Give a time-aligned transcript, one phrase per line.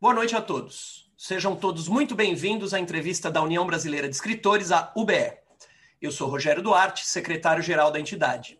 [0.00, 1.12] Boa noite a todos.
[1.14, 5.34] Sejam todos muito bem-vindos à entrevista da União Brasileira de Escritores, a UBE.
[6.00, 8.58] Eu sou Rogério Duarte, secretário-geral da entidade.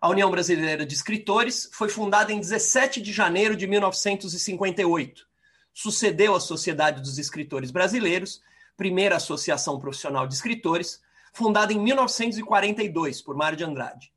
[0.00, 5.26] A União Brasileira de Escritores foi fundada em 17 de janeiro de 1958.
[5.74, 8.40] Sucedeu a Sociedade dos Escritores Brasileiros,
[8.76, 14.12] primeira associação profissional de escritores, fundada em 1942 por Mário de Andrade.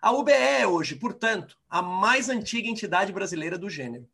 [0.00, 4.08] A UBE é hoje, portanto, a mais antiga entidade brasileira do gênero.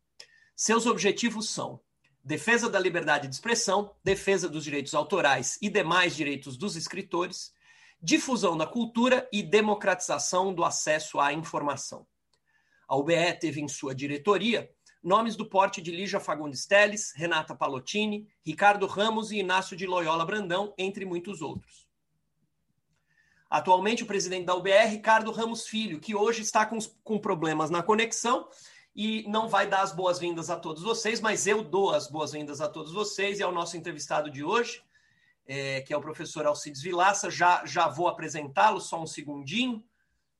[0.55, 1.79] Seus objetivos são
[2.23, 7.53] defesa da liberdade de expressão, defesa dos direitos autorais e demais direitos dos escritores,
[8.01, 12.05] difusão da cultura e democratização do acesso à informação.
[12.87, 14.69] A UBE teve em sua diretoria
[15.01, 20.25] nomes do porte de Lígia Fagundes Teles, Renata Palottini, Ricardo Ramos e Inácio de Loyola
[20.25, 21.87] Brandão, entre muitos outros.
[23.49, 27.69] Atualmente, o presidente da UBE é Ricardo Ramos Filho, que hoje está com, com problemas
[27.69, 28.47] na conexão
[28.95, 32.67] e não vai dar as boas-vindas a todos vocês, mas eu dou as boas-vindas a
[32.67, 34.83] todos vocês e ao nosso entrevistado de hoje,
[35.45, 37.29] é, que é o professor Alcides Vilaça.
[37.29, 39.83] Já, já vou apresentá-lo, só um segundinho,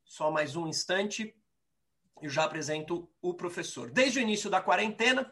[0.03, 1.35] só mais um instante.
[2.21, 3.89] Eu já apresento o professor.
[3.89, 5.31] Desde o início da quarentena,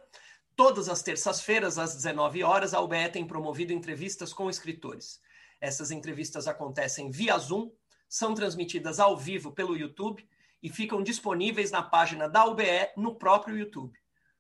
[0.55, 5.22] todas as terças-feiras, às 19 horas, a UBE tem promovido entrevistas com escritores.
[5.59, 7.72] Essas entrevistas acontecem via Zoom,
[8.08, 10.27] são transmitidas ao vivo pelo YouTube
[10.61, 13.97] e ficam disponíveis na página da UBE no próprio YouTube,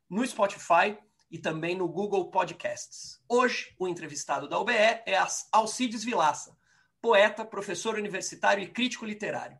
[0.09, 0.97] no Spotify
[1.29, 3.21] e também no Google Podcasts.
[3.27, 5.17] Hoje, o entrevistado da UBE é
[5.51, 6.57] Alcides Vilaça,
[7.01, 9.59] poeta, professor universitário e crítico literário.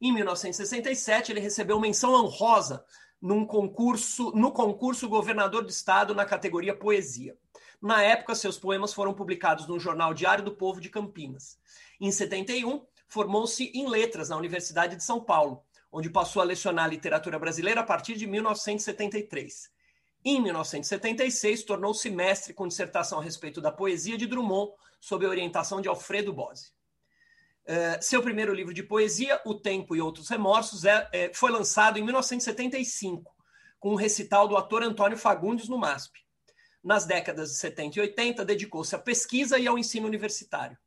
[0.00, 2.84] Em 1967, ele recebeu menção honrosa
[3.20, 7.36] num concurso, no concurso Governador do Estado na categoria Poesia.
[7.80, 11.58] Na época, seus poemas foram publicados no Jornal Diário do Povo de Campinas.
[12.00, 17.38] Em 71, formou-se em letras na Universidade de São Paulo, onde passou a lecionar literatura
[17.38, 19.70] brasileira a partir de 1973.
[20.24, 25.80] Em 1976, tornou-se mestre com dissertação a respeito da poesia de Drummond, sob a orientação
[25.80, 26.72] de Alfredo Bose.
[27.64, 31.98] Uh, seu primeiro livro de poesia, O Tempo e Outros Remorsos, é, é, foi lançado
[31.98, 33.34] em 1975,
[33.78, 36.20] com um recital do ator Antônio Fagundes no MASP.
[36.82, 40.78] Nas décadas de 70 e 80, dedicou-se à pesquisa e ao ensino universitário.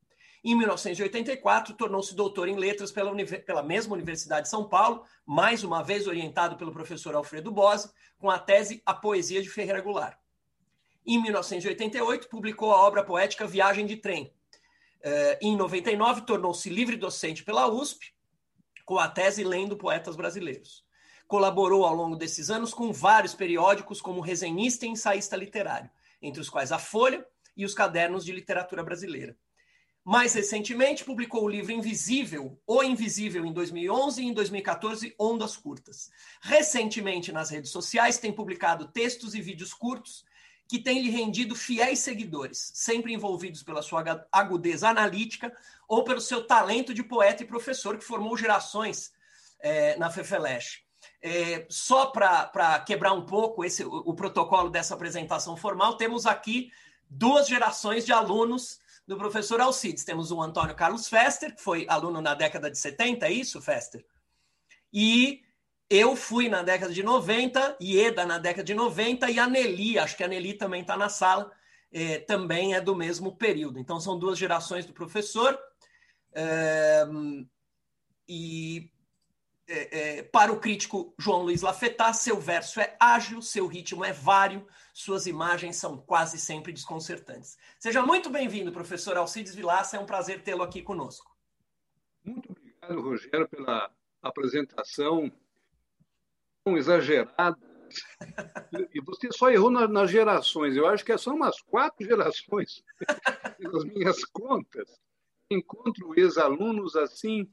[0.41, 3.13] Em 1984, tornou-se doutor em letras pela,
[3.45, 8.29] pela, mesma Universidade de São Paulo, mais uma vez orientado pelo professor Alfredo Bose, com
[8.29, 10.17] a tese A Poesia de Ferreira Goulart.
[11.05, 14.33] Em 1988, publicou a obra poética Viagem de Trem.
[15.03, 18.13] Uh, em 99, tornou-se livre docente pela USP,
[18.85, 20.85] com a tese Lendo Poetas Brasileiros.
[21.28, 25.89] Colaborou ao longo desses anos com vários periódicos como resenhista e ensaísta literário,
[26.22, 27.25] entre os quais a Folha
[27.57, 29.38] e os Cadernos de Literatura Brasileira.
[30.09, 36.09] Mais recentemente, publicou o livro Invisível, O Invisível, em 2011 e em 2014, Ondas Curtas.
[36.42, 40.25] Recentemente, nas redes sociais, tem publicado textos e vídeos curtos
[40.68, 45.56] que têm lhe rendido fiéis seguidores, sempre envolvidos pela sua agudeza analítica
[45.88, 49.14] ou pelo seu talento de poeta e professor que formou gerações
[49.59, 50.80] é, na Fefeleche.
[51.22, 56.72] É, só para quebrar um pouco esse, o, o protocolo dessa apresentação formal, temos aqui
[57.08, 60.03] duas gerações de alunos do professor Alcides.
[60.03, 64.06] Temos o Antônio Carlos Fester, que foi aluno na década de 70, é isso, Fester?
[64.94, 65.42] E
[65.90, 70.16] eu fui na década de 90, Ieda na década de 90, e a Nelly, acho
[70.16, 71.52] que a Nelly também está na sala,
[71.92, 73.80] é, também é do mesmo período.
[73.80, 75.58] Então, são duas gerações do professor.
[76.31, 77.03] É,
[78.28, 78.91] e
[79.69, 84.12] é, é, para o crítico João Luiz Lafetá, seu verso é ágil, seu ritmo é
[84.12, 87.56] vário, suas imagens são quase sempre desconcertantes.
[87.78, 91.38] Seja muito bem-vindo, professor Alcides Vilaça, é um prazer tê-lo aqui conosco.
[92.25, 93.91] Muito obrigado, Rogério, pela
[94.24, 95.31] apresentação
[96.63, 97.58] tão exagerada.
[98.94, 102.84] E você só errou nas gerações, eu acho que são umas quatro gerações,
[103.58, 105.00] pelas minhas contas.
[105.50, 107.52] Encontro ex-alunos assim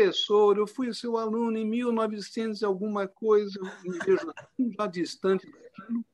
[0.00, 4.32] professor, eu fui seu aluno em 1900 e alguma coisa, eu me vejo
[4.76, 6.04] já distante daquilo,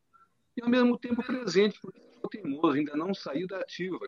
[0.57, 3.99] e ao mesmo tempo presente, porque sou teimoso, ainda não saí da ativa.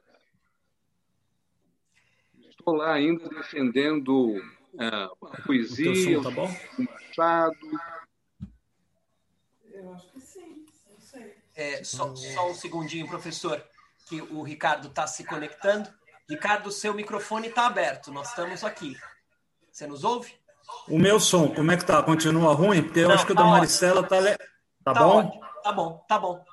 [2.49, 7.57] Estou lá ainda defendendo uh, a poesia, o, tá o Machado.
[9.73, 11.35] Eu acho que sim, não sei.
[11.55, 13.63] É, só, só um segundinho, professor,
[14.09, 15.89] que o Ricardo está se conectando.
[16.29, 18.97] Ricardo, seu microfone está aberto, nós estamos aqui.
[19.79, 20.33] Você nos ouve?
[20.89, 22.03] O meu som, como é que tá?
[22.03, 22.83] Continua ruim?
[22.83, 24.37] Porque eu Não, acho que o tá da Maricela tá, le...
[24.83, 25.19] tá, tá bom?
[25.19, 25.41] Ótimo.
[25.63, 26.45] Tá bom, tá bom.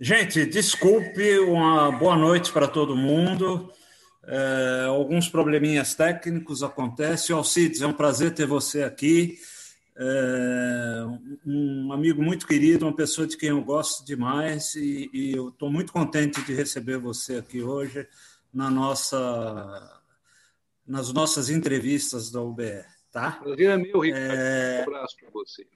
[0.00, 3.72] Gente, desculpe, uma boa noite para todo mundo.
[4.24, 7.34] É, alguns probleminhas técnicos acontecem.
[7.34, 9.36] Alcides, é um prazer ter você aqui.
[9.96, 11.04] É,
[11.44, 15.72] um amigo muito querido, uma pessoa de quem eu gosto demais e, e eu estou
[15.72, 18.06] muito contente de receber você aqui hoje
[18.54, 19.95] na nossa,
[20.86, 22.86] nas nossas entrevistas da UBR.
[23.10, 23.32] Tá?
[23.32, 24.34] Prazer é meu, Ricardo.
[24.34, 24.80] É...
[24.80, 25.66] Um abraço para você.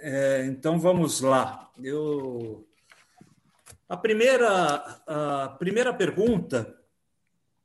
[0.00, 1.70] É, então vamos lá.
[1.82, 2.66] Eu...
[3.88, 4.74] A, primeira,
[5.06, 6.78] a primeira pergunta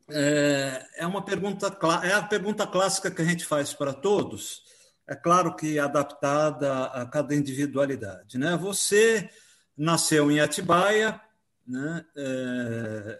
[0.09, 4.63] é, é uma pergunta é a pergunta clássica que a gente faz para todos.
[5.07, 8.37] É claro que adaptada a cada individualidade.
[8.37, 8.55] Né?
[8.57, 9.29] Você
[9.77, 11.19] nasceu em Atibaia,
[11.67, 12.05] né?
[12.15, 13.19] É,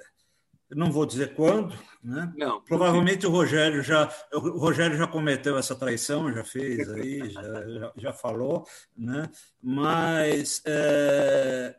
[0.76, 2.32] não vou dizer quando, né?
[2.36, 7.42] Não, Provavelmente o Rogério já o Rogério já cometeu essa traição, já fez aí, já,
[7.42, 8.66] já, já falou,
[8.96, 9.30] né?
[9.62, 11.76] Mas é...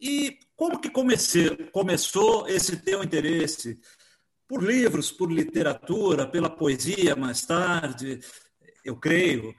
[0.00, 3.78] e como que comecei, começou esse teu interesse
[4.48, 8.20] por livros, por literatura, pela poesia mais tarde,
[8.84, 9.54] eu creio,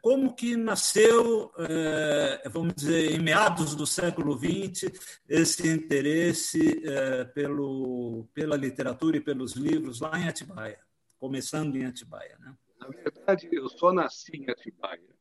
[0.00, 4.90] como que nasceu, é, vamos dizer, em meados do século XX,
[5.28, 10.80] esse interesse é, pelo, pela literatura e pelos livros lá em Atibaia,
[11.18, 12.38] começando em Atibaia?
[12.38, 12.56] Né?
[12.78, 15.14] Na verdade, eu só nasci em Atibaia.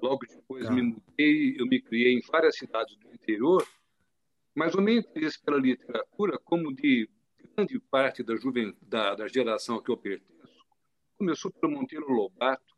[0.00, 0.72] Logo depois tá.
[0.72, 3.66] me mudei, eu me criei em várias cidades do interior,
[4.54, 7.08] mas o meu interesse pela literatura, como de
[7.54, 8.76] grande parte da, juven...
[8.80, 10.64] da, da geração a que eu pertenço,
[11.16, 12.77] começou pelo Monteiro Lobato,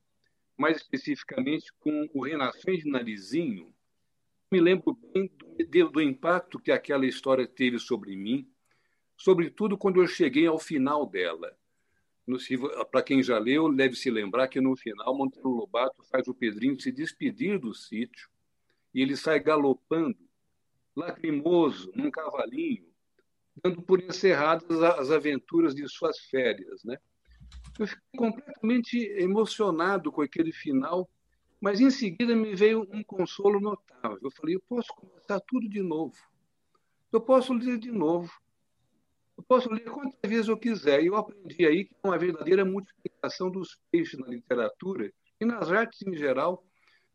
[0.60, 3.74] mais especificamente com o Renações de Narizinho,
[4.52, 5.30] me lembro bem
[5.70, 8.46] do, do, impacto que aquela história teve sobre mim,
[9.16, 11.56] sobretudo quando eu cheguei ao final dela.
[12.90, 16.78] Para quem já leu, deve se lembrar que no final Monteiro Lobato faz o Pedrinho
[16.78, 18.28] se despedir do sítio
[18.92, 20.18] e ele sai galopando,
[20.94, 22.86] lacrimoso, num cavalinho,
[23.64, 26.98] dando por encerradas as aventuras de suas férias, né?
[27.78, 31.08] Eu fiquei completamente emocionado com aquele final,
[31.60, 34.18] mas em seguida me veio um consolo notável.
[34.22, 36.14] Eu falei, eu posso começar tudo de novo.
[37.12, 38.30] Eu posso ler de novo.
[39.36, 41.02] Eu posso ler quantas vezes eu quiser.
[41.02, 45.10] E eu aprendi aí que é uma verdadeira multiplicação dos peixes na literatura
[45.40, 46.62] e nas artes em geral.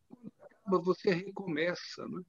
[0.09, 2.07] Quando acaba, você recomeça.
[2.07, 2.23] Né?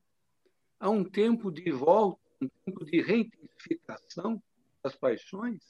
[0.78, 4.42] Há um tempo de volta, um tempo de reintensificação
[4.82, 5.62] das paixões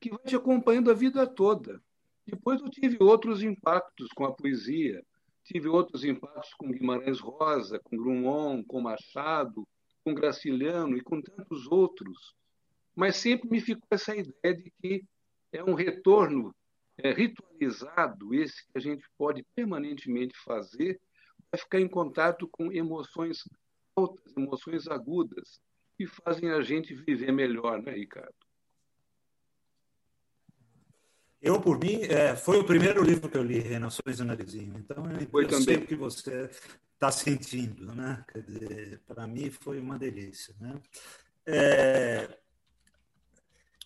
[0.00, 1.80] que vai te acompanhando a vida toda.
[2.26, 5.04] Depois eu tive outros impactos com a poesia,
[5.44, 9.66] tive outros impactos com Guimarães Rosa, com Drummond, com Machado,
[10.04, 12.34] com Graciliano e com tantos outros.
[12.94, 15.04] Mas sempre me ficou essa ideia de que
[15.52, 16.54] é um retorno
[16.98, 21.00] é, ritualizado, esse que a gente pode permanentemente fazer,
[21.50, 23.42] para ficar em contato com emoções
[23.96, 25.60] altas, emoções agudas,
[25.96, 28.34] que fazem a gente viver melhor, né, Ricardo?
[31.42, 34.76] Eu, por mim, é, foi o primeiro livro que eu li, Renações do Narizinho.
[34.76, 35.64] Então, eu, foi eu também.
[35.64, 36.50] sei o que você
[36.92, 37.94] está sentindo.
[37.94, 38.22] Né?
[39.06, 40.54] Para mim, foi uma delícia.
[40.60, 40.74] Né?
[41.46, 42.38] É,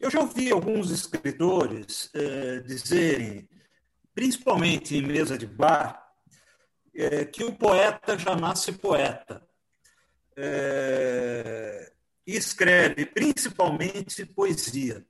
[0.01, 3.49] eu já ouvi alguns escritores é, dizerem,
[4.12, 6.12] principalmente em mesa de bar,
[6.93, 9.47] é, que o poeta já nasce poeta.
[10.37, 11.93] É,
[12.27, 15.06] e escreve principalmente poesia.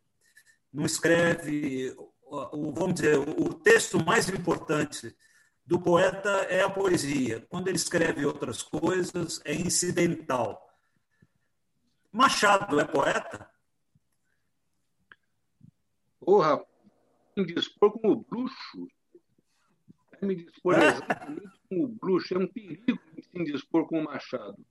[0.70, 1.96] Não escreve
[2.52, 5.14] o, vamos dizer, o texto mais importante
[5.66, 7.46] do poeta é a poesia.
[7.48, 10.60] Quando ele escreve outras coisas, é incidental.
[12.12, 13.50] Machado é poeta?
[16.20, 16.64] Porra,
[17.36, 18.88] me dispor como bruxo.
[20.22, 20.88] Me dispor é?
[20.88, 22.34] exatamente como bruxo.
[22.34, 24.64] É um perigo se indispor com o Machado.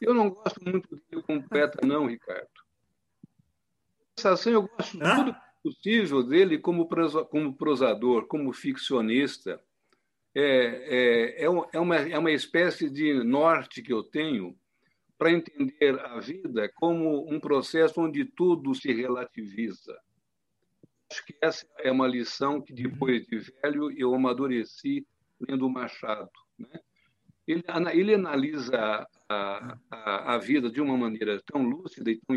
[0.00, 2.48] Eu não gosto muito dele como poeta, não, Ricardo.
[4.18, 6.88] Sensação, eu gosto de tudo possível dele como,
[7.28, 9.60] como prosador, como ficcionista.
[10.32, 14.56] É, é, é, uma, é uma espécie de norte que eu tenho
[15.18, 19.98] para entender a vida como um processo onde tudo se relativiza.
[21.10, 25.06] Acho que essa é uma lição que, depois de velho, eu amadureci
[25.40, 26.30] lendo Machado.
[26.58, 26.78] Né?
[27.46, 32.36] Ele, ele analisa a, a, a vida de uma maneira tão lúcida e tão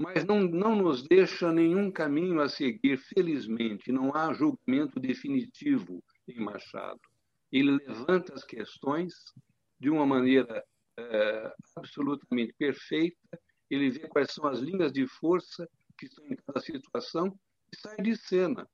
[0.00, 3.92] mas não, não nos deixa nenhum caminho a seguir, felizmente.
[3.92, 7.00] Não há julgamento definitivo em Machado.
[7.52, 9.12] Ele levanta as questões
[9.78, 10.64] de uma maneira
[10.98, 13.38] é, absolutamente perfeita,
[13.68, 17.38] ele vê quais são as linhas de força que estão em cada situação
[17.70, 18.66] e sai de cena.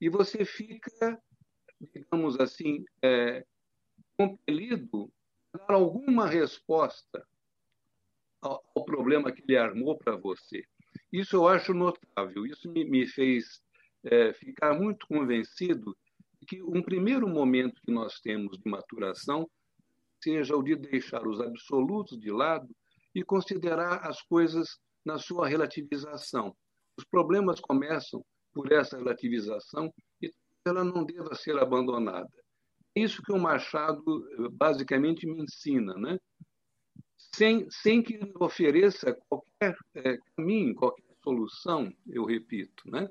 [0.00, 1.22] E você fica,
[1.94, 3.44] digamos assim, é,
[4.16, 5.08] compelido
[5.54, 7.24] a dar alguma resposta
[8.40, 10.62] ao, ao problema que ele armou para você.
[11.12, 12.46] Isso eu acho notável.
[12.46, 13.62] Isso me, me fez
[14.04, 15.96] é, ficar muito convencido
[16.46, 19.48] que um primeiro momento que nós temos de maturação
[20.22, 22.68] seja o de deixar os absolutos de lado
[23.14, 26.56] e considerar as coisas na sua relativização.
[26.96, 30.32] Os problemas começam por essa relativização e
[30.64, 32.28] ela não deva ser abandonada.
[32.96, 34.02] É isso que o Machado
[34.52, 36.18] basicamente me ensina, né?
[37.18, 42.88] Sem, sem que ofereça qualquer é, caminho, qualquer solução, eu repito.
[42.88, 43.10] Né?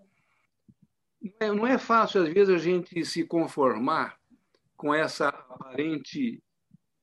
[1.22, 4.18] Não, é, não é fácil, às vezes, a gente se conformar
[4.76, 6.42] com essa aparente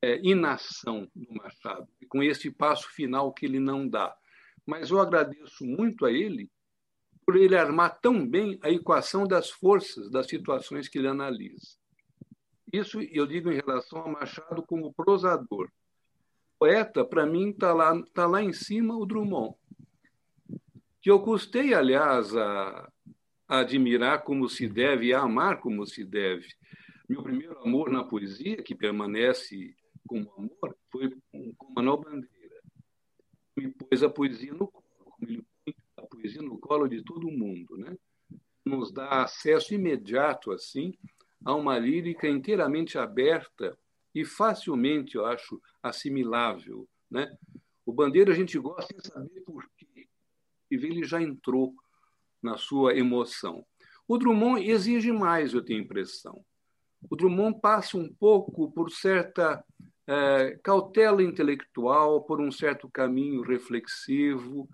[0.02, 4.16] é, inação do Machado, com esse passo final que ele não dá.
[4.66, 6.50] Mas eu agradeço muito a ele
[7.26, 11.76] por ele armar tão bem a equação das forças das situações que ele analisa.
[12.73, 15.70] Isso eu digo em relação a Machado como prosador
[16.64, 19.54] poeta, para mim, está lá, tá lá em cima o Drummond.
[21.02, 22.90] Que eu custei, aliás, a,
[23.47, 26.49] a admirar como se deve e a amar como se deve.
[27.06, 29.76] Meu primeiro amor na poesia, que permanece
[30.09, 32.62] como amor, foi com Manuel Bandeira.
[33.54, 37.76] Me pôs a poesia no colo, ele põe a poesia no colo de todo mundo.
[37.76, 37.94] Né?
[38.64, 40.94] Nos dá acesso imediato, assim,
[41.44, 43.76] a uma lírica inteiramente aberta
[44.14, 46.88] e facilmente, eu acho, assimilável.
[47.11, 47.37] Né?
[47.85, 50.09] O Bandeira a gente gosta de saber por quê.
[50.71, 51.75] E ele já entrou
[52.42, 53.66] na sua emoção.
[54.06, 56.44] O Drummond exige mais, eu tenho impressão.
[57.11, 59.64] O Drummond passa um pouco por certa
[60.06, 64.68] é, cautela intelectual, por um certo caminho reflexivo,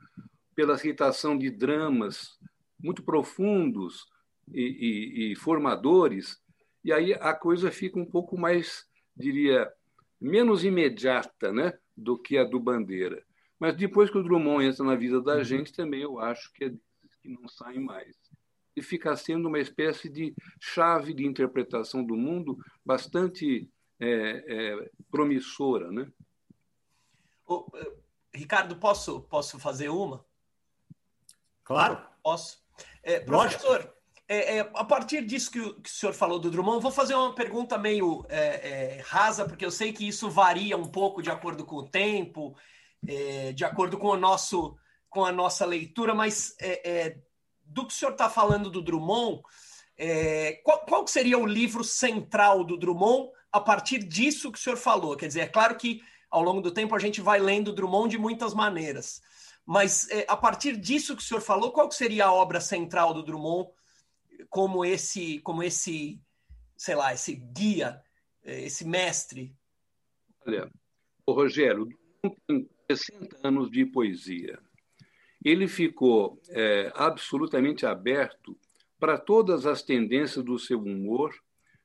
[0.54, 2.38] pela citação de dramas
[2.82, 4.06] muito profundos
[4.52, 6.40] e, e, e formadores,
[6.82, 9.72] e aí a coisa fica um pouco mais diria,
[10.20, 13.24] menos imediata né, do que a do Bandeira.
[13.58, 15.44] Mas depois que o Drummond entra na vida da uhum.
[15.44, 18.16] gente, também eu acho que é desses que não saem mais.
[18.74, 24.08] E fica sendo uma espécie de chave de interpretação do mundo bastante é,
[24.46, 25.92] é, promissora.
[25.92, 26.10] Né?
[27.46, 27.70] Ô,
[28.32, 30.24] Ricardo, posso, posso fazer uma?
[31.64, 32.00] Claro.
[32.22, 32.62] Posso.
[33.02, 33.94] É, professor,
[34.32, 37.16] é, é, a partir disso que o, que o, senhor falou do Drummond, vou fazer
[37.16, 41.28] uma pergunta meio é, é rasa, porque eu sei que isso varia um pouco de
[41.28, 42.56] acordo com o tempo,
[43.08, 44.76] é, de acordo com, o nosso,
[45.08, 47.18] com a nossa leitura, mas é,
[47.64, 49.42] do que o senhor está falando do Drummond,
[50.62, 55.16] qual, qual seria o livro central do Drummond a partir disso que o senhor falou?
[55.16, 58.18] Quer dizer, é claro que ao longo do tempo a gente vai lendo Drummond de
[58.18, 59.20] muitas maneiras,
[59.66, 63.68] mas a partir disso que o senhor falou, qual seria a obra central do Drummond?
[64.48, 66.20] Como esse, como esse,
[66.76, 68.02] sei lá, esse guia,
[68.42, 69.54] eh, esse mestre?
[70.46, 70.70] Olha,
[71.26, 71.88] o Rogério
[72.46, 74.58] tem 60 anos de poesia.
[75.44, 78.58] Ele ficou é, absolutamente aberto
[78.98, 81.34] para todas as tendências do seu humor,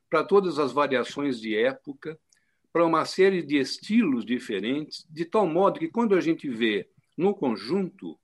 [0.10, 2.20] para todas as variações de época,
[2.72, 7.34] para uma série de estilos diferentes, de tal modo que quando a gente vê no
[7.34, 8.20] conjunto,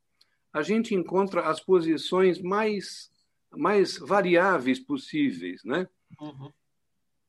[0.51, 3.10] a gente encontra as posições mais
[3.55, 5.87] mais variáveis possíveis, né?
[6.19, 6.51] Uhum.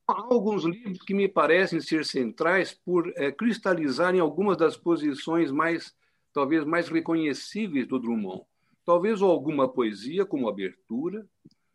[0.06, 5.94] Há alguns livros que me parecem ser centrais por é, cristalizarem algumas das posições mais,
[6.32, 8.44] talvez, mais reconhecíveis do Drummond.
[8.84, 11.26] Talvez alguma poesia, como Abertura,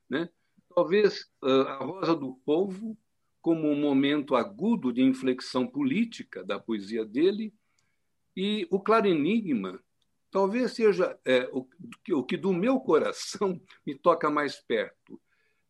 [0.10, 0.30] né?
[0.78, 2.96] talvez uh, A Rosa do Povo,
[3.42, 7.52] como um momento agudo de inflexão política da poesia dele,
[8.36, 9.80] e O Claro Enigma,
[10.32, 11.68] talvez seja é, o,
[12.12, 15.20] o que do meu coração me toca mais perto,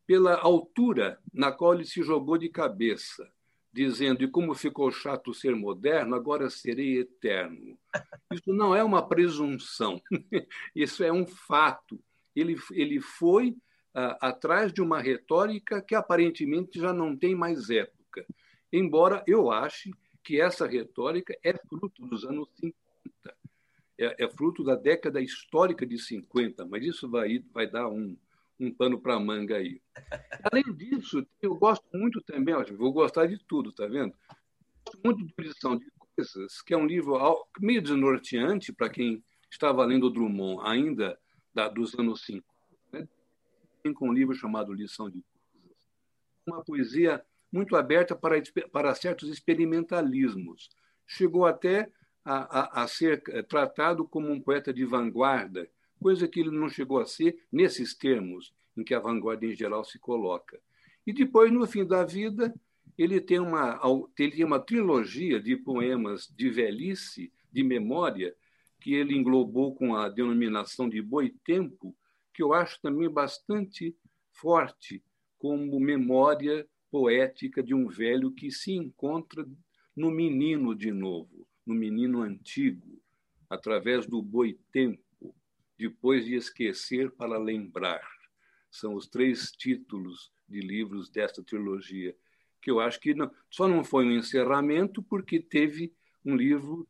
[0.06, 3.30] pela altura na qual ele se jogou de cabeça,
[3.72, 7.78] dizendo: e como ficou chato ser moderno, agora serei eterno.
[8.32, 10.00] Isso não é uma presunção,
[10.74, 11.98] isso é um fato.
[12.36, 13.56] Ele, ele foi
[13.94, 18.26] ah, atrás de uma retórica que aparentemente já não tem mais época,
[18.70, 19.90] embora eu ache
[20.22, 22.76] que essa retórica é fruto dos anos 50
[23.98, 28.16] é, é, fruto da década histórica de 50, mas isso vai, vai dar um,
[28.58, 29.80] um pano para manga aí.
[30.50, 34.14] Além disso, eu gosto muito também, ó, vou gostar de tudo, tá vendo?
[34.84, 37.18] Gosto muito de Lição de Coisas, que é um livro
[37.60, 41.18] meio desnorteante para quem estava lendo Drummond ainda
[41.52, 42.46] da, dos anos 50.
[42.92, 43.08] Né?
[43.82, 45.88] Tem um livro chamado Lição de Coisas.
[46.46, 48.40] Uma poesia muito aberta para,
[48.70, 50.68] para certos experimentalismos.
[51.06, 51.90] Chegou até
[52.24, 55.68] a, a, a ser eh, tratado como um poeta de vanguarda,
[56.00, 59.84] coisa que ele não chegou a ser nesses termos em que a vanguarda em geral
[59.84, 60.60] se coloca.
[61.06, 62.54] E depois, no fim da vida,
[62.96, 63.80] ele tem uma,
[64.18, 68.34] ele tem uma trilogia de poemas de velhice, de memória,
[68.80, 71.96] que ele englobou com a denominação de Boi Tempo,
[72.32, 73.96] que eu acho também bastante
[74.32, 75.02] forte
[75.38, 79.46] como memória poética de um velho que se encontra
[79.96, 83.00] no menino de novo, no menino antigo,
[83.48, 85.34] através do boitempo,
[85.78, 88.02] depois de esquecer para lembrar.
[88.70, 92.16] São os três títulos de livros desta trilogia,
[92.60, 95.94] que eu acho que não, só não foi um encerramento porque teve
[96.24, 96.88] um livro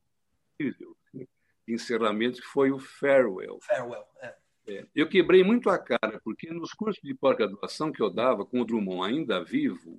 [0.54, 3.58] incrível de encerramento que foi o Farewell.
[3.60, 4.34] Farewell, é.
[4.68, 8.60] É, eu quebrei muito a cara, porque nos cursos de pós-graduação que eu dava com
[8.60, 9.98] o Drummond ainda vivo,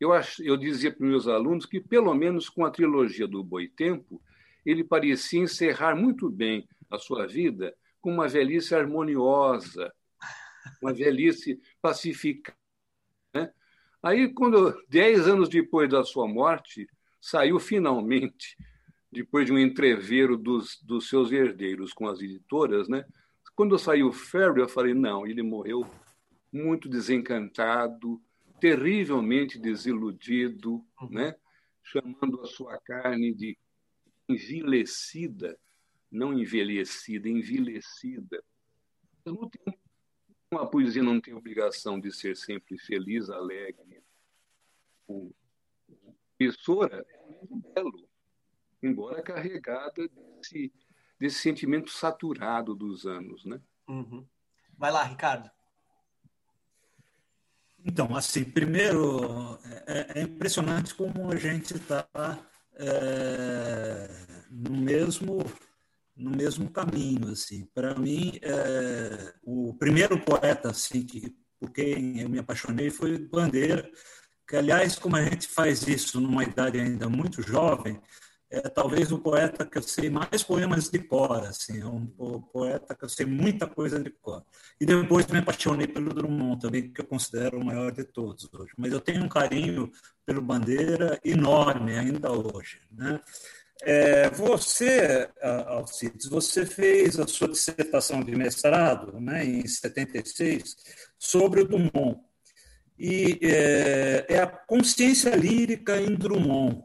[0.00, 3.42] eu, ach, eu dizia para os meus alunos que, pelo menos com a trilogia do
[3.42, 4.22] Boitempo,
[4.64, 9.92] ele parecia encerrar muito bem a sua vida com uma velhice harmoniosa,
[10.82, 12.56] uma velhice pacificada.
[13.34, 13.52] Né?
[14.02, 16.86] Aí, quando, dez anos depois da sua morte,
[17.20, 18.56] saiu finalmente,
[19.10, 23.04] depois de um entreveiro dos, dos seus herdeiros com as editoras, né?
[23.56, 25.88] Quando saiu Ferry, eu falei, não, ele morreu
[26.52, 28.20] muito desencantado,
[28.60, 31.10] terrivelmente desiludido, uhum.
[31.10, 31.34] né?
[31.82, 33.58] chamando a sua carne de
[34.28, 35.58] envilecida,
[36.10, 38.42] não envelhecida, envilecida.
[39.26, 39.78] Ao tempo,
[40.50, 44.02] uma poesia não tem obrigação de ser sempre feliz, alegre.
[45.06, 45.34] O
[46.38, 48.08] Pessoa é livro belo,
[48.82, 50.72] embora carregada desse
[51.18, 53.60] desse sentimento saturado dos anos, né?
[53.88, 54.26] Uhum.
[54.76, 55.50] Vai lá, Ricardo.
[57.84, 62.08] Então, assim, primeiro, é, é impressionante como a gente está
[62.76, 64.08] é,
[64.50, 65.44] no mesmo
[66.16, 67.66] no mesmo caminho, assim.
[67.74, 73.90] Para mim, é, o primeiro poeta, assim, que por quem eu me apaixonei foi Bandeira,
[74.46, 78.00] que aliás, como a gente faz isso numa idade ainda muito jovem,
[78.54, 82.06] é talvez o poeta que eu sei mais poemas de cor, assim, é um
[82.52, 84.44] poeta que eu sei muita coisa de cor.
[84.80, 88.72] E depois me apaixonei pelo Drummond também, que eu considero o maior de todos hoje.
[88.76, 89.90] Mas eu tenho um carinho
[90.24, 93.20] pelo Bandeira enorme ainda hoje, né?
[93.82, 95.28] É, você,
[95.66, 100.76] Alcides, você fez a sua dissertação de mestrado, né, em 76,
[101.18, 102.20] sobre o Drummond.
[102.98, 106.84] E é, é a consciência lírica em Drummond.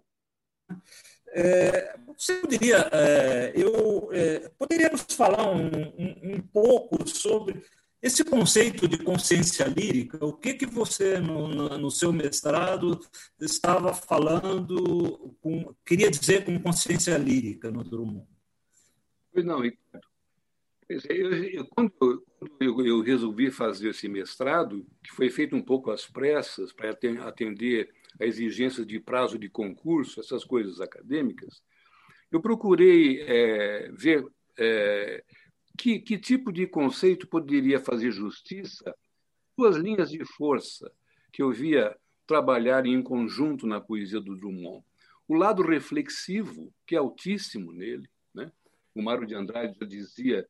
[1.32, 7.64] É, você poderia, é, eu é, poderíamos falar um, um, um, pouco sobre
[8.02, 10.24] esse conceito de consciência lírica?
[10.26, 13.00] O que que você no, no seu mestrado
[13.40, 18.28] estava falando, com, queria dizer com consciência lírica no Drummond?
[19.34, 20.08] Não, Ricardo.
[20.90, 22.26] Eu, eu, quando
[22.60, 26.90] eu, eu resolvi fazer esse mestrado, que foi feito um pouco às pressas para
[27.28, 31.62] atender a exigência de prazo de concurso, essas coisas acadêmicas,
[32.32, 34.26] eu procurei é, ver
[34.58, 35.24] é,
[35.78, 38.94] que, que tipo de conceito poderia fazer justiça
[39.58, 40.92] duas linhas de força
[41.34, 41.96] que eu via
[42.26, 44.86] trabalhar em conjunto na poesia do Drummond.
[45.28, 48.08] O lado reflexivo, que é altíssimo nele.
[48.34, 48.52] Né?
[48.96, 50.48] O Mário de Andrade já dizia: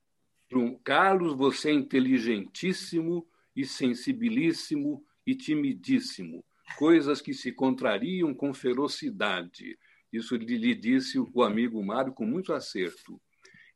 [0.83, 6.43] Carlos, você é inteligentíssimo e sensibilíssimo e timidíssimo
[6.77, 9.77] coisas que se contrariam com ferocidade.
[10.11, 13.21] Isso lhe disse o amigo Mário com muito acerto.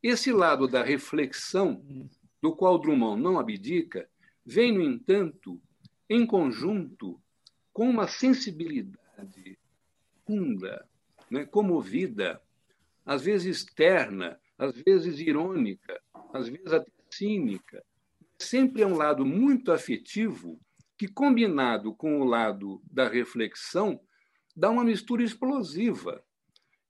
[0.01, 1.82] Esse lado da reflexão,
[2.41, 4.10] do qual Drummond não abdica,
[4.45, 5.62] vem, no entanto,
[6.10, 7.21] em conjunto
[7.71, 9.58] com uma sensibilidade
[10.25, 10.88] funda,
[11.29, 12.41] né, comovida,
[13.06, 16.01] às vezes terna, às vezes irônica,
[16.34, 17.84] às vezes até cínica.
[18.38, 20.60] Sempre é um lado muito afetivo
[20.97, 23.99] que, combinado com o lado da reflexão,
[24.56, 26.23] dá uma mistura explosiva.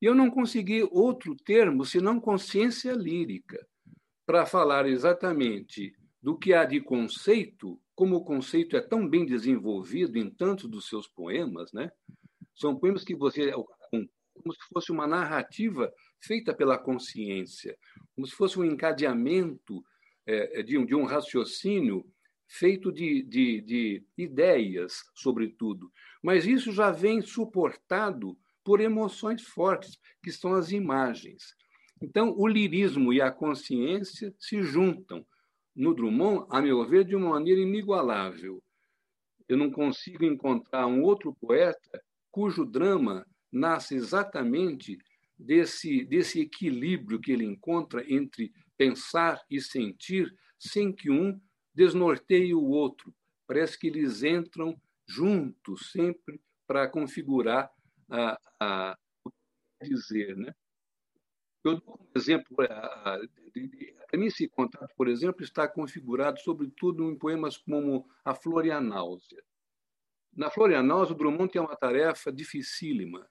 [0.02, 3.66] E eu não consegui outro termo senão consciência lírica,
[4.26, 10.18] para falar exatamente do que há de conceito, como o conceito é tão bem desenvolvido
[10.18, 11.92] em tantos dos seus poemas, né?
[12.56, 13.52] São poemas que você
[14.44, 17.78] como se fosse uma narrativa feita pela consciência,
[18.16, 19.84] como se fosse um encadeamento
[20.26, 22.06] é, de, um, de um raciocínio
[22.54, 25.92] feito de, de, de ideias, sobretudo.
[26.22, 31.56] Mas isso já vem suportado por emoções fortes, que são as imagens.
[32.00, 35.26] Então, o lirismo e a consciência se juntam
[35.76, 38.64] no Drummond, a meu ver, de uma maneira inigualável.
[39.50, 44.98] Eu não consigo encontrar um outro poeta cujo drama nasce exatamente
[45.38, 51.40] desse, desse equilíbrio que ele encontra entre pensar e sentir, sem que um
[51.74, 53.14] desnorteia o outro.
[53.48, 57.72] Parece que eles entram juntos sempre para configurar
[58.10, 60.36] a, a, o que dizer.
[60.36, 60.54] Né?
[61.64, 63.22] Eu dou um exemplo, a, a,
[64.14, 69.44] esse contato, por exemplo, está configurado sobretudo em poemas como A Flor e a Náusea.
[70.36, 73.28] na Florianópolis, o Drummond tem uma tarefa dificílima.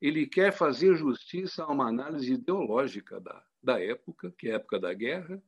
[0.00, 4.78] Ele quer fazer justiça a uma análise ideológica da, da época, que é a época
[4.78, 5.42] da guerra,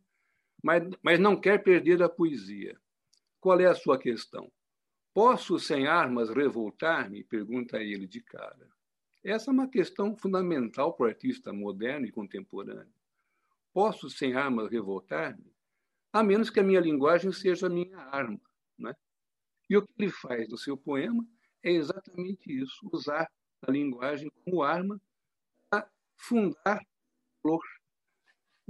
[0.62, 2.79] mas, mas não quer perder a poesia.
[3.40, 4.51] Qual é a sua questão?
[5.12, 7.25] Posso, sem armas, revoltar-me?
[7.25, 8.70] Pergunta ele de cara.
[9.22, 12.92] Essa é uma questão fundamental para o artista moderno e contemporâneo.
[13.72, 15.53] Posso, sem armas, revoltar-me?
[16.12, 18.40] A menos que a minha linguagem seja a minha arma.
[18.79, 18.94] Né?
[19.68, 21.27] E o que ele faz no seu poema
[21.62, 23.31] é exatamente isso: usar
[23.62, 25.01] a linguagem como arma
[25.70, 26.85] para fundar
[27.40, 27.62] flor,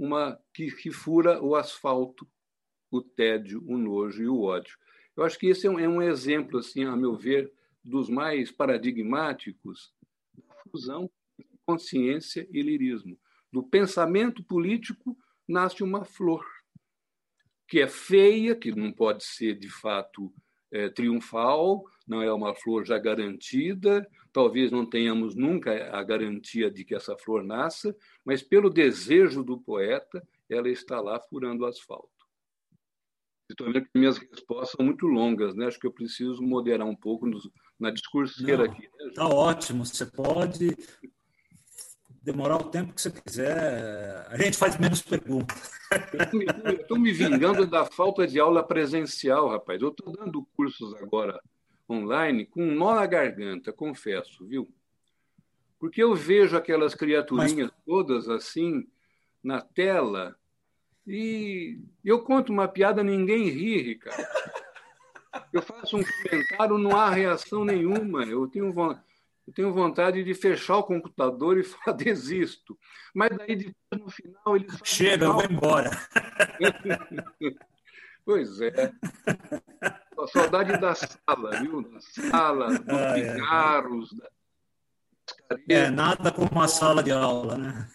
[0.03, 2.27] uma que, que fura o asfalto,
[2.91, 4.77] o tédio, o nojo e o ódio.
[5.15, 8.51] Eu acho que esse é um, é um exemplo, assim, a meu ver, dos mais
[8.51, 9.93] paradigmáticos
[10.35, 11.09] da fusão
[11.65, 13.17] consciência e lirismo.
[13.49, 16.45] Do pensamento político nasce uma flor,
[17.65, 20.33] que é feia, que não pode ser de fato
[20.69, 26.83] é, triunfal, não é uma flor já garantida, talvez não tenhamos nunca a garantia de
[26.83, 32.09] que essa flor nasça, mas pelo desejo do poeta, ela está lá furando o asfalto.
[33.49, 35.67] Estou vendo que minhas respostas são muito longas, né?
[35.67, 37.39] Acho que eu preciso moderar um pouco no,
[37.79, 38.89] na discurseira aqui.
[39.07, 40.75] Está né, ótimo, você pode
[42.23, 44.25] demorar o tempo que você quiser.
[44.29, 45.71] A gente faz menos perguntas.
[46.79, 49.81] Estou me, me vingando da falta de aula presencial, rapaz.
[49.81, 51.39] Eu estou dando cursos agora
[51.93, 54.69] online com um nó na garganta, confesso, viu?
[55.79, 57.85] Porque eu vejo aquelas criaturinhas Mas...
[57.85, 58.87] todas assim
[59.43, 60.35] na tela
[61.05, 64.25] e eu conto uma piada, ninguém ri, Ricardo.
[65.51, 68.23] Eu faço um comentário, não há reação nenhuma.
[68.23, 69.03] Eu tenho vontade
[69.45, 72.77] eu tenho vontade de fechar o computador e falar desisto.
[73.13, 75.91] Mas daí depois, no final, eles Chega, eu vou embora.
[78.25, 78.71] pois é.
[80.19, 81.81] A saudade da sala, viu?
[81.81, 84.09] Da sala, dos ah, cigarros.
[84.13, 84.15] É.
[84.17, 84.29] Da...
[85.69, 87.89] É, nada como uma sala de aula, né?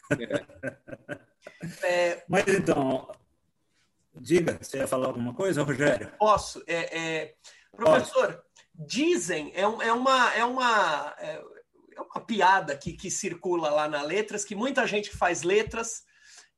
[1.83, 1.87] É.
[1.87, 2.25] é.
[2.29, 3.11] Mas então,
[4.15, 6.13] diga, você ia falar alguma coisa, Rogério?
[6.19, 6.63] Posso.
[6.67, 7.35] É, é...
[7.77, 8.43] Professor,
[8.79, 11.43] Dizem, é, é uma, é, uma, é,
[11.97, 16.05] é uma piada que, que circula lá na Letras, que muita gente faz letras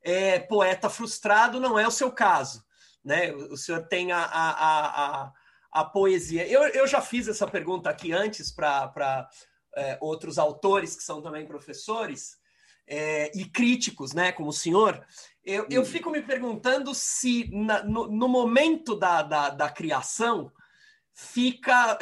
[0.02, 2.62] é poeta frustrado, não é o seu caso.
[3.02, 3.32] Né?
[3.32, 5.32] O senhor tem a, a, a,
[5.72, 6.46] a poesia.
[6.46, 9.28] Eu, eu já fiz essa pergunta aqui antes para
[9.76, 12.38] é, outros autores que são também professores
[12.86, 15.04] é, e críticos, né, como o senhor.
[15.44, 20.52] Eu, eu fico me perguntando se na, no, no, momento da, da, da criação
[21.14, 21.98] fica.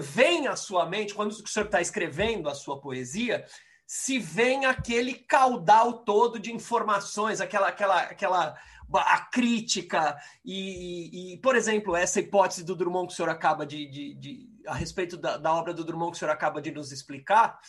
[0.00, 3.44] Vem à sua mente, quando o senhor está escrevendo a sua poesia,
[3.86, 8.58] se vem aquele caudal todo de informações, aquela, aquela, aquela
[8.98, 13.86] a crítica e, e, por exemplo, essa hipótese do Drummond que o senhor acaba de,
[13.86, 16.92] de, de a respeito da, da, obra do Drummond que o senhor acaba de nos
[16.92, 17.60] explicar,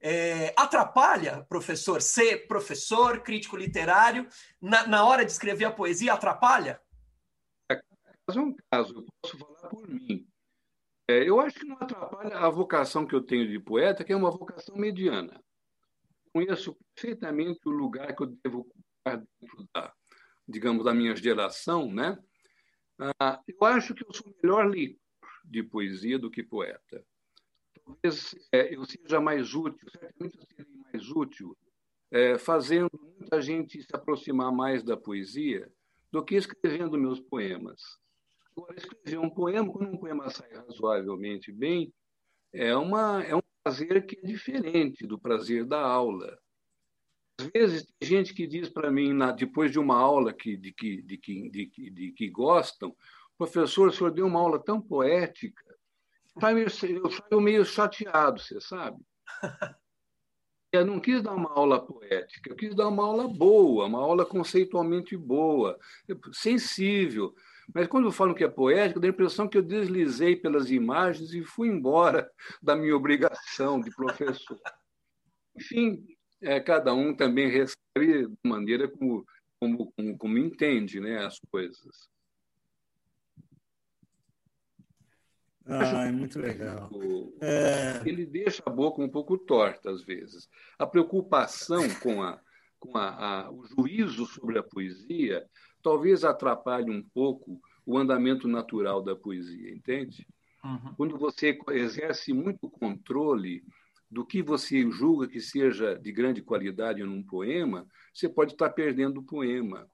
[0.00, 4.28] é, atrapalha, professor, ser professor, crítico literário,
[4.60, 6.80] na, na hora de escrever a poesia, atrapalha?
[7.70, 10.26] É um caso, eu posso falar por mim.
[11.08, 14.16] É, eu acho que não atrapalha a vocação que eu tenho de poeta, que é
[14.16, 15.40] uma vocação mediana.
[16.32, 19.94] Conheço perfeitamente o lugar que eu devo ocupar dentro da,
[20.46, 22.18] digamos, da minha geração, né?
[23.20, 24.98] Ah, eu acho que eu sou melhor leitor
[25.44, 27.04] de poesia do que poeta.
[27.84, 31.56] Talvez é, eu seja mais útil, certamente eu serei mais útil,
[32.10, 35.70] é, fazendo muita gente se aproximar mais da poesia
[36.10, 37.80] do que escrevendo meus poemas.
[38.56, 41.92] Agora, escrever um poema, quando um poema sai razoavelmente bem,
[42.52, 46.38] é, uma, é um prazer que é diferente do prazer da aula.
[47.38, 50.72] Às vezes, tem gente que diz para mim, na, depois de uma aula que, de,
[50.72, 52.96] que, de, que, de, de, de que gostam,
[53.36, 55.62] professor, o senhor deu uma aula tão poética,
[56.42, 56.70] eu
[57.10, 58.98] saio meio chateado, você sabe?
[60.72, 64.26] Eu não quis dar uma aula poética, eu quis dar uma aula boa, uma aula
[64.26, 65.78] conceitualmente boa,
[66.32, 67.34] sensível.
[67.72, 71.42] Mas quando falam que é poético, dá a impressão que eu deslizei pelas imagens e
[71.42, 72.30] fui embora
[72.62, 74.60] da minha obrigação de professor.
[75.56, 76.04] Enfim,
[76.46, 79.26] é, cada um também recebe de maneira como,
[79.58, 82.08] como, como, como entende né, as coisas.
[85.68, 86.88] Ah, é muito legal.
[87.40, 88.08] É...
[88.08, 90.48] Ele deixa a boca um pouco torta, às vezes.
[90.78, 92.40] A preocupação com, a,
[92.78, 93.08] com a,
[93.46, 95.44] a, o juízo sobre a poesia
[95.82, 100.26] talvez atrapalhe um pouco o andamento natural da poesia, entende?
[100.64, 100.94] Uhum.
[100.96, 103.64] Quando você exerce muito controle
[104.10, 109.20] do que você julga que seja de grande qualidade num poema, você pode estar perdendo
[109.20, 109.90] o poema.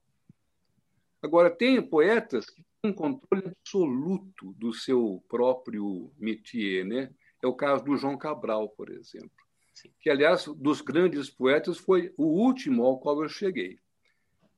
[1.22, 7.10] Agora, tem poetas que um controle absoluto do seu próprio métier, né?
[7.40, 9.30] É o caso do João Cabral, por exemplo,
[9.72, 9.90] Sim.
[10.00, 13.78] que aliás dos grandes poetas foi o último ao qual eu cheguei.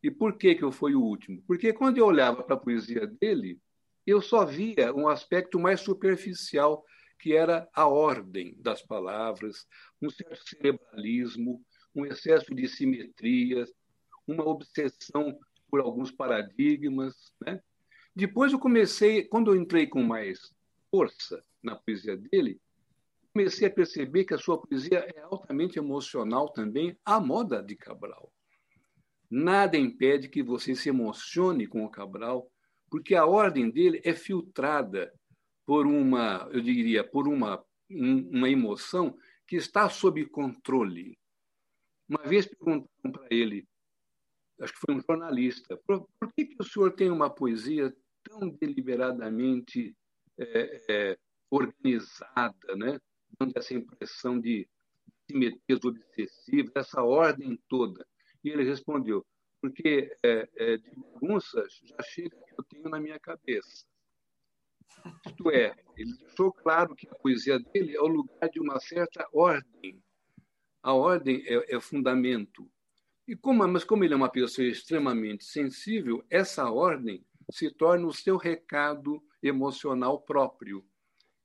[0.02, 1.42] E por que que eu fui o último?
[1.46, 3.60] Porque quando eu olhava para a poesia dele,
[4.06, 6.84] eu só via um aspecto mais superficial,
[7.18, 9.66] que era a ordem das palavras,
[10.00, 13.64] um certo cerebralismo, um excesso de simetria,
[14.26, 17.14] uma obsessão por alguns paradigmas.
[17.40, 17.60] Né?
[18.14, 20.54] Depois eu comecei, quando eu entrei com mais
[20.90, 22.60] força na poesia dele,
[23.32, 28.32] comecei a perceber que a sua poesia é altamente emocional também, à moda de Cabral.
[29.28, 32.48] Nada impede que você se emocione com o Cabral,
[32.88, 35.12] porque a ordem dele é filtrada
[35.66, 41.18] por uma, eu diria, por uma, uma emoção que está sob controle.
[42.08, 43.66] Uma vez perguntaram para ele,
[44.60, 49.96] acho que foi um jornalista, por, que, que o senhor tem uma poesia tão deliberadamente
[50.38, 51.18] é, é,
[51.50, 53.00] organizada, né?
[53.38, 54.68] dando essa impressão de
[55.28, 58.06] simetrias obsessivas, essa ordem toda?
[58.42, 59.24] E ele respondeu,
[59.60, 63.86] porque é, de bagunças já chega que eu tenho na minha cabeça.
[65.26, 69.26] Isto é, ele deixou claro que a poesia dele é o lugar de uma certa
[69.32, 70.02] ordem.
[70.82, 72.70] A ordem é, é fundamento.
[73.26, 78.12] E como, mas como ele é uma pessoa extremamente sensível, essa ordem se torna o
[78.12, 80.84] seu recado emocional próprio.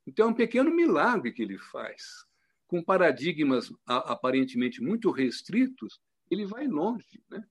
[0.06, 2.24] Então é um pequeno milagre que ele faz.
[2.66, 6.00] Com paradigmas aparentemente muito restritos,
[6.30, 7.22] ele vai longe.
[7.28, 7.44] Né?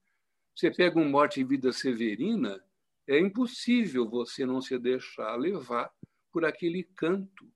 [0.54, 2.62] Você pega um Morte e Vida Severina,
[3.06, 5.90] é impossível você não se deixar levar
[6.32, 7.50] por aquele canto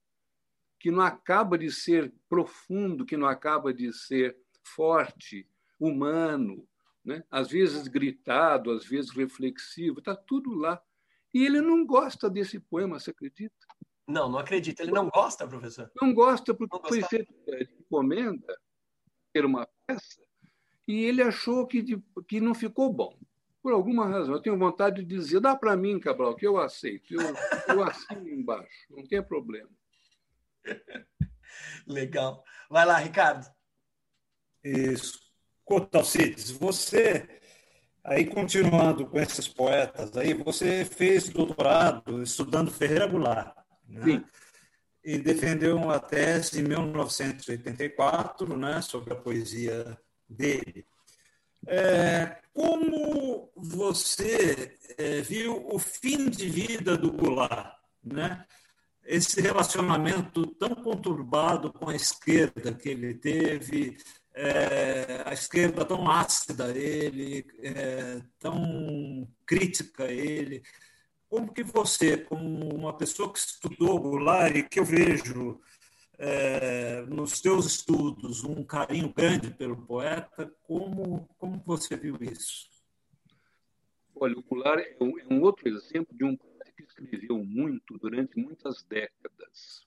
[0.81, 6.67] que não acaba de ser profundo, que não acaba de ser forte, humano,
[7.05, 7.25] né?
[7.31, 10.81] às vezes gritado, às vezes reflexivo, está tudo lá.
[11.33, 13.55] E ele não gosta desse poema, você acredita?
[14.07, 14.81] Não, não acredito.
[14.81, 15.91] Ele não gosta, professor?
[16.01, 17.33] Não gosta, porque não foi feito
[17.81, 18.61] encomenda,
[19.33, 20.23] ter uma peça,
[20.87, 21.83] e ele achou que,
[22.29, 23.19] que não ficou bom
[23.65, 24.35] por alguma razão.
[24.35, 27.15] Eu tenho vontade de dizer, dá para mim, Cabral, que eu aceito.
[27.15, 27.35] Eu,
[27.75, 29.71] eu assino embaixo, não tem problema.
[31.89, 32.45] Legal.
[32.69, 33.51] Vai lá, Ricardo.
[34.63, 35.19] Isso.
[35.65, 37.41] Cotalcides, você,
[38.05, 43.57] aí continuando com esses poetas, aí você fez doutorado estudando Ferreira Goulart.
[43.89, 44.05] Né?
[44.05, 44.25] Sim.
[45.03, 49.99] E defendeu uma tese em 1984 né, sobre a poesia
[50.29, 50.87] dele.
[51.67, 58.45] É, como você é, viu o fim de vida do Goulart, né?
[59.07, 63.97] esse relacionamento tão conturbado com a esquerda que ele teve,
[64.35, 70.63] é, a esquerda tão ácida ele, é, tão crítica ele.
[71.29, 75.61] Como que você, como uma pessoa que estudou Goulart e que eu vejo
[76.19, 82.69] é, nos teus estudos um carinho grande pelo poeta, como, como você viu isso?
[84.15, 87.99] Olha, o Goulart é um, é um outro exemplo de um poeta que escreveu muito
[87.99, 89.87] durante muitas décadas.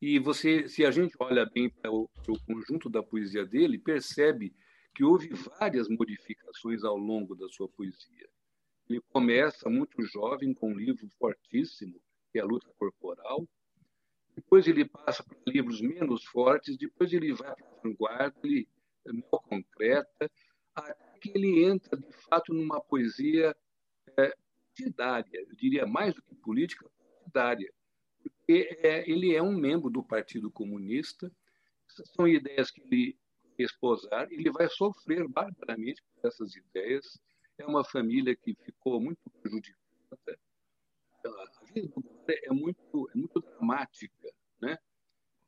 [0.00, 2.08] E você, se a gente olha bem para o,
[2.46, 4.54] conjunto da poesia dele, percebe
[4.94, 8.28] que houve várias modificações ao longo da sua poesia.
[8.88, 12.00] Ele começa muito jovem com um livro fortíssimo,
[12.32, 13.46] que é a Luta Corporal,
[14.40, 18.66] depois ele passa para livros menos fortes, depois ele vai para a vanguarda, ele
[19.06, 20.30] é mal concreta,
[20.74, 23.54] até que ele entra, de fato, numa poesia
[24.16, 24.34] é,
[24.74, 27.70] partidária, eu diria mais do que política, partidária,
[28.22, 31.30] porque é, ele é um membro do Partido Comunista,
[32.16, 33.18] são ideias que ele
[33.58, 37.20] esposar, ele vai sofrer barbaramente por essas ideias,
[37.58, 40.38] é uma família que ficou muito prejudicada,
[41.24, 44.32] a vida é muito, é muito dramática.
[44.60, 44.78] Né?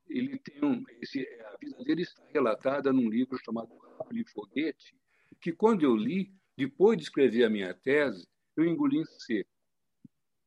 [0.08, 4.96] Ele tem um, esse, a vida dele está relatada num livro chamado Rápido e Foguete,
[5.40, 9.50] que quando eu li, depois de escrever a minha tese, eu engoli em seco.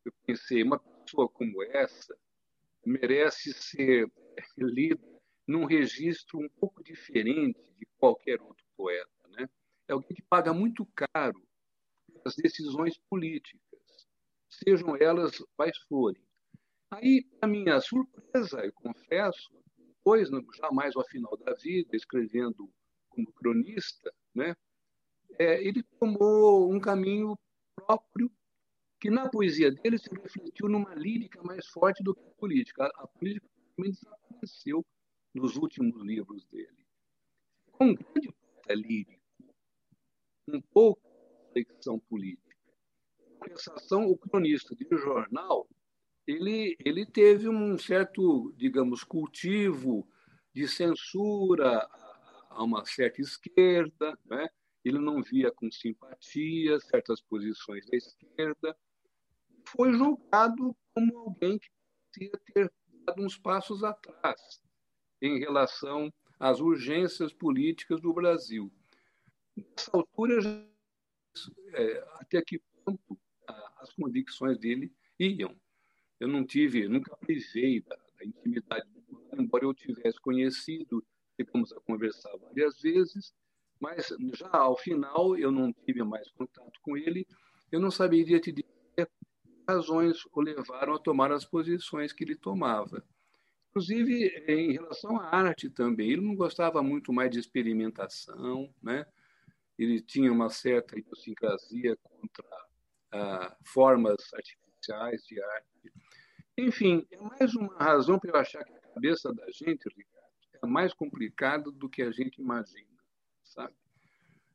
[0.03, 2.15] Eu pensei, uma pessoa como essa
[2.85, 4.11] merece ser
[4.57, 5.01] lida
[5.47, 9.09] num registro um pouco diferente de qualquer outro poeta.
[9.29, 9.49] Né?
[9.88, 11.41] É alguém que paga muito caro
[12.23, 13.61] as decisões políticas
[14.63, 16.21] sejam elas quais forem.
[16.91, 22.69] Aí, para minha surpresa, eu confesso, depois, já mais ao final da vida, escrevendo
[23.09, 24.55] como cronista, né,
[25.39, 27.37] é, ele tomou um caminho
[27.75, 28.31] próprio
[28.99, 32.85] que na poesia dele se refletiu numa lírica mais forte do que a política.
[32.85, 34.85] A, a política também desapareceu
[35.33, 36.85] nos últimos livros dele.
[37.79, 39.21] Um grande poeta lírico,
[40.47, 41.01] um pouco
[41.53, 42.44] reflexão política
[43.45, 45.67] compensação, o cronista de jornal
[46.27, 50.08] ele, ele teve um certo, digamos, cultivo
[50.53, 51.88] de censura
[52.49, 54.47] a uma certa esquerda, né?
[54.84, 58.75] ele não via com simpatia certas posições da esquerda,
[59.67, 61.67] foi julgado como alguém que
[62.13, 62.73] podia ter
[63.05, 64.62] dado uns passos atrás
[65.21, 68.71] em relação às urgências políticas do Brasil.
[69.55, 70.39] Nessa altura,
[71.73, 73.19] é, até que ponto
[73.86, 75.56] as convicções dele iam.
[76.19, 78.88] Eu não tive, nunca privei da, da intimidade,
[79.38, 81.06] embora eu tivesse conhecido,
[81.38, 83.34] ficamos a conversar várias vezes,
[83.80, 87.28] mas já ao final eu não tive mais contato com ele,
[87.71, 89.10] eu não saberia te dizer
[89.67, 93.04] razões o levaram a tomar as posições que ele tomava.
[93.69, 99.06] Inclusive, em relação à arte também, ele não gostava muito mais de experimentação, né?
[99.78, 102.45] ele tinha uma certa idiosincrasia contra
[103.15, 105.93] ah, formas artificiais de arte.
[106.58, 110.28] Enfim, é mais uma razão para eu achar que a cabeça da gente, Ricardo,
[110.62, 112.99] é mais complicada do que a gente imagina,
[113.43, 113.73] sabe?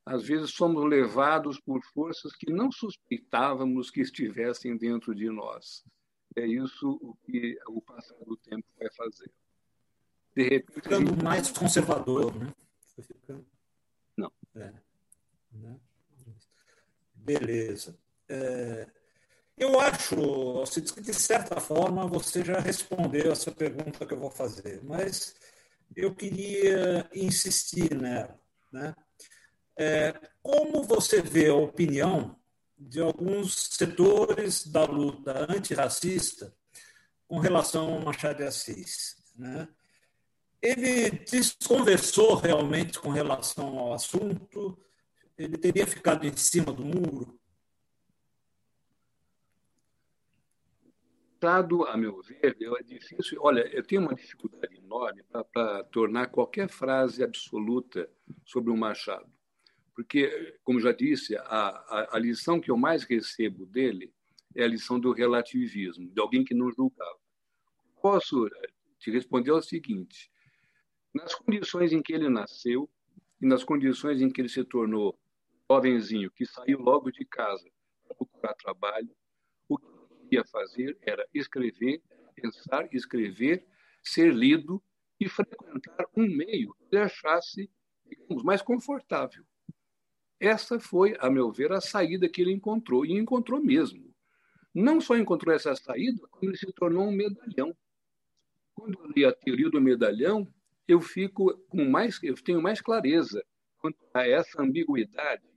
[0.05, 5.85] Às vezes somos levados por forças que não suspeitávamos que estivessem dentro de nós.
[6.37, 9.31] É isso o que o passar do tempo vai fazer.
[10.35, 11.23] De repente, ficando gente...
[11.23, 12.53] mais conservador, né?
[14.17, 14.33] Não.
[14.55, 14.73] É.
[15.53, 15.81] Né?
[17.15, 17.99] Beleza.
[18.33, 18.87] É,
[19.59, 20.63] eu acho,
[21.03, 25.35] de certa forma, você já respondeu essa pergunta que eu vou fazer, mas
[25.97, 28.41] eu queria insistir nela.
[28.73, 28.95] Né?
[29.77, 32.39] É, como você vê a opinião
[32.79, 36.55] de alguns setores da luta antirracista
[37.27, 39.17] com relação ao Machado de Assis?
[39.37, 39.69] Né?
[40.63, 44.79] Ele desconversou realmente com relação ao assunto?
[45.43, 47.40] ele teria ficado em cima do muro?
[51.41, 53.39] Estado, a meu ver, é difícil.
[53.41, 58.11] Olha, eu tenho uma dificuldade enorme para tornar qualquer frase absoluta
[58.45, 59.33] sobre o Machado.
[59.95, 64.13] Porque, como já disse, a, a, a, lição que eu mais recebo dele
[64.55, 67.19] é a lição do relativismo, de alguém que não julgava.
[68.03, 68.47] Posso
[68.99, 70.31] te responder o seguinte:
[71.15, 72.87] nas condições em que ele nasceu
[73.41, 75.19] e nas condições em que ele se tornou
[75.71, 77.67] jovenzinho que saiu logo de casa
[78.05, 79.17] para procurar trabalho,
[80.31, 82.03] ia fazer era escrever,
[82.35, 83.67] pensar, escrever,
[84.03, 84.83] ser lido
[85.19, 87.71] e frequentar um meio que achasse
[88.07, 89.45] digamos, mais confortável.
[90.39, 94.13] Essa foi, a meu ver, a saída que ele encontrou, e encontrou mesmo.
[94.75, 97.77] Não só encontrou essa saída, ele se tornou um medalhão.
[98.75, 100.49] Quando eu li a teoria do medalhão,
[100.89, 103.45] eu fico com mais, eu tenho mais clareza
[103.79, 105.51] quanto a essa ambiguidade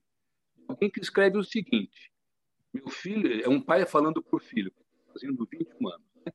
[0.67, 2.11] alguém que escreve o seguinte:
[2.73, 4.73] meu filho, é um pai falando o filho,
[5.11, 6.07] fazendo 21 anos.
[6.25, 6.33] Né?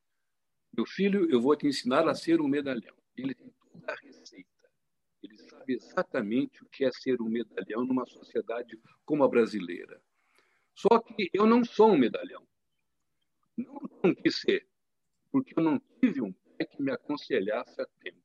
[0.72, 2.94] Meu filho, eu vou te ensinar a ser um medalhão.
[3.16, 4.48] Ele tem toda a receita.
[5.22, 10.00] Ele sabe exatamente o que é ser um medalhão numa sociedade como a brasileira.
[10.74, 12.46] Só que eu não sou um medalhão.
[13.56, 14.66] Não não quis ser,
[15.30, 18.22] porque eu não tive um pai que me aconselhasse a tempo.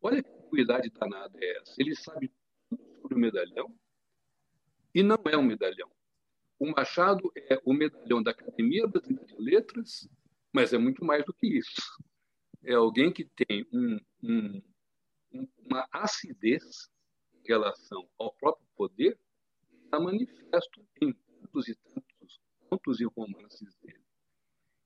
[0.00, 1.74] Olha que cuidado danada é essa.
[1.78, 2.32] Ele sabe
[2.68, 3.74] tudo sobre o medalhão,
[4.94, 5.90] e não é um medalhão.
[6.58, 10.08] O Machado é o medalhão da Academia Brasileira de Letras,
[10.52, 11.82] mas é muito mais do que isso.
[12.64, 14.62] É alguém que tem um, um,
[15.64, 16.90] uma acidez
[17.34, 19.18] em relação ao próprio poder
[19.84, 24.00] está manifesto em tantos e tantos contos e romances dele.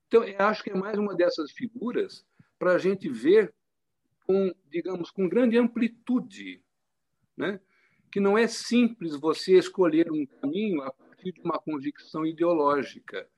[0.07, 2.25] Então, eu acho que é mais uma dessas figuras
[2.59, 3.53] para a gente ver
[4.25, 6.63] com, digamos, com grande amplitude,
[7.35, 7.59] né?
[8.11, 13.29] que não é simples você escolher um caminho a partir de uma convicção ideológica.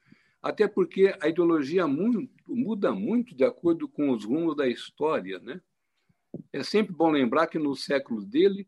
[0.41, 5.39] Até porque a ideologia muito, muda muito de acordo com os rumos da história.
[5.39, 5.61] Né?
[6.51, 8.67] É sempre bom lembrar que no século dele,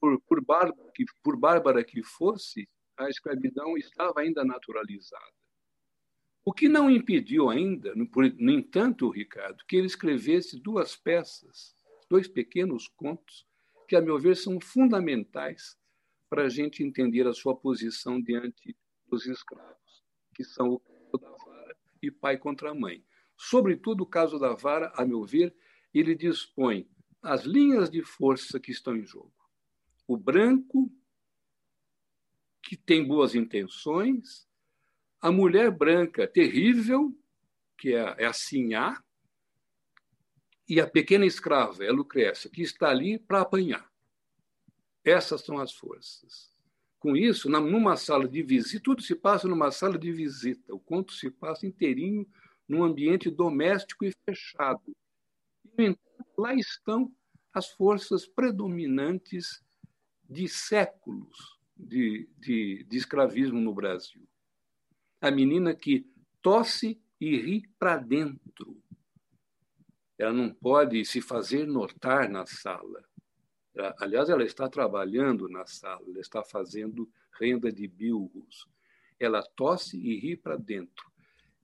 [0.00, 5.24] por, por, bárbara, que, por bárbara que fosse, a escravidão estava ainda naturalizada.
[6.44, 8.08] O que não impediu ainda, no,
[8.50, 11.74] entanto, Ricardo, que ele escrevesse duas peças,
[12.08, 13.46] dois pequenos contos,
[13.86, 15.79] que, a meu ver, são fundamentais
[16.30, 18.76] para a gente entender a sua posição diante
[19.08, 23.04] dos escravos, que são o caso da vara e pai contra mãe.
[23.36, 25.52] Sobretudo o caso da vara, a meu ver,
[25.92, 26.88] ele dispõe
[27.20, 29.34] as linhas de força que estão em jogo.
[30.06, 30.90] O branco,
[32.62, 34.48] que tem boas intenções,
[35.20, 37.12] a mulher branca terrível,
[37.76, 39.02] que é, é a Sinhá,
[40.68, 43.89] e a pequena escrava, é Lucrécia, que está ali para apanhar.
[45.04, 46.50] Essas são as forças.
[46.98, 51.14] com isso, numa sala de visita, tudo se passa numa sala de visita, o conto
[51.14, 52.28] se passa inteirinho
[52.68, 54.94] num ambiente doméstico e fechado.
[56.36, 57.10] Lá estão
[57.54, 59.62] as forças predominantes
[60.28, 64.28] de séculos de, de, de escravismo no Brasil.
[65.20, 66.06] A menina que
[66.42, 68.82] tosse e ri para dentro.
[70.18, 73.04] Ela não pode se fazer notar na sala.
[73.98, 78.68] Aliás, ela está trabalhando na sala, ela está fazendo renda de bilros.
[79.18, 81.10] Ela tosse e ri para dentro.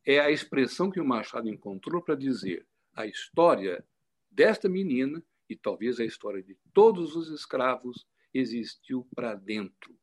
[0.04, 3.84] É a expressão que o Machado encontrou para dizer a história
[4.30, 9.96] desta menina e talvez a história de todos os escravos existiu para dentro,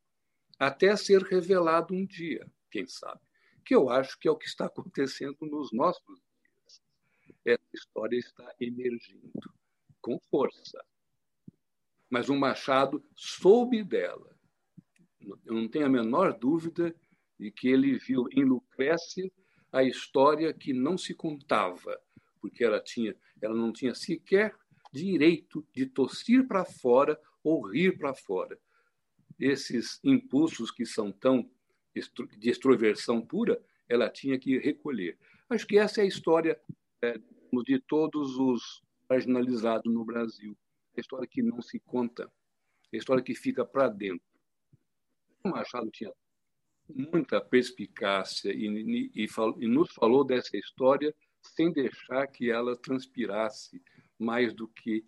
[0.58, 3.20] até ser revelado um dia, quem sabe.
[3.64, 6.82] Que eu acho que é o que está acontecendo nos nossos dias.
[7.44, 9.52] Essa história está emergindo
[10.00, 10.84] com força
[12.10, 14.34] mas o Machado soube dela.
[15.44, 16.94] Eu não tenho a menor dúvida
[17.38, 19.30] de que ele viu em Lucrécia
[19.72, 21.98] a história que não se contava,
[22.40, 24.54] porque ela, tinha, ela não tinha sequer
[24.92, 28.58] direito de tossir para fora ou rir para fora.
[29.38, 31.50] Esses impulsos que são tão
[32.38, 35.18] de extroversão pura, ela tinha que recolher.
[35.48, 36.60] Acho que essa é a história
[37.02, 37.18] é,
[37.64, 40.56] de todos os marginalizados no Brasil
[40.96, 42.30] a história que não se conta,
[42.92, 44.26] a história que fica para dentro.
[45.44, 46.12] O Machado tinha
[46.88, 48.66] muita perspicácia e,
[49.14, 53.82] e, e, nos falou dessa história sem deixar que ela transpirasse
[54.18, 55.04] mais do que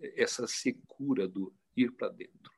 [0.00, 2.52] essa secura do ir para dentro.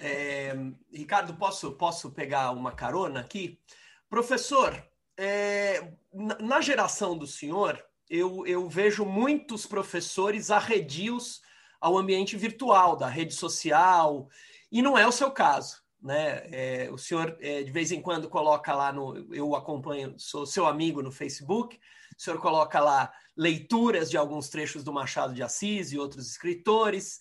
[0.00, 0.52] É,
[0.92, 3.60] Ricardo, posso, posso pegar uma carona aqui?
[4.08, 4.72] Professor,
[5.16, 5.92] é,
[6.40, 11.40] na geração do senhor, eu, eu vejo muitos professores arredios
[11.80, 14.28] ao ambiente virtual, da rede social,
[14.70, 15.82] e não é o seu caso.
[16.00, 16.42] Né?
[16.52, 19.34] É, o senhor é, de vez em quando coloca lá no.
[19.34, 21.78] Eu acompanho, sou seu amigo no Facebook,
[22.16, 27.18] o senhor coloca lá leituras de alguns trechos do Machado de Assis e outros escritores.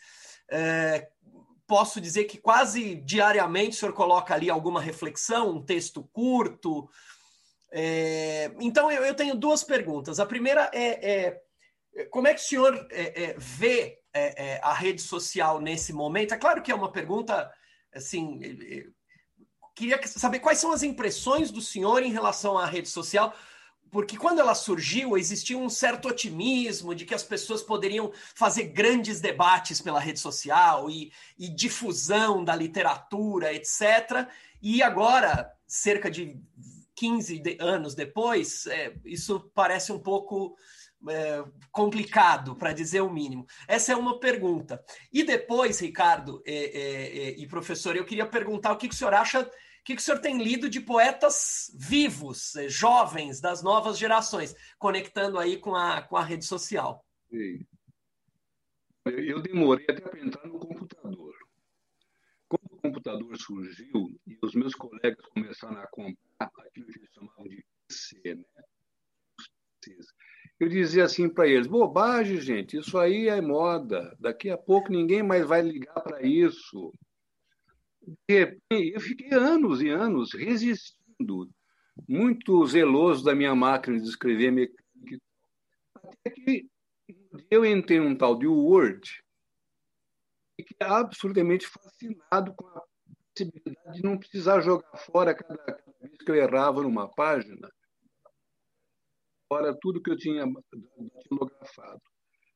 [0.49, 1.09] É,
[1.65, 6.89] posso dizer que quase diariamente o senhor coloca ali alguma reflexão, um texto curto,
[7.71, 10.19] é, então, eu, eu, tenho duas perguntas.
[10.19, 11.41] A primeira é, é
[12.09, 16.33] como é que o senhor é, é vê é, é, a rede social nesse momento?
[16.33, 17.51] É claro que é uma pergunta,
[17.93, 18.39] assim,
[19.75, 23.33] queria saber quais são as impressões do senhor em relação à rede social,
[23.89, 29.21] porque quando ela surgiu, existia um certo otimismo de que as pessoas poderiam fazer grandes
[29.21, 34.27] debates pela rede social e, e difusão da literatura, etc.
[34.61, 36.37] E agora, cerca de
[36.97, 40.57] 15 de, anos depois, é, isso parece um pouco
[41.07, 43.45] é, complicado, para dizer o mínimo.
[43.67, 44.83] Essa é uma pergunta.
[45.13, 48.97] E depois, Ricardo é, é, é, e professor, eu queria perguntar o que, que o
[48.97, 49.49] senhor acha, o
[49.85, 55.37] que, que o senhor tem lido de poetas vivos, é, jovens, das novas gerações, conectando
[55.37, 57.05] aí com a, com a rede social.
[59.05, 61.26] Eu demorei até para entrar no computador.
[62.87, 68.35] Computador surgiu e os meus colegas começaram a comprar aquilo que eles chamavam de PC,
[68.35, 68.43] né?
[70.57, 74.15] Eu dizia assim para eles: bobagem, gente, isso aí é moda.
[74.19, 76.93] Daqui a pouco ninguém mais vai ligar para isso.
[78.29, 81.49] Eu fiquei anos e anos resistindo,
[82.07, 85.21] muito zeloso da minha máquina de escrever mecânica.
[85.93, 86.65] Até que
[87.51, 89.26] eu entrei num tal de Word e
[90.57, 92.81] fiquei absolutamente fascinado com a
[93.31, 95.55] possibilidade de não precisar jogar fora cada
[96.01, 97.71] vez que eu errava numa página,
[99.47, 100.45] fora tudo que eu tinha
[101.13, 102.01] datilografado.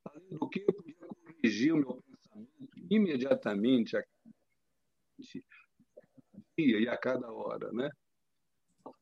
[0.06, 4.36] Além do que, eu podia corrigir o meu pensamento imediatamente, a cada
[6.58, 7.72] dia e a cada hora.
[7.72, 7.89] Né?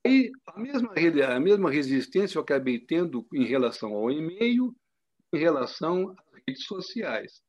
[0.06, 4.76] E a mesma, a mesma resistência eu acabei tendo em relação ao e-mail,
[5.34, 7.42] em relação às redes sociais.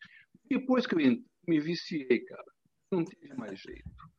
[0.48, 1.00] Depois que eu
[1.46, 2.52] me viciei, cara,
[2.90, 4.10] não teve mais jeito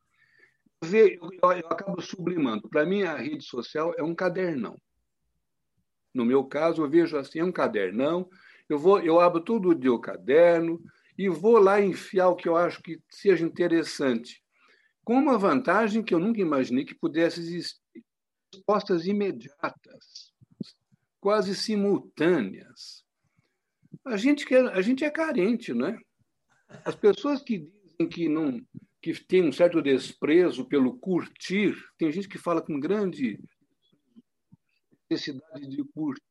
[0.82, 2.68] ver, eu, eu acabo sublimando.
[2.68, 4.76] Para mim, a rede social é um cadernão.
[6.12, 8.28] No meu caso, eu vejo assim, é um cadernão.
[8.68, 10.82] Eu vou, eu abro todo dia o caderno
[11.16, 14.42] e vou lá enfiar o que eu acho que seja interessante.
[15.04, 17.80] Com uma vantagem que eu nunca imaginei que pudesse existir.
[18.54, 20.30] Respostas imediatas,
[21.18, 23.02] quase simultâneas.
[24.04, 25.98] A gente, quer, a gente é carente, não é?
[26.84, 28.60] As pessoas que dizem que não,
[29.00, 31.74] que tem um certo desprezo pelo curtir.
[31.98, 33.38] Tem gente que fala com grande
[35.10, 36.22] necessidade de curtir.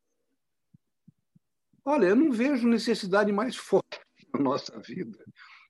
[1.84, 4.00] Olha, eu não vejo necessidade mais forte
[4.32, 5.18] na nossa vida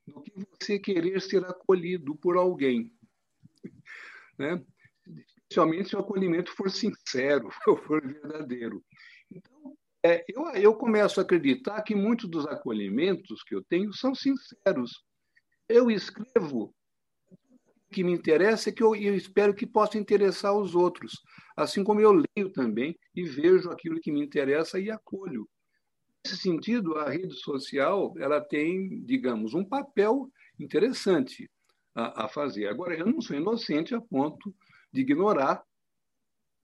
[0.06, 2.92] do que você querer ser acolhido por alguém.
[4.38, 4.62] né?
[5.52, 7.50] especialmente se o acolhimento for sincero,
[7.86, 8.82] for verdadeiro.
[9.30, 9.71] Então,
[10.04, 15.04] é, eu, eu começo a acreditar que muitos dos acolhimentos que eu tenho são sinceros.
[15.68, 16.74] Eu escrevo
[17.30, 21.20] o que me interessa e que eu, eu espero que possa interessar os outros,
[21.56, 25.48] assim como eu leio também e vejo aquilo que me interessa e acolho.
[26.24, 31.50] Nesse sentido, a rede social ela tem, digamos, um papel interessante
[31.94, 32.66] a, a fazer.
[32.66, 34.54] Agora, eu não sou inocente a ponto
[34.92, 35.62] de ignorar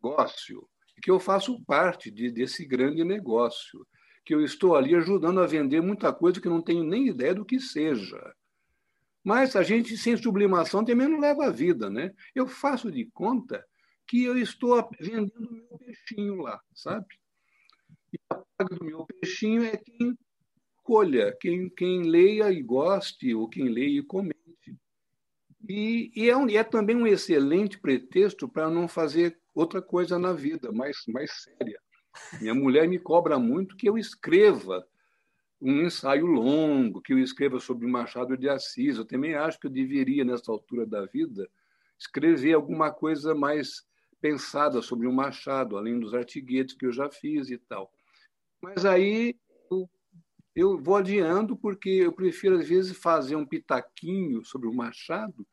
[0.02, 0.68] negócio,
[1.00, 3.86] que eu faço parte de, desse grande negócio,
[4.24, 7.44] que eu estou ali ajudando a vender muita coisa que não tenho nem ideia do
[7.44, 8.34] que seja.
[9.24, 12.12] Mas a gente sem sublimação também não leva a vida, né?
[12.34, 13.64] Eu faço de conta
[14.06, 17.06] que eu estou vendendo meu peixinho lá, sabe?
[18.12, 20.16] E a paga do meu peixinho é quem
[20.82, 24.47] colha, quem, quem leia e goste, ou quem leia e comente.
[25.68, 30.18] E, e, é, um, e é também um excelente pretexto para não fazer outra coisa
[30.18, 31.78] na vida, mais, mais séria.
[32.40, 34.86] Minha mulher me cobra muito que eu escreva
[35.60, 38.96] um ensaio longo, que eu escreva sobre Machado de Assis.
[38.96, 41.46] Eu também acho que eu deveria, nessa altura da vida,
[41.98, 43.84] escrever alguma coisa mais
[44.22, 47.92] pensada sobre o Machado, além dos artiguetes que eu já fiz e tal.
[48.62, 49.36] Mas aí
[49.70, 49.90] eu,
[50.56, 55.46] eu vou adiando porque eu prefiro, às vezes, fazer um pitaquinho sobre o Machado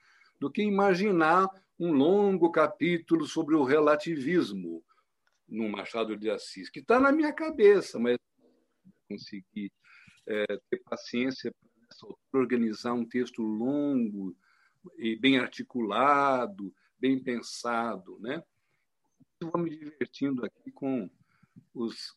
[0.46, 4.86] do que imaginar um longo capítulo sobre o relativismo
[5.50, 8.16] no Machado de Assis, que está na minha cabeça, mas
[9.10, 9.72] consegui
[10.28, 11.52] é, ter paciência
[12.32, 14.38] para organizar um texto longo
[15.00, 18.44] e bem articulado, bem pensado, né?
[19.42, 21.10] Vou me divertindo aqui com
[21.74, 22.16] os,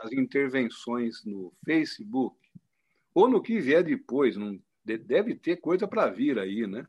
[0.00, 2.36] as intervenções no Facebook
[3.14, 4.60] ou no que vier depois, não
[4.96, 6.86] deve ter coisa para vir aí, né?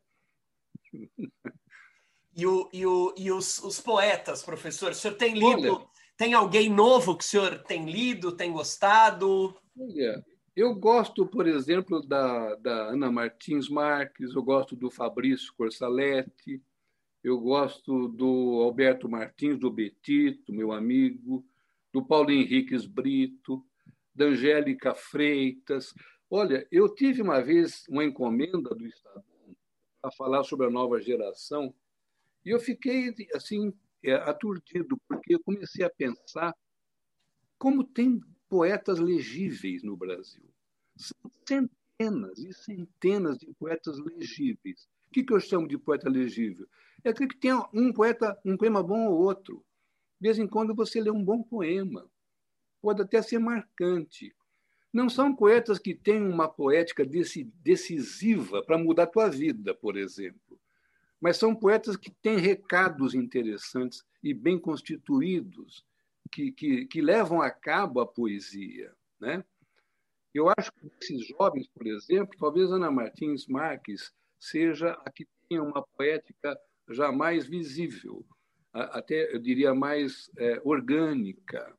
[2.36, 4.92] E, o, e, o, e os, os poetas, professor?
[4.92, 5.74] O senhor tem lido?
[5.76, 9.56] Olha, tem alguém novo que o senhor tem lido, tem gostado?
[9.78, 10.24] Olha,
[10.56, 16.62] eu gosto, por exemplo, da, da Ana Martins Marques, eu gosto do Fabrício Corsaletti,
[17.24, 21.46] eu gosto do Alberto Martins, do Betito, meu amigo,
[21.94, 23.66] do Paulo Henriques Brito,
[24.14, 25.94] da Angélica Freitas.
[26.32, 29.24] Olha, eu tive uma vez uma encomenda do Estadão
[30.00, 31.74] para falar sobre a nova geração
[32.46, 33.74] e eu fiquei assim
[34.04, 36.56] é, aturdido porque eu comecei a pensar
[37.58, 40.44] como tem poetas legíveis no Brasil.
[40.96, 44.88] São centenas e centenas de poetas legíveis.
[45.08, 46.68] O que, que eu chamo de poeta legível?
[47.04, 49.66] É aquele que tem um poeta, um poema bom ou outro.
[50.20, 52.10] De vez em quando você lê um bom poema.
[52.82, 54.34] Pode até ser marcante,
[54.92, 57.06] não são poetas que têm uma poética
[57.64, 60.60] decisiva para mudar a tua vida, por exemplo.
[61.22, 65.86] Mas são poetas que têm recados interessantes e bem constituídos,
[66.32, 68.94] que, que, que levam a cabo a poesia.
[69.20, 69.44] Né?
[70.34, 75.62] Eu acho que esses jovens, por exemplo, talvez Ana Martins Marques seja a que tenha
[75.62, 76.58] uma poética
[76.90, 78.26] já mais visível,
[78.74, 81.76] até eu diria mais é, orgânica,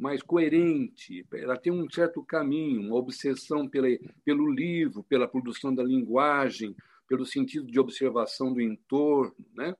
[0.00, 3.86] mais coerente, ela tem um certo caminho, uma obsessão pela,
[4.24, 6.74] pelo livro, pela produção da linguagem,
[7.06, 9.76] pelo sentido de observação do entorno, né?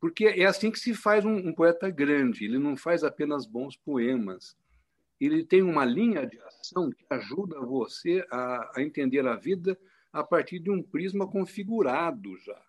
[0.00, 2.44] Porque é assim que se faz um, um poeta grande.
[2.44, 4.56] Ele não faz apenas bons poemas.
[5.20, 9.78] Ele tem uma linha de ação que ajuda você a, a entender a vida
[10.12, 12.60] a partir de um prisma configurado já.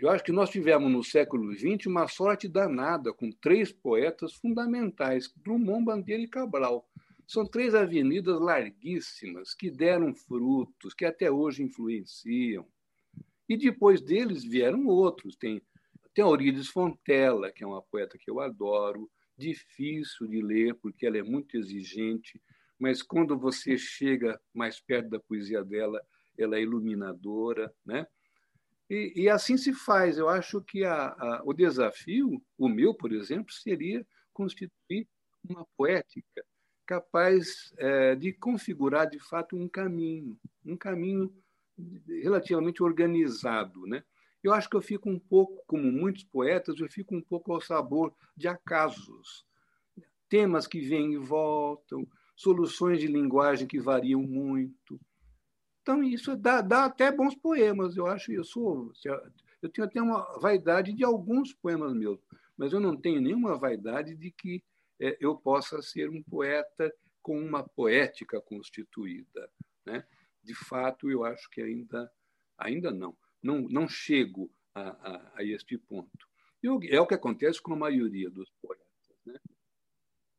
[0.00, 5.30] Eu acho que nós tivemos no século XX uma sorte danada com três poetas fundamentais,
[5.44, 6.88] Drummond, Bandeira e Cabral.
[7.26, 12.66] São três avenidas larguíssimas que deram frutos, que até hoje influenciam.
[13.46, 15.36] E depois deles vieram outros.
[15.36, 15.60] Tem,
[16.14, 16.24] tem
[16.64, 21.58] Fontella, que é uma poeta que eu adoro, difícil de ler porque ela é muito
[21.58, 22.40] exigente,
[22.78, 26.00] mas quando você chega mais perto da poesia dela,
[26.38, 28.06] ela é iluminadora, né?
[28.90, 30.18] E, e assim se faz.
[30.18, 35.06] Eu acho que a, a, o desafio, o meu, por exemplo, seria constituir
[35.48, 36.44] uma poética
[36.84, 40.36] capaz é, de configurar de fato um caminho,
[40.66, 41.32] um caminho
[42.22, 44.02] relativamente organizado, né?
[44.42, 47.60] Eu acho que eu fico um pouco, como muitos poetas, eu fico um pouco ao
[47.60, 49.46] sabor de acasos,
[50.28, 54.98] temas que vêm e voltam, soluções de linguagem que variam muito,
[55.90, 58.30] então, isso dá, dá até bons poemas, eu acho.
[58.30, 58.92] Eu sou.
[59.60, 62.20] Eu tenho até uma vaidade de alguns poemas meus,
[62.56, 64.62] mas eu não tenho nenhuma vaidade de que
[65.00, 69.50] é, eu possa ser um poeta com uma poética constituída.
[69.84, 70.06] Né?
[70.44, 72.10] De fato, eu acho que ainda,
[72.56, 73.16] ainda não.
[73.42, 76.28] não, não chego a, a, a este ponto.
[76.62, 78.86] E é o que acontece com a maioria dos poetas.
[79.26, 79.40] Né?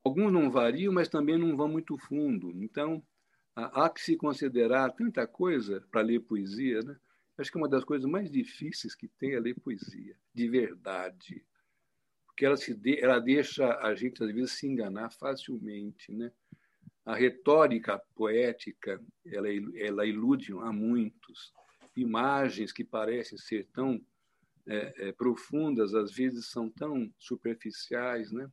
[0.02, 2.52] Alguns não variam, mas também não vão muito fundo.
[2.64, 3.04] Então,
[3.56, 6.82] há que se considerar tanta coisa para ler poesia.
[6.82, 6.98] Né?
[7.38, 11.46] Acho que uma das coisas mais difíceis que tem é ler poesia, de verdade.
[12.26, 16.12] Porque ela, se de, ela deixa a gente, às vezes, se enganar facilmente.
[16.12, 16.32] Né?
[17.06, 21.54] A retórica poética ela, ela ilude a muitos.
[21.96, 24.02] Imagens que parecem ser tão
[24.66, 28.50] é, é, profundas, às vezes são tão superficiais, né?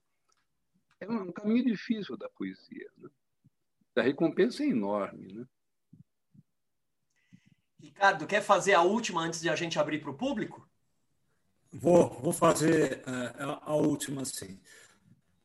[1.00, 2.90] É um, caminho difícil da poesia.
[2.96, 3.08] Né?
[4.00, 5.44] A recompensa é enorme, né?
[7.80, 10.68] Ricardo, quer fazer a última antes de a gente abrir para o público?
[11.72, 14.58] Vou, vou fazer uh, a, a, última, sim.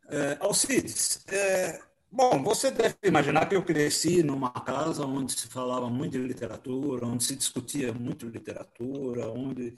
[0.06, 5.90] Uh, Alcides, uh, bom, você deve imaginar que eu cresci numa casa onde se falava
[5.90, 9.76] muito de literatura, onde se discutia muito literatura, onde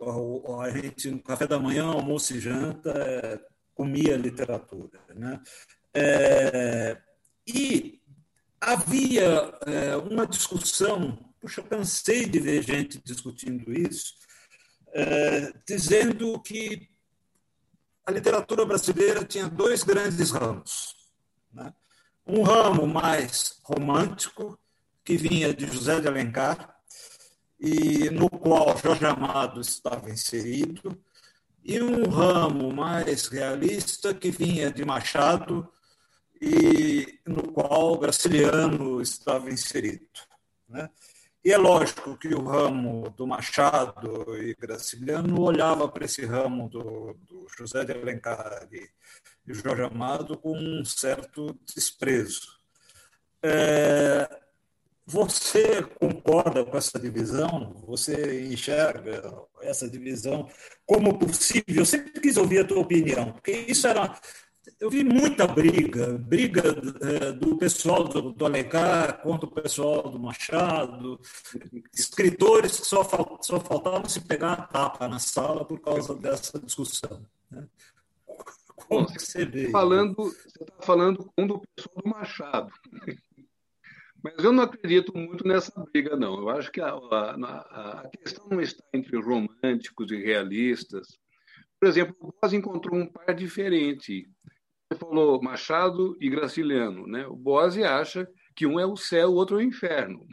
[0.00, 3.40] a gente no café da manhã, almoço e janta é,
[3.74, 5.40] comia literatura, né?
[5.94, 7.00] É,
[7.46, 7.97] e
[8.60, 14.14] havia é, uma discussão, puxa, cansei de ver gente discutindo isso,
[14.92, 16.88] é, dizendo que
[18.06, 20.96] a literatura brasileira tinha dois grandes ramos.
[21.52, 21.72] Né?
[22.26, 24.58] Um ramo mais romântico,
[25.04, 26.76] que vinha de José de Alencar,
[27.60, 30.98] e no qual Jorge Amado estava inserido,
[31.64, 35.68] e um ramo mais realista que vinha de Machado
[36.40, 40.06] e no qual Graciliano estava inserido.
[40.68, 40.88] Né?
[41.44, 47.14] E é lógico que o ramo do Machado e Graciliano olhava para esse ramo do,
[47.26, 48.88] do José de Alencar e,
[49.46, 52.58] e Jorge Amado com um certo desprezo.
[53.42, 54.28] É,
[55.06, 57.82] você concorda com essa divisão?
[57.86, 59.22] Você enxerga
[59.62, 60.46] essa divisão
[60.84, 61.76] como possível?
[61.76, 64.14] Eu sempre quis ouvir a tua opinião, porque isso era.
[64.80, 66.62] Eu vi muita briga, briga
[67.00, 71.20] é, do pessoal do, do Alencar contra o pessoal do Machado,
[71.92, 76.58] escritores que só, fal, só faltavam se pegar a tapa na sala por causa dessa
[76.58, 77.24] discussão.
[77.50, 77.66] Né?
[78.88, 79.70] Como Bom, você vê?
[79.70, 82.72] Falando, você está falando com o pessoal do Machado.
[84.22, 86.38] Mas eu não acredito muito nessa briga, não.
[86.38, 91.18] Eu acho que a, a, a questão não está entre românticos e realistas.
[91.80, 94.28] Por exemplo, o Boas encontrou um par diferente.
[94.90, 97.06] Ele falou Machado e Graciliano.
[97.06, 97.26] Né?
[97.26, 100.26] O Bose acha que um é o céu, o outro é o inferno.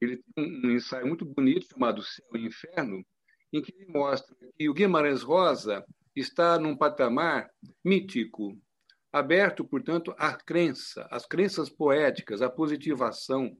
[0.00, 3.04] Ele tem um ensaio muito bonito chamado Céu e Inferno,
[3.52, 5.84] em que ele mostra que o Guimarães Rosa
[6.16, 7.50] está num patamar
[7.84, 8.58] mítico,
[9.12, 13.54] aberto, portanto, à crença, às crenças poéticas, à positivação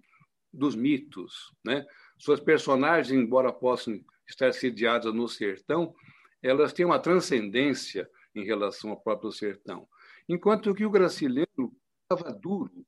[0.52, 1.52] dos mitos.
[1.64, 1.84] Né?
[2.18, 5.94] Suas personagens, embora possam estar sediadas no sertão,
[6.42, 9.88] elas têm uma transcendência em relação ao próprio sertão.
[10.28, 12.86] Enquanto que o Graciliano estava duro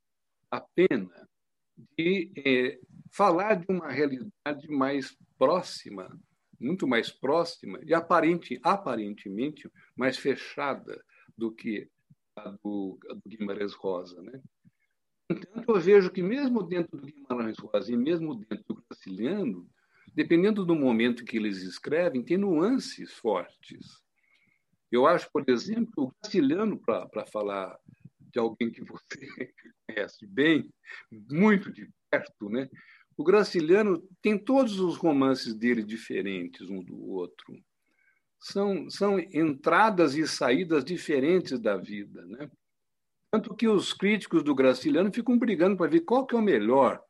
[0.51, 1.29] a pena
[1.97, 2.79] de é,
[3.11, 6.17] falar de uma realidade mais próxima,
[6.61, 11.03] muito mais próxima e aparente, aparentemente mais fechada
[11.37, 11.89] do que
[12.63, 14.23] do, do Guimarães Rosa.
[14.23, 14.41] Né?
[15.67, 19.69] Eu vejo que mesmo dentro do Guimarães Rosa e mesmo dentro do Graciliano,
[20.15, 24.03] dependendo do momento que eles escrevem, tem nuances fortes.
[24.93, 27.77] Eu acho, por exemplo, o Graciliano, para falar
[28.31, 29.19] de alguém que você
[29.89, 30.71] conhece bem,
[31.11, 32.69] muito de perto, né?
[33.17, 37.55] O Graciliano tem todos os romances dele diferentes um do outro
[38.43, 42.27] são, são entradas e saídas diferentes da vida.
[42.27, 42.51] Né?
[43.31, 47.01] Tanto que os críticos do Graciliano ficam brigando para ver qual que é o melhor.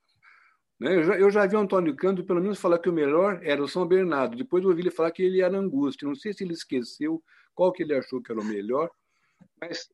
[0.78, 0.96] Né?
[0.96, 3.62] Eu, já, eu já vi o Antônio Canto, pelo menos, falar que o melhor era
[3.62, 4.36] o São Bernardo.
[4.36, 6.06] Depois eu ouvi ele falar que ele era Angústia.
[6.06, 7.22] Não sei se ele esqueceu
[7.54, 8.90] qual que ele achou que era o melhor,
[9.60, 9.88] mas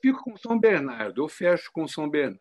[0.00, 2.40] fico com São Bernardo, eu fecho com São Bernardo.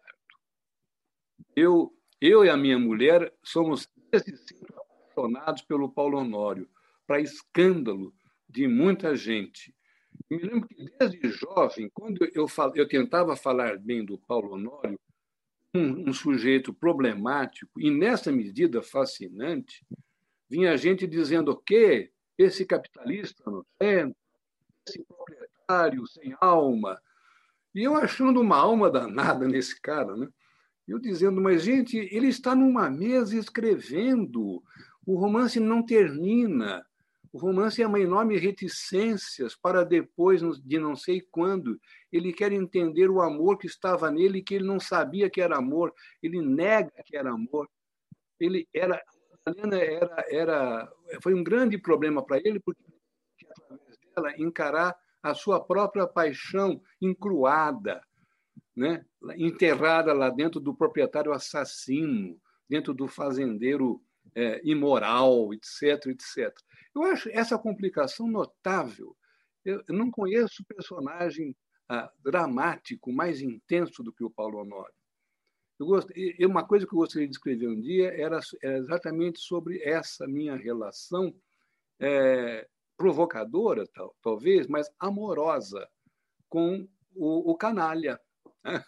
[1.55, 6.69] Eu, eu e a minha mulher somos apaixonados pelo Paulo Honório,
[7.05, 8.13] para escândalo
[8.49, 9.73] de muita gente.
[10.29, 14.99] Me lembro que desde jovem, quando eu, fal, eu tentava falar bem do Paulo Honório,
[15.73, 19.85] um, um, sujeito problemático e, nessa medida, fascinante,
[20.49, 24.20] vinha gente dizendo que esse capitalista no centro,
[24.87, 26.99] esse proprietário sem alma,
[27.73, 30.27] e eu achando uma alma danada nesse cara, né?
[30.87, 34.61] Eu dizendo, mas gente, ele está numa mesa escrevendo,
[35.05, 36.85] o romance não termina,
[37.31, 41.79] o romance é uma enorme reticências para depois, de não sei quando,
[42.11, 45.93] ele quer entender o amor que estava nele, que ele não sabia que era amor,
[46.21, 47.69] ele nega que era amor.
[48.37, 49.01] Ele era
[49.45, 52.81] Madalena era, era, foi um grande problema para ele, porque
[54.21, 58.01] dela encarar a sua própria paixão encruada,
[58.75, 59.05] né?
[59.35, 64.01] enterrada lá dentro do proprietário assassino, dentro do fazendeiro
[64.35, 66.55] é, imoral, etc, etc.
[66.95, 69.15] Eu acho essa complicação notável.
[69.63, 71.55] Eu, não conheço personagem
[71.87, 74.93] ah, dramático mais intenso do que o Paulo Honório.
[75.79, 76.47] Eu.
[76.47, 80.55] Uma coisa que eu gostaria de escrever um dia era, era exatamente sobre essa minha
[80.55, 81.33] relação
[81.99, 82.67] é,
[82.97, 85.87] provocadora, tal, talvez, mas amorosa
[86.49, 88.19] com o, o canalha.
[88.63, 88.83] Né?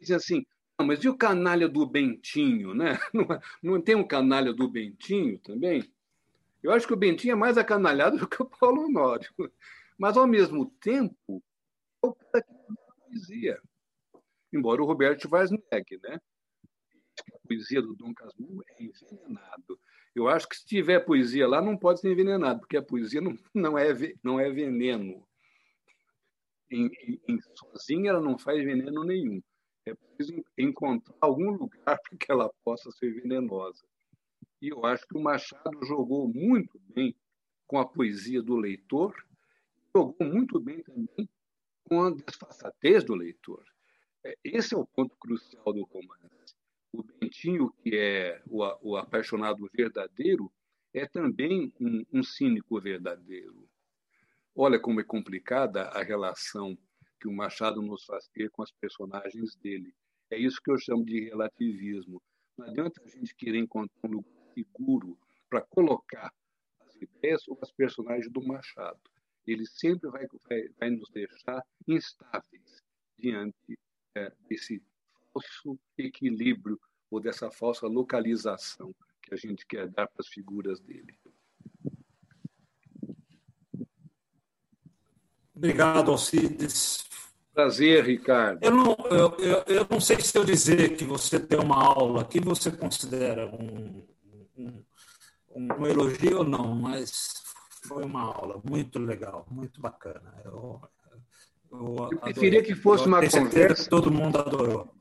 [0.00, 0.44] Diz assim,
[0.78, 2.74] não, mas e o canalha do Bentinho?
[2.74, 2.98] Né?
[3.12, 3.26] Não,
[3.62, 5.84] não tem um canalha do Bentinho também?
[6.62, 9.30] Eu acho que o Bentinho é mais acanalhado do que o Paulo Honório.
[9.98, 11.42] Mas, ao mesmo tempo,
[12.02, 12.52] é o cara que
[13.10, 13.60] poesia.
[14.50, 15.28] Embora o Roberto
[15.70, 16.18] negue, né?
[17.34, 19.78] A poesia do Dom Casmurro é envenenado.
[20.14, 23.36] Eu acho que se tiver poesia lá, não pode ser envenenado, porque a poesia não,
[23.54, 23.86] não, é,
[24.22, 25.26] não é veneno.
[26.70, 26.90] Em,
[27.28, 29.40] em, sozinha, ela não faz veneno nenhum.
[29.86, 33.84] É preciso encontrar algum lugar para que ela possa ser venenosa.
[34.60, 37.14] E eu acho que o Machado jogou muito bem
[37.66, 39.14] com a poesia do leitor,
[39.94, 41.28] jogou muito bem também
[41.84, 43.64] com a desfaçatez do leitor.
[44.24, 46.39] É, esse é o ponto crucial do romance.
[46.92, 50.52] O Bentinho, que é o, o apaixonado verdadeiro,
[50.92, 53.68] é também um, um cínico verdadeiro.
[54.54, 56.76] Olha como é complicada a relação
[57.20, 59.94] que o Machado nos faz ter com as personagens dele.
[60.30, 62.20] É isso que eu chamo de relativismo.
[62.56, 65.18] Não adianta a gente querer encontrar um lugar seguro
[65.48, 66.32] para colocar
[66.80, 69.00] as ideias ou as personagens do Machado.
[69.46, 72.82] Ele sempre vai, vai, vai nos deixar instáveis
[73.18, 73.78] diante
[74.14, 74.82] é, desse
[75.32, 76.78] falso equilíbrio
[77.10, 81.14] ou dessa falsa localização que a gente quer dar para as figuras dele.
[85.54, 87.04] Obrigado, Alcides.
[87.52, 88.64] Prazer, Ricardo.
[88.64, 92.24] Eu não, eu, eu, eu não sei se eu dizer que você tem uma aula
[92.24, 94.06] que você considera um,
[94.56, 94.84] um,
[95.54, 97.42] um elogio ou não, mas
[97.86, 100.34] foi uma aula muito legal, muito bacana.
[100.44, 100.80] Eu,
[101.72, 103.84] eu, eu preferia que fosse uma conversa.
[103.84, 104.99] Que todo mundo adorou.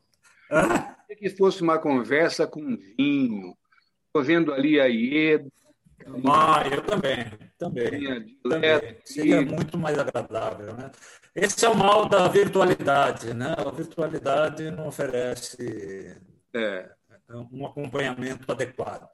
[1.18, 3.56] Que fosse uma conversa com vinho.
[4.08, 5.50] Estou vendo ali a Ieda.
[6.26, 7.26] Ah, eu também,
[7.58, 8.38] também.
[8.42, 8.98] também.
[9.04, 10.74] Seria muito mais agradável.
[10.74, 10.92] Né?
[11.36, 13.34] Esse é o mal da virtualidade.
[13.34, 13.54] Né?
[13.58, 16.18] A virtualidade não oferece
[16.54, 16.90] é.
[17.52, 19.10] um acompanhamento adequado.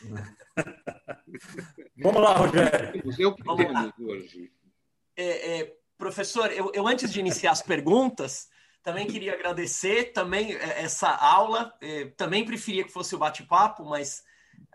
[2.02, 3.02] Vamos lá, Rogério.
[3.18, 3.92] Eu Vamos lá.
[4.00, 4.50] hoje.
[5.16, 8.48] É, é, professor, eu, eu, antes de iniciar as perguntas,
[8.82, 11.74] também queria agradecer também é, essa aula.
[11.80, 14.22] É, também preferia que fosse o bate-papo, mas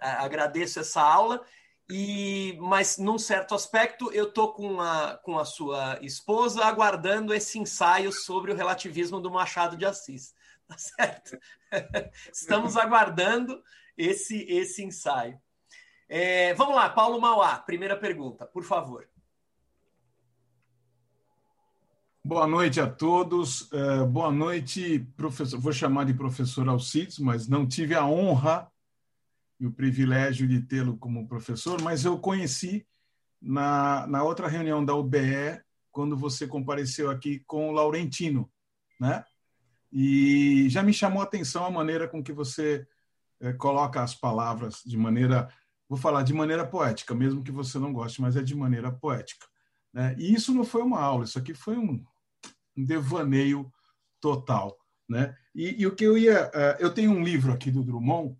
[0.01, 1.43] é, agradeço essa aula.
[1.89, 7.59] E, mas num certo aspecto, eu tô com a, com a sua esposa aguardando esse
[7.59, 10.33] ensaio sobre o relativismo do Machado de Assis.
[10.67, 11.37] Tá certo?
[12.33, 13.61] Estamos aguardando
[13.95, 15.39] esse, esse ensaio.
[16.09, 19.07] É, vamos lá, Paulo Mauá, primeira pergunta, por favor.
[22.27, 23.71] Boa noite a todos.
[23.71, 25.59] Uh, boa noite, professor.
[25.59, 28.67] Vou chamar de professor Alcides, mas não tive a honra
[29.59, 32.83] e o privilégio de tê-lo como professor, mas eu conheci
[33.39, 35.61] na, na outra reunião da UBE,
[35.91, 38.51] quando você compareceu aqui com o Laurentino,
[38.99, 39.23] né?
[39.91, 42.87] E já me chamou a atenção a maneira com que você
[43.39, 45.47] é, coloca as palavras de maneira,
[45.87, 49.45] vou falar de maneira poética, mesmo que você não goste, mas é de maneira poética.
[49.93, 50.15] Né?
[50.17, 52.03] E isso não foi uma aula, isso aqui foi um,
[52.75, 53.71] um devaneio
[54.19, 54.77] total.
[55.07, 55.35] Né?
[55.53, 56.47] E, e, o que eu ia.
[56.47, 58.35] Uh, eu tenho um livro aqui do Drummond,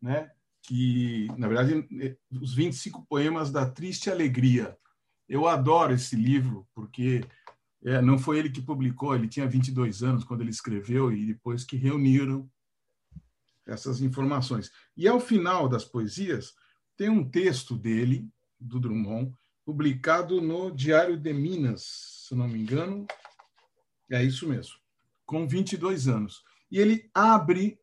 [0.00, 0.30] né?
[0.62, 4.76] que, na verdade, é, os 25 poemas da Triste Alegria.
[5.28, 7.24] Eu adoro esse livro, porque
[7.84, 11.64] é, não foi ele que publicou, ele tinha 22 anos quando ele escreveu, e depois
[11.64, 12.48] que reuniram
[13.66, 14.70] essas informações.
[14.96, 16.54] E ao final das poesias,
[16.96, 19.32] tem um texto dele, do Drummond,
[19.64, 23.06] publicado no Diário de Minas, se não me engano.
[24.10, 24.74] É isso mesmo,
[25.24, 26.42] com 22 anos.
[26.70, 27.78] E ele abre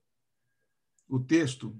[1.07, 1.75] o texto,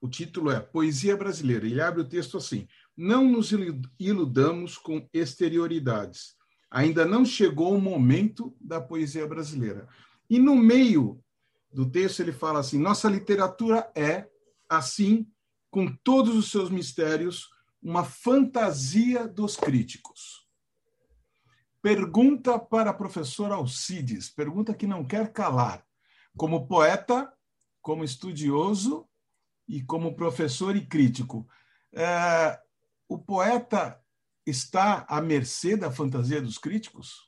[0.00, 1.66] o título é Poesia Brasileira.
[1.66, 2.66] Ele abre o texto assim:
[2.96, 3.50] Não nos
[3.98, 6.36] iludamos com exterioridades.
[6.70, 9.88] Ainda não chegou o momento da poesia brasileira.
[10.28, 11.22] E no meio
[11.72, 14.28] do texto ele fala assim: nossa literatura é,
[14.68, 15.26] assim,
[15.70, 17.48] com todos os seus mistérios,
[17.82, 20.47] uma fantasia dos críticos.
[21.88, 25.82] Pergunta para a professora Alcides, pergunta que não quer calar.
[26.36, 27.32] Como poeta,
[27.80, 29.08] como estudioso
[29.66, 31.48] e como professor e crítico.
[31.94, 32.60] É,
[33.08, 34.04] o poeta
[34.44, 37.26] está à mercê da fantasia dos críticos?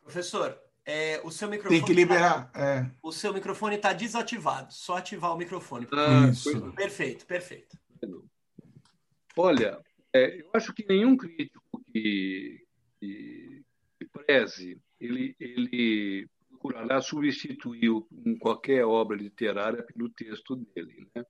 [0.00, 1.80] Professor, é, o seu microfone.
[1.80, 2.50] Tem que liberar.
[2.52, 2.90] Tá, é.
[3.02, 4.72] O seu microfone está desativado.
[4.72, 5.88] Só ativar o microfone.
[5.92, 6.72] Ah, Isso.
[6.72, 7.76] Perfeito, perfeito.
[9.36, 9.82] Olha,
[10.14, 12.64] é, eu acho que nenhum crítico que,
[13.00, 13.64] que,
[13.98, 17.90] que preze, ele, ele procurará substituir
[18.24, 21.08] em qualquer obra literária pelo texto dele.
[21.14, 21.24] Né?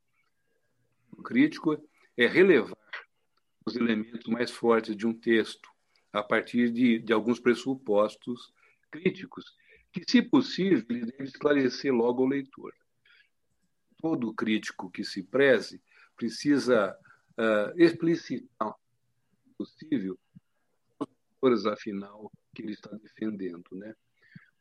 [1.16, 1.82] O crítico
[2.16, 2.76] é relevar
[3.64, 5.68] os elementos mais fortes de um texto
[6.12, 8.52] a partir de, de alguns pressupostos
[8.90, 9.54] críticos,
[9.92, 12.74] que, se possível, ele deve esclarecer logo ao leitor.
[13.98, 15.82] Todo crítico que se preze
[16.16, 16.96] precisa
[17.38, 18.74] uh, explicitar,
[19.42, 20.18] se possível,
[20.98, 23.64] os autores, afinal, que ele está defendendo.
[23.72, 23.94] Né?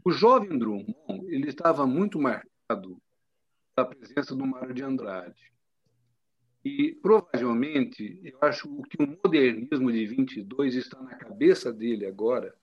[0.03, 0.95] O jovem Drummond
[1.27, 3.01] ele estava muito marcado
[3.75, 5.53] pela presença do Mário de Andrade.
[6.63, 12.55] E, provavelmente, eu acho que o modernismo de 22 está na cabeça dele agora,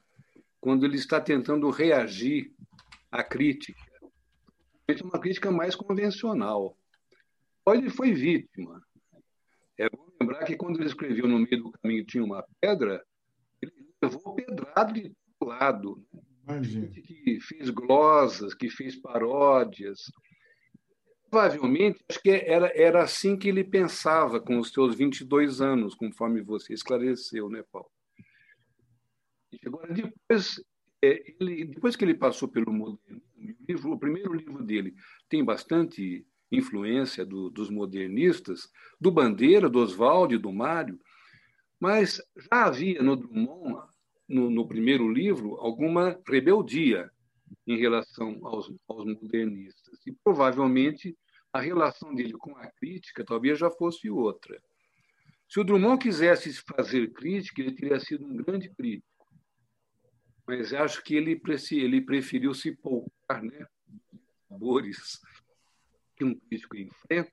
[0.62, 2.54] quando ele está tentando reagir
[3.10, 3.82] à crítica.
[4.86, 6.78] É uma crítica mais convencional.
[7.66, 8.80] Ele foi vítima.
[9.76, 13.04] É bom lembrar que quando ele escreveu No Meio do Caminho Tinha uma Pedra,
[13.60, 16.06] ele levou pedrado de todo lado.
[16.60, 20.12] Gente que fez glosas, que fez paródias.
[21.28, 26.40] Provavelmente, acho que era, era assim que ele pensava com os seus 22 anos, conforme
[26.40, 27.90] você esclareceu, né, Paulo?
[29.64, 30.62] Agora, depois,
[31.02, 34.94] é, ele, depois que ele passou pelo modernismo, o, livro, o primeiro livro dele
[35.28, 40.98] tem bastante influência do, dos modernistas, do Bandeira, do Oswald, do Mário,
[41.80, 43.88] mas já havia no Drummond,
[44.28, 47.10] no, no, primeiro livro, alguma rebeldia
[47.66, 49.98] em relação aos, aos modernistas.
[50.06, 51.16] E provavelmente
[51.52, 54.62] a relação dele com a crítica talvez já fosse outra.
[55.48, 59.11] Se o Drummond quisesse fazer crítica, ele teria sido um grande crítico
[60.46, 61.40] mas acho que ele,
[61.72, 63.66] ele preferiu se poupar né,
[64.48, 65.20] sabores
[66.16, 67.32] que um crítico enfrenta,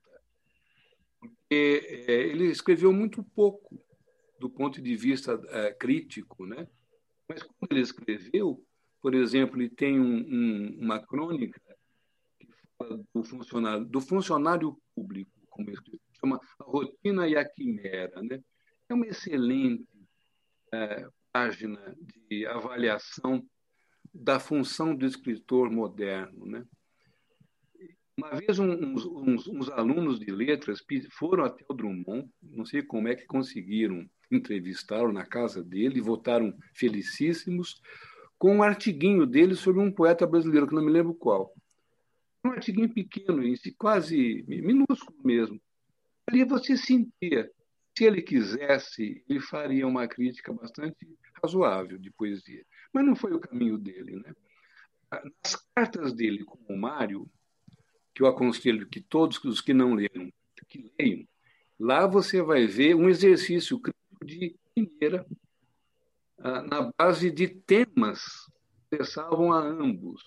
[1.20, 3.80] porque é, ele escreveu muito pouco
[4.40, 6.68] do ponto de vista é, crítico, né?
[7.28, 8.66] Mas quando ele escreveu,
[9.02, 11.60] por exemplo, ele tem um, um, uma crônica
[12.40, 12.48] que
[12.78, 15.78] fala do funcionário, do funcionário público, como ele
[16.20, 18.42] chama a rotina e a quimera, né?
[18.88, 19.88] É uma excelente
[20.74, 21.96] é, página
[22.30, 23.46] de avaliação
[24.14, 26.46] da função do escritor moderno.
[26.46, 26.66] Né?
[28.18, 33.08] Uma vez uns, uns, uns, alunos de letras foram até o Drummond, não sei como
[33.08, 37.82] é que conseguiram entrevistá-lo na casa dele, voltaram felicíssimos,
[38.38, 41.54] com um artiguinho dele sobre um poeta brasileiro, que não me lembro qual.
[42.46, 43.42] Um artiguinho pequeno,
[43.78, 45.60] quase minúsculo mesmo.
[46.28, 47.52] Ali você sentia
[48.00, 51.06] se ele quisesse, ele faria uma crítica bastante
[51.44, 52.66] razoável de poesia.
[52.94, 54.16] Mas não foi o caminho dele.
[54.16, 54.34] Né?
[55.12, 57.30] Nas cartas dele com o Mário,
[58.16, 60.32] que eu aconselho que todos os que não leram,
[60.70, 61.28] que leiam,
[61.78, 65.28] lá você vai ver um exercício crítico de primeira,
[66.38, 68.24] ah, na base de temas
[68.56, 70.24] que interessavam a ambos.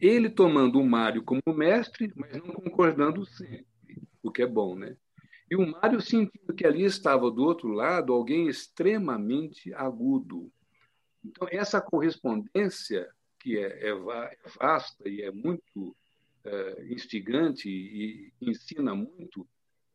[0.00, 3.66] Ele tomando o Mário como mestre, mas não concordando sempre,
[4.22, 4.96] o que é bom, né?
[5.50, 10.52] E o Mário sentindo que ali estava do outro lado alguém extremamente agudo.
[11.24, 13.08] Então, essa correspondência,
[13.40, 15.96] que é, é, é vasta e é muito
[16.44, 19.46] é, instigante e, ensina muito,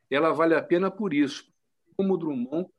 [0.09, 1.51] ela vale a pena por isso.
[1.95, 2.69] Como Drummond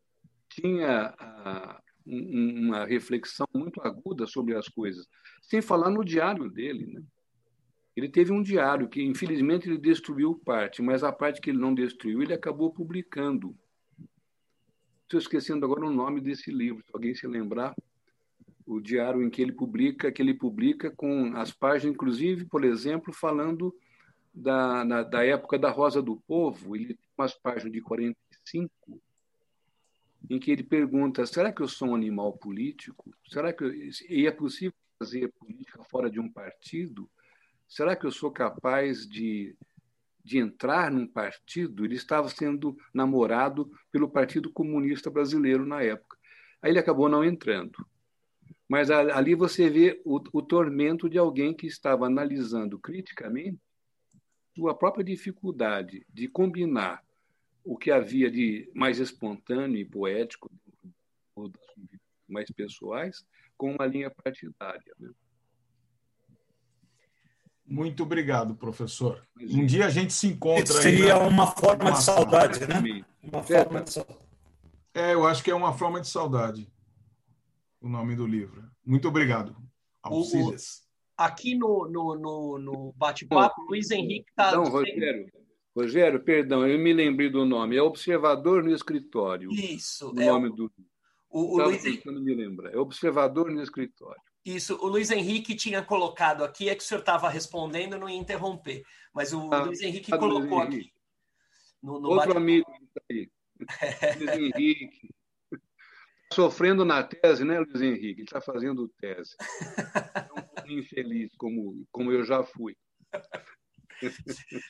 [0.49, 5.07] tinha a, uma reflexão muito aguda sobre as coisas,
[5.41, 7.03] sem falar no diário dele, né?
[7.95, 11.75] Ele teve um diário que, infelizmente, ele destruiu parte, mas a parte que ele não
[11.75, 13.55] destruiu, ele acabou publicando.
[15.03, 17.75] Estou esquecendo agora o nome desse livro, se alguém se lembrar.
[18.65, 23.13] O diário em que ele publica, que ele publica com as páginas, inclusive, por exemplo,
[23.13, 23.75] falando
[24.33, 28.73] da, na, da época da Rosa do Povo, ele tem umas páginas de 45,
[30.31, 33.15] em que ele pergunta: será que eu sou um animal político?
[33.29, 33.73] Será que eu,
[34.09, 37.11] e é possível fazer política fora de um partido?
[37.73, 39.57] Será que eu sou capaz de,
[40.23, 41.87] de entrar num partido?
[41.87, 46.19] Ele estava sendo namorado pelo Partido Comunista Brasileiro na época.
[46.61, 47.87] Aí ele acabou não entrando.
[48.69, 53.59] Mas ali você vê o, o tormento de alguém que estava analisando criticamente
[54.55, 57.03] sua própria dificuldade de combinar
[57.65, 60.51] o que havia de mais espontâneo e poético,
[61.35, 61.51] ou
[62.29, 63.25] mais pessoais,
[63.57, 64.93] com uma linha partidária.
[64.99, 65.09] Né?
[67.73, 69.27] Muito obrigado, professor.
[69.41, 70.75] Um dia a gente se encontra.
[70.75, 73.03] Seria aí, uma forma uma de saudade, né?
[73.23, 74.21] Uma forma de saudade.
[74.93, 76.71] É, eu acho que é uma forma de saudade.
[77.81, 78.63] O nome do livro.
[78.85, 79.57] Muito obrigado,
[80.03, 80.83] Alcides.
[81.17, 84.53] Aqui no, no, no, no bate-papo, Luiz Henrique está.
[84.53, 85.33] Não, Rogério,
[85.75, 87.77] Rogério, perdão, eu me lembrei do nome.
[87.77, 89.51] É Observador no Escritório.
[89.51, 90.13] Isso.
[90.13, 90.73] O é nome o, do.
[91.31, 92.11] O, o Luiz Henrique.
[92.11, 92.71] me lembra.
[92.71, 94.21] É Observador no Escritório.
[94.45, 98.17] Isso, o Luiz Henrique tinha colocado aqui, é que o senhor estava respondendo, não ia
[98.17, 98.83] interromper.
[99.13, 100.89] Mas o ah, Luiz Henrique colocou Luiz Henrique.
[100.89, 100.93] aqui.
[101.83, 103.31] No, no Outro amigo que está aí.
[104.19, 105.09] Luiz Henrique.
[105.51, 108.21] Tá sofrendo na tese, né, Luiz Henrique?
[108.21, 109.37] Ele está fazendo tese.
[110.59, 112.77] É um infeliz, como, como eu já fui.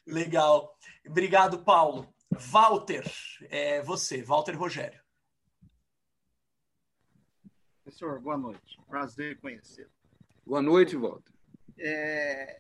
[0.07, 0.77] Legal.
[1.09, 2.13] Obrigado, Paulo.
[2.51, 3.05] Walter,
[3.49, 5.02] é você, Walter Rogério.
[7.93, 8.81] Professor, boa noite.
[8.89, 9.91] Prazer conhecê-lo.
[10.47, 11.31] Boa noite, Walter.
[11.79, 12.59] É,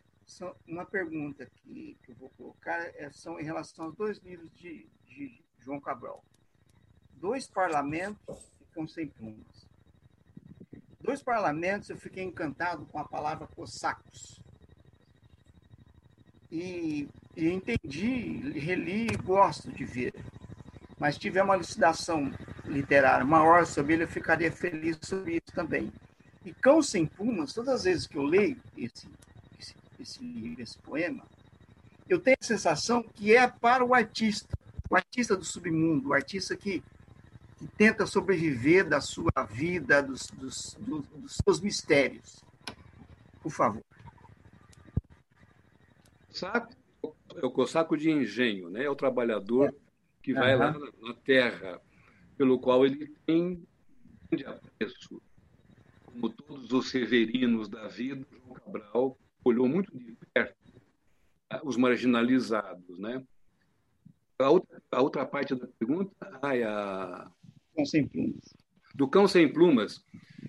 [0.68, 4.86] uma pergunta que, que, eu vou colocar é, são em relação aos dois livros de,
[5.06, 6.22] de João Cabral.
[7.14, 9.66] Dois parlamentos ficam sem plumas.
[11.00, 14.38] Dois parlamentos eu fiquei encantado com a palavra cossacos
[16.50, 20.12] e, e entendi, reli e gosto de ver.
[20.98, 22.30] Mas tiver uma elucidação
[22.72, 25.92] literária maior sobre ele, eu ficaria feliz sobre isso também.
[26.44, 29.08] E Cão Sem Plumas, todas as vezes que eu leio esse,
[29.58, 31.24] esse, esse livro, esse poema,
[32.08, 34.58] eu tenho a sensação que é para o artista,
[34.90, 36.82] o artista do submundo, o artista que,
[37.56, 42.42] que tenta sobreviver da sua vida, dos, dos, dos, dos seus mistérios.
[43.40, 43.82] Por favor
[46.32, 46.74] saco
[47.36, 48.84] é o cossaco de engenho, né?
[48.84, 49.74] É o trabalhador
[50.22, 50.60] que vai uhum.
[50.60, 51.80] lá na terra,
[52.42, 53.64] pelo qual ele tem
[54.28, 55.22] grande apreço.
[56.04, 60.56] Como todos os severinos da vida, João Cabral olhou muito de perto
[61.62, 63.24] os marginalizados, né?
[64.40, 66.12] A outra, a outra parte da pergunta,
[66.42, 67.30] ai, a...
[67.84, 68.56] sem plumas.
[68.92, 70.04] Do cão sem plumas.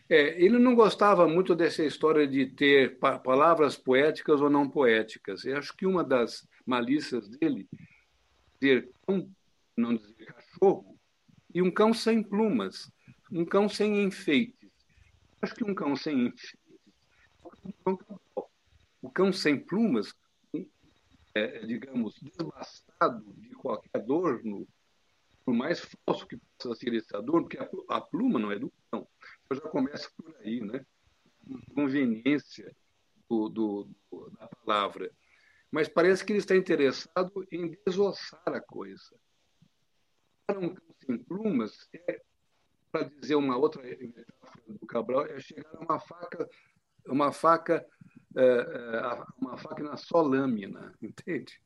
[0.10, 5.46] É, ele não gostava muito dessa história de ter pa palavras poéticas ou não poéticas.
[5.46, 7.70] Eu acho que uma das malícias dele
[8.60, 9.30] dizer cão,
[9.78, 10.93] não dizer cachorro,
[11.54, 12.92] e um cão sem plumas,
[13.32, 14.70] um cão sem enfeites.
[15.42, 16.58] Acho que um cão sem enfeites.
[19.02, 20.14] O cão sem plumas,
[21.36, 24.68] é, digamos, desbastado de qualquer adorno,
[25.46, 27.58] por mais falso que possa ser esse adorno, porque
[27.90, 29.08] a, pluma não é do cão
[29.52, 30.86] já começa por aí, né?
[31.74, 32.76] Conveniência
[33.30, 33.90] do, do,
[34.40, 35.12] da palavra.
[35.72, 39.16] Mas parece que ele está interessado em desossar a coisa.
[40.46, 42.22] Para um cão sem plumas, é,
[42.92, 46.50] para dizer uma outra metáfora do Cabral, é chegar a uma faca,
[47.08, 47.86] uma faca,
[48.36, 51.62] é, é, uma faca na só lâmina, entende?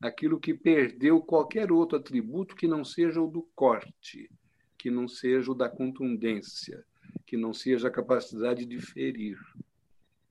[0.00, 4.30] Aquilo que perdeu qualquer outro atributo que não seja o do corte,
[4.76, 6.84] que não seja o da contundência
[7.26, 9.38] que não seja a capacidade de ferir.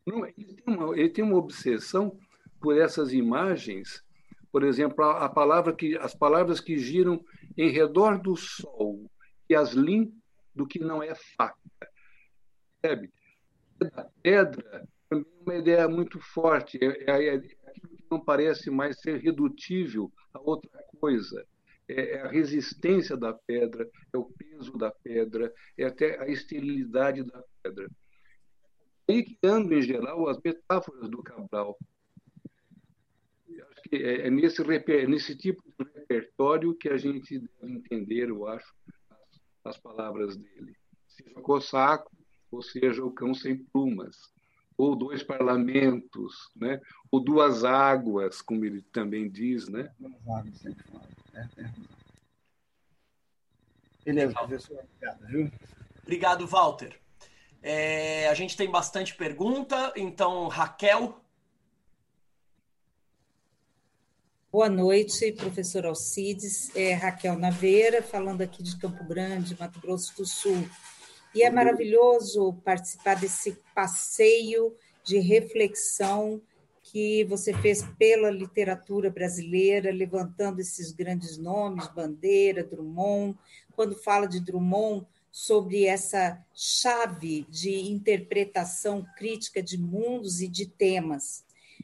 [0.06, 2.18] Não, ele, tem uma, ele tem uma obsessão
[2.60, 4.04] por essas imagens,
[4.52, 7.24] por exemplo, a, a palavra que, as palavras que giram
[7.58, 9.10] em redor do sol
[9.50, 10.14] e as lim
[10.56, 11.58] do que não é faca.
[12.82, 13.12] Percebe?
[13.94, 18.70] A pedra também é uma ideia muito forte, é, é, é aquilo que não parece
[18.70, 21.46] mais ser redutível a outra coisa
[21.88, 27.24] é, é a resistência da pedra, é o peso da pedra, é até a esterilidade
[27.24, 27.90] da pedra.
[29.08, 31.78] E que andam, em geral, as metáforas do Cabral.
[33.84, 38.48] Que é, é nesse, é nesse tipo de repertório que a gente deve entender, eu
[38.48, 38.74] acho,
[39.10, 40.76] as, as palavras dele.
[41.08, 42.12] Seja o cossaco,
[42.52, 44.34] ou seja o cão sem plumas
[44.78, 46.80] ou dois parlamentos, né?
[47.12, 49.68] ou duas águas, como ele também diz.
[49.70, 49.92] Né?
[50.00, 51.08] Duas águas, sempre fala.
[51.34, 51.72] É, é.
[54.06, 54.84] Beleza, professor.
[54.84, 55.52] Obrigado, viu?
[56.02, 57.00] Obrigado, Walter.
[57.62, 61.23] É, a gente tem bastante pergunta, então, Raquel.
[64.54, 66.70] Boa noite, professor Alcides.
[66.76, 70.70] É Raquel Naveira, falando aqui de Campo Grande, Mato Grosso do Sul.
[71.34, 76.40] E é maravilhoso participar desse passeio de reflexão
[76.84, 83.36] que você fez pela literatura brasileira, levantando esses grandes nomes, Bandeira, Drummond,
[83.76, 91.44] quando fala de Drummond, sobre essa chave de interpretação crítica de mundos e de temas.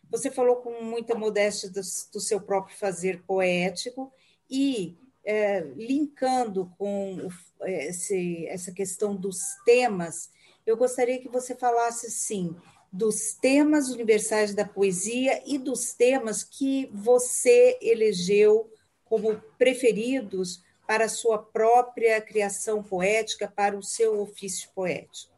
[0.10, 1.82] Você falou com muita modéstia do,
[2.14, 4.12] do seu próprio fazer poético
[4.50, 10.32] e é, linkando com o, esse, essa questão dos temas,
[10.66, 12.56] eu gostaria que você falasse, sim,
[12.92, 18.72] dos temas universais da poesia e dos temas que você elegeu
[19.06, 25.32] como preferidos para a sua própria criação poética, para o seu ofício poético?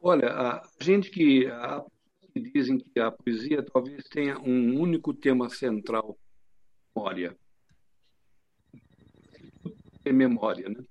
[0.00, 1.84] Olha, a gente que, a,
[2.34, 6.18] que dizem que a poesia talvez tenha um único tema central,
[6.94, 7.36] memória.
[10.04, 10.84] É memória, né?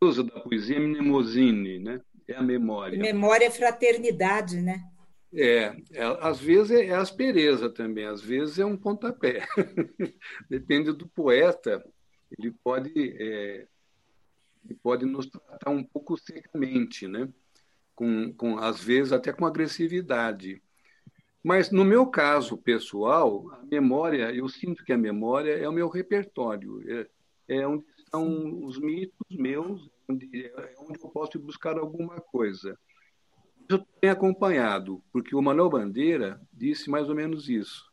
[0.00, 2.00] O uso da poesia é mnemosine, né?
[2.26, 2.98] É a memória.
[2.98, 4.82] Memória é fraternidade, né?
[5.32, 9.46] É, é, às vezes é aspereza também, às vezes é um pontapé.
[10.50, 11.84] Depende do poeta,
[12.36, 13.66] ele pode, é,
[14.64, 17.28] ele pode nos tratar um pouco secamente, né?
[17.94, 20.60] Com, com, às vezes até com agressividade.
[21.44, 25.88] Mas no meu caso pessoal, a memória, eu sinto que a memória é o meu
[25.88, 27.06] repertório, é,
[27.58, 32.76] é onde estão os mitos meus, onde, é onde eu posso buscar alguma coisa
[33.68, 37.90] eu tenho acompanhado, porque o Manuel Bandeira disse mais ou menos isso.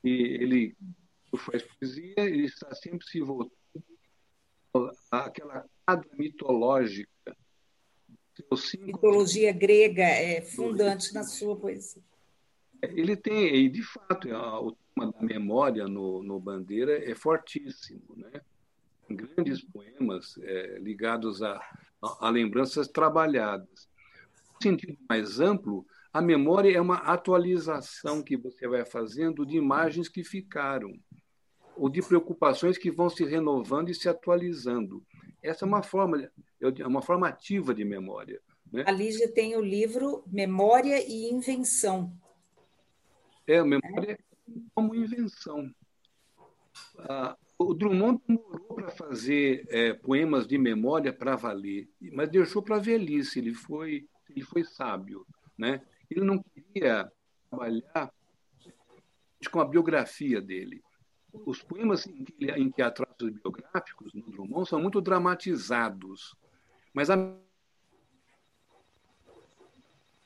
[0.00, 0.76] Que ele
[1.36, 3.52] faz poesia, ele está sempre se voltando
[5.10, 7.10] àquela quadra mitológica.
[8.80, 12.02] Mitologia grega é fundante na sua poesia.
[12.94, 18.40] Ele tem, e de fato, o tema da memória no, no Bandeira é fortíssimo, né?
[19.08, 21.54] Grandes poemas é, ligados a,
[22.02, 23.88] a, a lembranças trabalhadas
[24.62, 30.24] sentido mais amplo, a memória é uma atualização que você vai fazendo de imagens que
[30.24, 30.92] ficaram,
[31.76, 35.04] ou de preocupações que vão se renovando e se atualizando.
[35.42, 36.30] Essa é uma forma,
[36.60, 38.40] é uma forma ativa de memória.
[38.72, 38.84] Né?
[38.86, 42.12] A Lígia tem o livro Memória e Invenção.
[43.46, 44.18] É, memória é.
[44.74, 45.70] como invenção.
[46.98, 52.76] Ah, o Drummond demorou para fazer é, poemas de memória para valer, mas deixou para
[52.76, 53.38] a velhice.
[53.38, 55.26] Ele foi ele foi sábio,
[55.56, 55.80] né?
[56.10, 57.10] Ele não queria
[57.48, 58.12] trabalhar
[59.50, 60.82] com a biografia dele.
[61.32, 66.34] Os poemas em que, em que há traços biográficos no Drummond são muito dramatizados,
[66.92, 67.16] mas a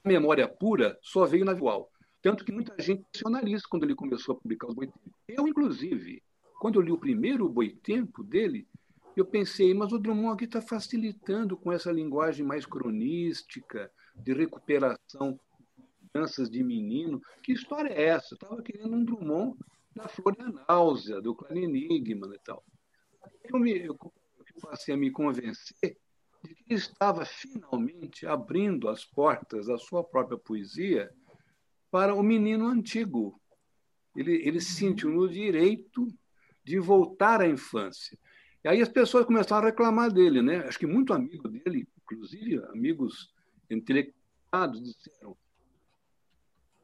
[0.04, 1.89] memória pura só veio na visual.
[2.22, 5.12] Tanto que muita gente questiona isso quando ele começou a publicar os boitempos.
[5.26, 6.22] Eu, inclusive,
[6.60, 8.68] quando eu li o primeiro boitempo dele,
[9.16, 15.32] eu pensei, mas o Drummond aqui está facilitando com essa linguagem mais cronística, de recuperação
[15.98, 17.22] de crianças de menino.
[17.42, 18.34] Que história é essa?
[18.34, 19.56] Estava querendo um Drummond
[19.94, 22.62] da Florianáusea, do Claro Enigma e tal.
[23.44, 23.96] Eu, me, eu
[24.60, 25.96] passei a me convencer
[26.42, 31.12] de que estava finalmente abrindo as portas da sua própria poesia
[31.90, 33.40] para o menino antigo.
[34.14, 36.06] Ele, ele se sentiu no direito
[36.64, 38.18] de voltar à infância.
[38.62, 40.58] E aí as pessoas começaram a reclamar dele, né?
[40.66, 43.32] Acho que muito amigo dele, inclusive amigos
[43.70, 45.36] intelectuados, disseram.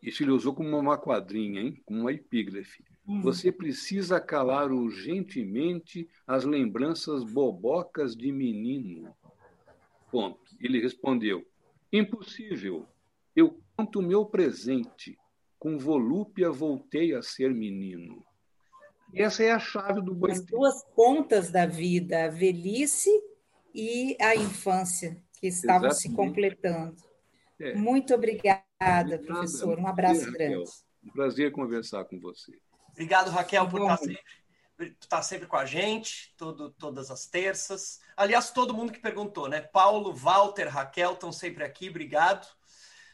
[0.02, 1.82] Isso ele usou como uma quadrinha, hein?
[1.84, 2.84] como uma epígrafe.
[3.06, 3.20] Uhum.
[3.22, 9.14] Você precisa calar urgentemente as lembranças bobocas de menino.
[10.10, 10.40] Ponto.
[10.60, 11.46] Ele respondeu:
[11.92, 12.86] Impossível.
[13.34, 15.18] Eu conto o meu presente.
[15.58, 18.24] Com volúpia voltei a ser menino.
[19.14, 20.32] Essa é a chave do boi.
[20.32, 23.10] As duas pontas da vida, a velhice
[23.74, 26.00] e a infância, que estavam Exatamente.
[26.00, 26.96] se completando.
[27.58, 27.74] É.
[27.74, 29.78] Muito obrigada, professor.
[29.78, 30.70] Um abraço grande.
[31.02, 32.52] Um prazer conversar com você.
[32.90, 38.00] Obrigado, Raquel, por estar sempre, estar sempre com a gente, todo, todas as terças.
[38.16, 39.60] Aliás, todo mundo que perguntou, né?
[39.60, 42.46] Paulo, Walter, Raquel estão sempre aqui, obrigado.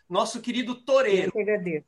[0.09, 1.29] Nosso querido Toreiro.
[1.29, 1.87] Eu que agradeço.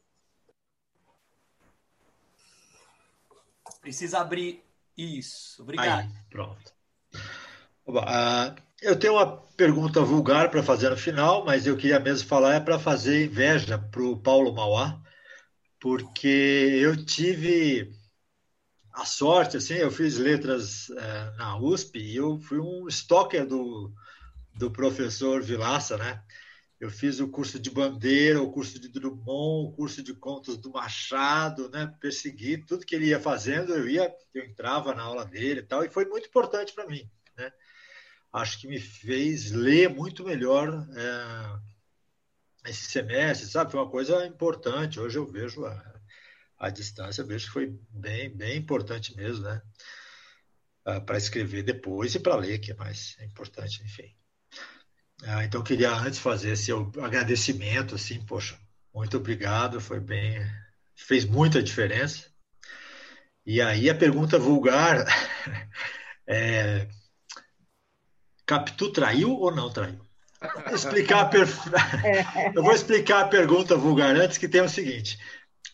[3.81, 4.62] Precisa abrir
[4.97, 5.62] isso.
[5.62, 6.01] Obrigado.
[6.01, 6.73] Aí, pronto.
[7.86, 12.55] Uh, eu tenho uma pergunta vulgar para fazer no final, mas eu queria mesmo falar
[12.55, 15.01] é para fazer inveja para o Paulo Mauá,
[15.78, 16.27] porque
[16.81, 17.93] eu tive
[18.93, 23.93] a sorte, assim, eu fiz letras é, na USP e eu fui um stalker do,
[24.55, 26.23] do professor Vilaça, né?
[26.85, 30.70] Eu fiz o curso de Bandeira, o curso de Drummond, o curso de contos do
[30.70, 31.90] Machado, né?
[31.98, 35.82] Persegui tudo que ele ia fazendo, eu ia, eu entrava na aula dele e tal,
[35.82, 37.51] e foi muito importante para mim, né?
[38.31, 43.70] Acho que me fez ler muito melhor é, esse semestre, sabe?
[43.70, 45.01] Foi uma coisa importante.
[45.01, 46.01] Hoje eu vejo a,
[46.59, 49.62] a distância, vejo que foi bem, bem importante mesmo, né?
[50.85, 54.15] Ah, para escrever depois e para ler, que é mais importante, enfim.
[55.23, 58.59] Ah, então, eu queria antes fazer esse agradecimento, assim, poxa,
[58.93, 60.45] muito obrigado, foi bem,
[60.95, 62.28] fez muita diferença.
[63.47, 65.05] E aí a pergunta vulgar
[66.27, 66.89] é,
[68.47, 70.05] Capitu traiu ou não traiu?
[70.73, 71.49] explicar a per...
[72.55, 75.19] eu vou explicar a pergunta vulgar antes, que tem o seguinte.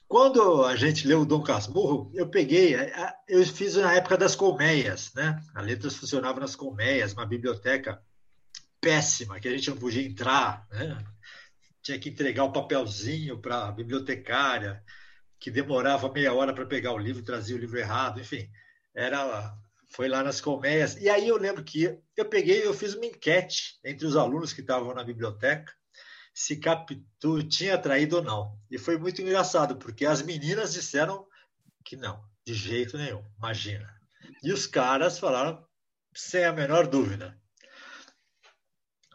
[0.06, 2.76] Quando a gente leu o Dom Casmurro, eu peguei,
[3.28, 5.40] eu fiz na época das colmeias, né?
[5.54, 8.00] A letras funcionava nas colmeias, uma biblioteca
[8.80, 10.98] péssima, que a gente não podia entrar, né?
[11.82, 14.82] Tinha que entregar o papelzinho para a bibliotecária,
[15.38, 18.50] que demorava meia hora para pegar o livro, trazia o livro errado, enfim,
[18.94, 19.56] era
[19.88, 20.96] foi lá nas colmeias.
[20.96, 24.60] E aí eu lembro que eu peguei, eu fiz uma enquete entre os alunos que
[24.60, 25.72] estavam na biblioteca
[26.32, 28.58] se Capitu tinha traído ou não.
[28.70, 31.26] E foi muito engraçado, porque as meninas disseram
[31.84, 33.92] que não, de jeito nenhum, imagina.
[34.42, 35.62] E os caras falaram
[36.14, 37.38] sem a menor dúvida.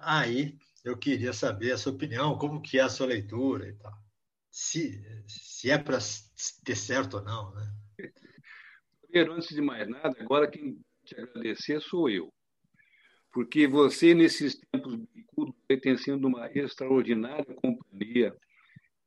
[0.07, 3.91] Aí eu queria saber a sua opinião, como que é a sua leitura e tal.
[4.51, 5.97] Se, se é para
[6.63, 7.73] ter certo ou não, né?
[9.01, 12.31] Primeiro, antes de mais nada, agora quem te agradecer sou eu.
[13.33, 18.37] Porque você, nesses tempos bicudos, tem sido uma extraordinária companhia.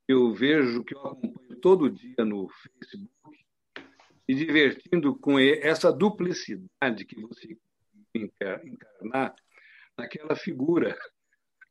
[0.05, 3.45] Eu vejo que eu acompanho todo dia no Facebook,
[4.27, 7.57] me divertindo com essa duplicidade que você
[8.13, 9.33] encarnar
[9.99, 10.97] naquela figura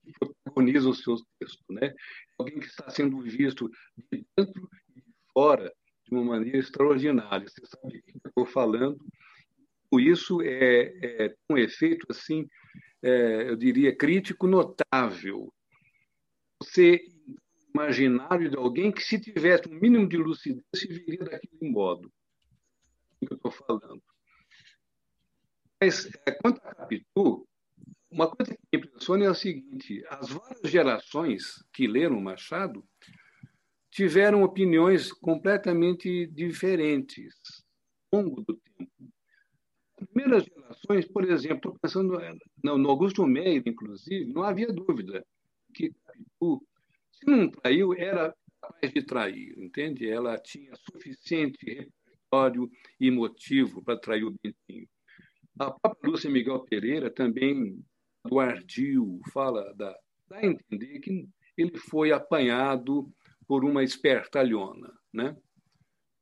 [0.05, 1.95] que protagoniza os seus textos, né?
[2.39, 3.71] Alguém que está sendo visto
[4.11, 5.73] de dentro e de fora
[6.07, 7.47] de uma maneira extraordinária.
[7.49, 8.99] Você sabe o que eu estou falando?
[9.93, 12.47] Isso é, é um efeito assim,
[13.03, 15.53] é, eu diria crítico notável.
[16.63, 17.01] Você
[17.75, 22.13] imaginário de alguém que se tivesse um mínimo de lucidez se viria daquele modo
[23.21, 24.03] que eu estou falando.
[25.81, 27.47] Mas é, quanto a Capitu,
[28.11, 32.85] uma coisa que me impressiona é o seguinte: as várias gerações que leram Machado
[33.91, 37.35] tiveram opiniões completamente diferentes
[38.13, 38.93] ao longo do tempo.
[40.01, 42.19] As primeiras gerações, por exemplo, pensando
[42.63, 45.27] no Augusto Meyer, inclusive, não havia dúvida
[45.75, 45.93] que
[47.13, 50.09] se não traiu, era capaz de trair, entende?
[50.09, 52.71] Ela tinha suficiente repertório
[53.01, 54.89] e motivo para trair o Bentinho.
[55.59, 57.83] A própria Lúcia Miguel Pereira também
[58.25, 59.97] do ardil, fala, dá,
[60.29, 63.13] dá a entender que ele foi apanhado
[63.47, 64.93] por uma espertalhona.
[65.13, 65.37] Né?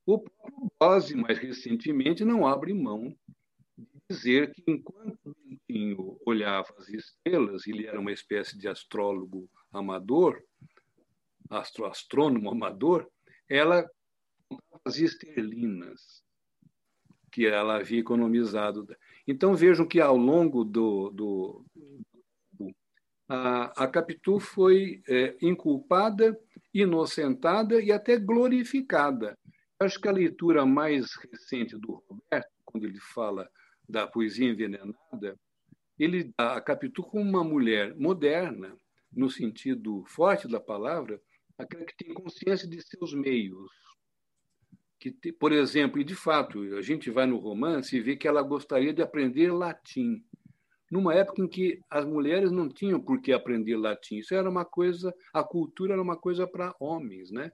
[0.05, 3.15] O próprio Bose, mais recentemente, não abre mão
[3.77, 10.43] de dizer que, enquanto Bentinho olhava as estrelas, ele era uma espécie de astrólogo amador,
[11.51, 13.11] astro, astrônomo amador,
[13.49, 13.89] ela
[14.85, 16.23] as esterlinas
[17.33, 18.87] que ela havia economizado.
[19.27, 21.67] Então vejam que ao longo do, do,
[23.29, 26.39] a, a Capitu foi é, inculpada,
[26.73, 29.37] inocentada e até glorificada.
[29.81, 33.49] Acho que a leitura mais recente do Roberto, quando ele fala
[33.89, 35.39] da poesia envenenada,
[35.99, 38.77] ele dá a Capitu como uma mulher moderna,
[39.13, 41.21] no sentido forte da palavra,
[41.59, 43.71] aquela que tem consciência de seus meios.
[44.99, 48.43] Que, por exemplo, e de fato, a gente vai no romance e vê que ela
[48.43, 50.25] gostaria de aprender latim
[50.91, 54.19] numa época em que as mulheres não tinham por que aprender latim.
[54.19, 57.51] Isso era uma coisa, a cultura era uma coisa para homens, né?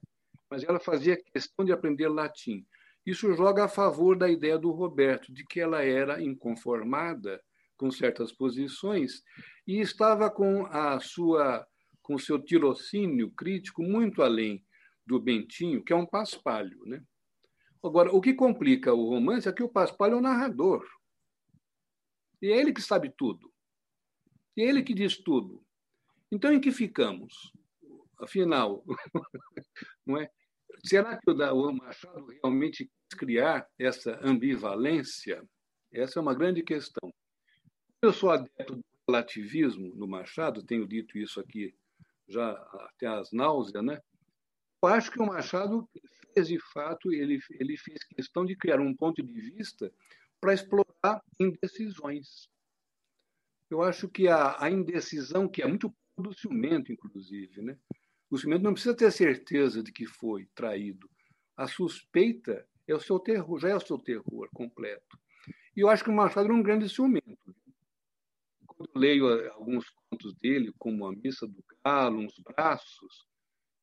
[0.51, 2.65] Mas ela fazia questão de aprender latim.
[3.05, 7.43] Isso joga a favor da ideia do Roberto, de que ela era inconformada
[7.77, 9.23] com certas posições
[9.67, 11.67] e estava com a sua
[12.01, 14.65] com seu tirocínio crítico muito além
[15.07, 17.01] do Bentinho, que é um paspalho, né?
[17.83, 20.87] Agora, o que complica o romance é que o paspalho é o narrador.
[22.41, 23.53] E é ele que sabe tudo.
[24.57, 25.65] E é ele que diz tudo.
[26.31, 27.53] Então, em que ficamos?
[28.21, 28.85] Afinal,
[30.07, 30.31] não é?
[30.85, 35.43] Será que o Machado realmente quis criar essa ambivalência?
[35.93, 37.13] Essa é uma grande questão.
[38.01, 41.75] Eu sou adepto do relativismo no Machado, tenho dito isso aqui
[42.29, 44.01] já até as náuseas, né?
[44.83, 45.89] Eu acho que o Machado
[46.35, 49.93] de fato, ele, ele fez questão de criar um ponto de vista
[50.41, 52.49] para explorar indecisões.
[53.71, 57.79] Eu acho que a, a, indecisão, que é muito do ciumento, inclusive, né?
[58.31, 61.09] o ciumento não precisa ter certeza de que foi traído.
[61.57, 65.19] A suspeita é o seu terror, já é o seu terror completo.
[65.77, 67.55] E eu acho que o Machado era um grande ciumento.
[68.67, 73.27] Quando eu leio alguns contos dele, como A Missa do Galo, Uns Braços,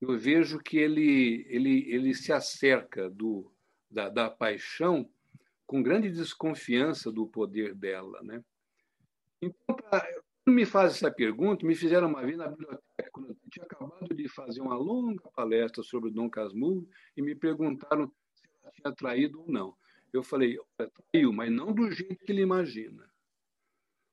[0.02, 3.52] eu vejo que ele, ele, ele se acerca do,
[3.90, 5.10] da, da paixão
[5.66, 8.22] com grande desconfiança do poder dela.
[8.24, 8.44] Né?
[9.42, 10.08] Então, pra,
[10.44, 14.16] quando me faz essa pergunta, me fizeram uma vez na biblioteca, quando eu tinha acabado
[14.16, 19.42] de fazer uma longa palestra sobre Dom Casmurro, e me perguntaram se ela tinha traído
[19.42, 19.76] ou não.
[20.12, 20.58] Eu falei,
[21.12, 23.08] traiu, mas não do jeito que ele imagina.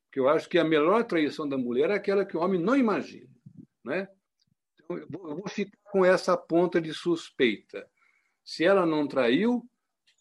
[0.05, 2.77] Porque eu acho que a melhor traição da mulher é aquela que o homem não
[2.77, 3.31] imagina.
[3.83, 4.07] Né?
[4.89, 7.89] Eu vou ficar com essa ponta de suspeita.
[8.45, 9.69] Se ela não traiu,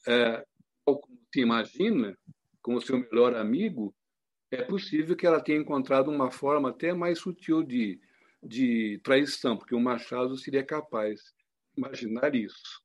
[0.07, 0.45] é,
[0.83, 2.17] como se imagina,
[2.61, 3.93] como seu melhor amigo,
[4.51, 7.99] é possível que ela tenha encontrado uma forma até mais sutil de,
[8.41, 12.81] de traição, porque o Machado seria capaz de imaginar isso.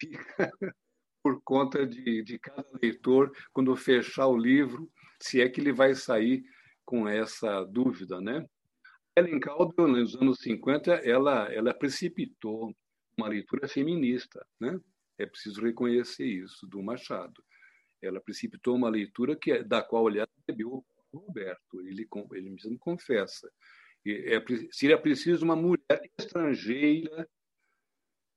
[0.00, 0.50] Fica
[1.22, 4.90] por conta de, de cada leitor, quando fechar o livro,
[5.20, 6.42] se é que ele vai sair
[6.84, 8.44] com essa dúvida, né?
[9.20, 12.74] Ellen Caldwell, nos anos 50, ela, ela precipitou
[13.16, 14.78] uma leitura feminista, né?
[15.18, 17.44] É preciso reconhecer isso, do Machado.
[18.00, 20.82] Ela precipitou uma leitura que é, da qual, aliás, bebeu
[21.12, 21.80] Roberto.
[21.82, 23.50] Ele, ele mesmo confessa.
[24.06, 27.28] É, seria preciso uma mulher estrangeira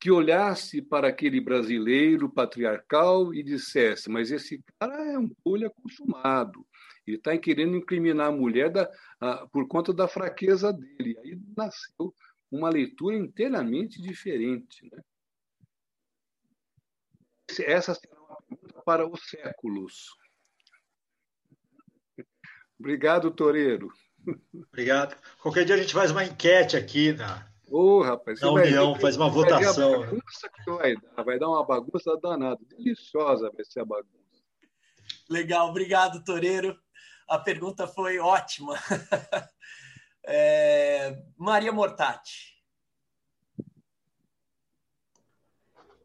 [0.01, 6.67] que olhasse para aquele brasileiro patriarcal e dissesse: Mas esse cara é um olho acostumado,
[7.05, 8.89] ele está querendo incriminar a mulher da,
[9.19, 11.17] a, por conta da fraqueza dele.
[11.19, 12.13] Aí nasceu
[12.51, 14.89] uma leitura inteiramente diferente.
[14.91, 15.01] Né?
[17.59, 20.09] Essa será uma pergunta para os séculos.
[22.79, 23.91] Obrigado, Toreiro.
[24.53, 25.15] Obrigado.
[25.41, 29.17] Qualquer dia a gente faz uma enquete aqui na, Ô, oh, rapaz, na União, faz
[29.17, 30.01] uma votação.
[30.01, 30.15] Vai,
[30.77, 32.59] vai, dar, vai dar uma bagunça danada.
[32.77, 34.13] Deliciosa vai ser a bagunça.
[35.29, 36.77] Legal, obrigado, Toreiro.
[37.27, 38.75] A pergunta foi ótima.
[40.25, 41.21] É...
[41.37, 42.53] Maria Mortati.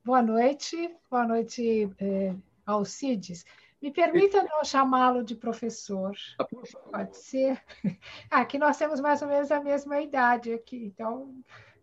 [0.04, 2.34] Boa noite, boa noite, é,
[2.66, 3.44] Alcides.
[3.80, 6.16] Me permita não chamá-lo de professor.
[6.38, 6.44] Ah,
[6.90, 7.62] Pode ser.
[8.28, 11.32] Aqui nós temos mais ou menos a mesma idade aqui, então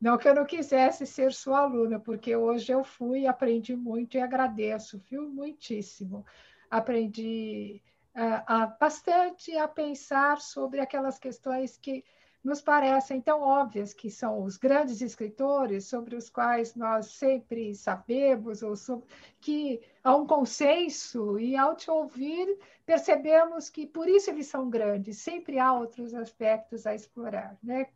[0.01, 4.21] não que eu não quisesse ser sua aluna, porque hoje eu fui, aprendi muito e
[4.21, 5.29] agradeço, viu?
[5.29, 6.25] Muitíssimo.
[6.69, 7.81] Aprendi
[8.15, 12.03] uh, bastante a pensar sobre aquelas questões que
[12.45, 18.61] nos parecem tão óbvias, que são os grandes escritores sobre os quais nós sempre sabemos,
[18.61, 19.07] ou sobre,
[19.41, 25.17] que há um consenso, e ao te ouvir, percebemos que por isso eles são grandes,
[25.17, 27.57] sempre há outros aspectos a explorar.
[27.63, 27.87] Né?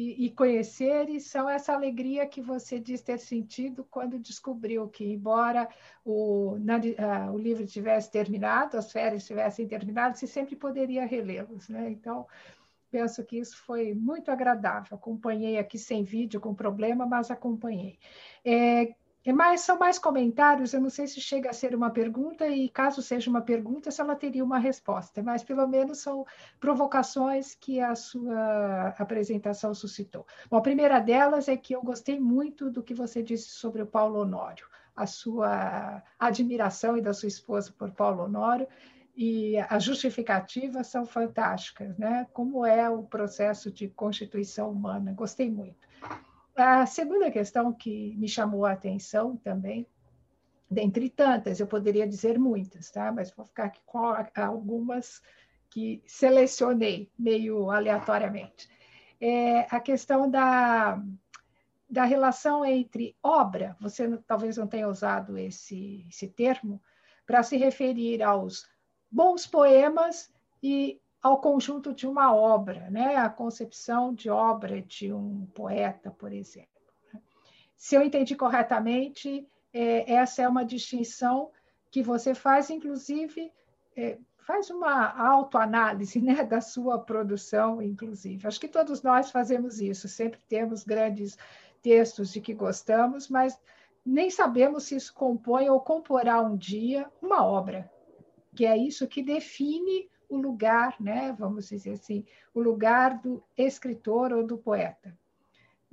[0.00, 5.04] E, e conhecer, e são essa alegria que você diz ter sentido quando descobriu que,
[5.04, 5.68] embora
[6.04, 6.78] o, na,
[7.32, 11.68] o livro tivesse terminado, as férias tivessem terminado, você sempre poderia relê-los.
[11.68, 11.90] Né?
[11.90, 12.28] Então,
[12.92, 14.96] penso que isso foi muito agradável.
[14.96, 17.98] Acompanhei aqui sem vídeo, com problema, mas acompanhei.
[18.44, 18.94] É,
[19.28, 22.66] é mais, são mais comentários, eu não sei se chega a ser uma pergunta, e
[22.70, 26.24] caso seja uma pergunta, se ela teria uma resposta, mas pelo menos são
[26.58, 30.26] provocações que a sua apresentação suscitou.
[30.48, 33.86] Bom, a primeira delas é que eu gostei muito do que você disse sobre o
[33.86, 38.66] Paulo Honório, a sua admiração e da sua esposa por Paulo Honório,
[39.14, 42.26] e as justificativas são fantásticas, né?
[42.32, 45.87] Como é o processo de constituição humana, gostei muito.
[46.58, 49.86] A segunda questão que me chamou a atenção também,
[50.68, 53.12] dentre tantas, eu poderia dizer muitas, tá?
[53.12, 55.22] Mas vou ficar aqui com algumas
[55.70, 58.68] que selecionei meio aleatoriamente.
[59.20, 61.00] É a questão da,
[61.88, 66.82] da relação entre obra, você talvez não tenha usado esse, esse termo,
[67.24, 68.68] para se referir aos
[69.08, 70.28] bons poemas
[70.60, 73.16] e ao conjunto de uma obra, né?
[73.16, 76.68] a concepção de obra de um poeta, por exemplo.
[77.76, 81.50] Se eu entendi corretamente, é, essa é uma distinção
[81.90, 83.52] que você faz, inclusive,
[83.96, 88.46] é, faz uma autoanálise né, da sua produção, inclusive.
[88.46, 91.36] Acho que todos nós fazemos isso, sempre temos grandes
[91.82, 93.58] textos de que gostamos, mas
[94.04, 97.90] nem sabemos se isso compõe ou comporá um dia uma obra,
[98.54, 104.32] que é isso que define o lugar, né, vamos dizer assim, o lugar do escritor
[104.32, 105.16] ou do poeta.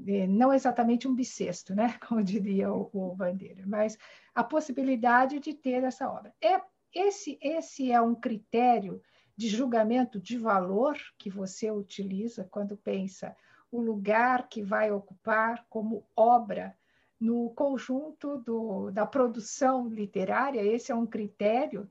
[0.07, 3.97] É, não exatamente um bissexto, né, como diria o, o Bandeira, mas
[4.33, 6.33] a possibilidade de ter essa obra.
[6.41, 6.61] É,
[6.93, 9.01] esse, esse é um critério
[9.37, 13.35] de julgamento de valor que você utiliza quando pensa
[13.71, 16.77] o lugar que vai ocupar como obra
[17.19, 20.61] no conjunto do, da produção literária.
[20.61, 21.89] Esse é um critério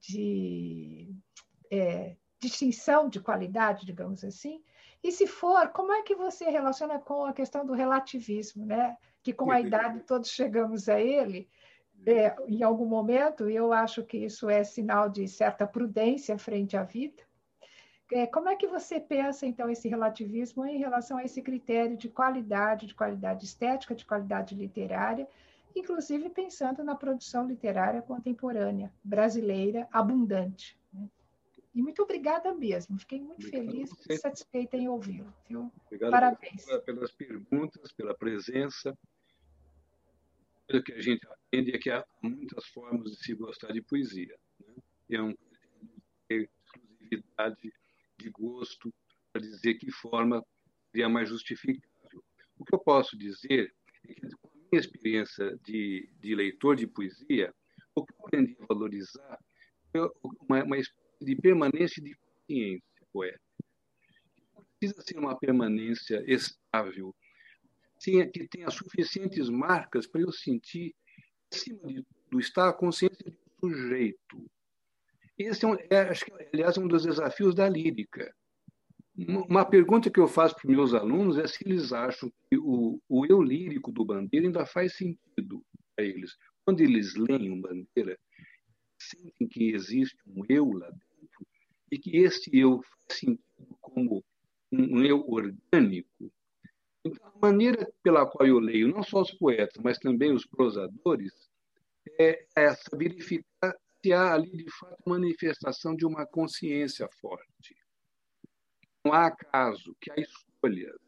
[0.00, 1.14] de
[1.70, 4.62] é, distinção de qualidade, digamos assim?
[5.02, 8.96] E se for, como é que você relaciona com a questão do relativismo, né?
[9.22, 11.48] Que com a idade todos chegamos a ele
[12.04, 16.76] é, em algum momento, e eu acho que isso é sinal de certa prudência frente
[16.76, 17.22] à vida.
[18.12, 22.08] É, como é que você pensa, então, esse relativismo em relação a esse critério de
[22.08, 25.28] qualidade, de qualidade estética, de qualidade literária,
[25.74, 30.78] inclusive pensando na produção literária contemporânea brasileira abundante.
[31.76, 32.98] E muito obrigada mesmo.
[32.98, 35.30] Fiquei muito obrigado feliz e satisfeita em ouvi-lo.
[35.84, 36.64] Obrigado Parabéns.
[36.86, 38.96] pelas perguntas, pela presença.
[40.72, 44.34] O que a gente aprende é que há muitas formas de se gostar de poesia.
[44.58, 44.74] Né?
[45.10, 45.34] É um
[46.30, 47.70] exclusividade
[48.18, 48.90] de gosto
[49.30, 50.42] para dizer que forma
[50.90, 52.24] seria mais justificável.
[52.58, 53.70] O que eu posso dizer
[54.08, 57.54] é que, com a minha experiência de, de leitor de poesia,
[57.94, 59.38] o que eu aprendi a valorizar
[59.92, 60.10] foi
[60.48, 62.82] uma, uma espécie de permanência de consciência
[63.12, 63.40] poética.
[64.78, 67.14] Precisa ser uma permanência estável,
[67.98, 70.94] que tenha suficientes marcas para eu sentir,
[71.52, 74.50] acima de tudo, estar a consciência do sujeito.
[75.38, 78.34] Esse é, um, é, acho que, aliás, é um dos desafios da lírica.
[79.16, 83.00] Uma pergunta que eu faço para os meus alunos é se eles acham que o,
[83.08, 85.64] o eu lírico do Bandeira ainda faz sentido
[85.94, 86.36] para eles.
[86.64, 88.18] Quando eles leem o Bandeira,
[88.98, 91.05] sentem que existe um eu lá dentro
[91.96, 94.24] e que esse eu faz sentido como
[94.72, 96.32] um eu orgânico.
[97.04, 101.32] Então, a maneira pela qual eu leio, não só os poetas, mas também os prosadores,
[102.18, 107.76] é essa, verificar se há ali, de fato, manifestação de uma consciência forte
[109.06, 111.00] não há acaso, que há escolhas.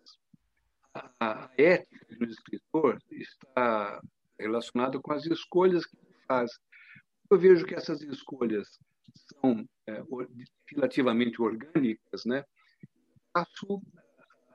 [1.21, 4.01] A, ética do escritor está
[4.39, 6.51] relacionada com as escolhas que ele faz.
[7.31, 8.79] Eu vejo que essas escolhas
[9.35, 10.03] são é,
[10.75, 12.45] relativamente orgânicas, né?
[13.33, 13.83] Passo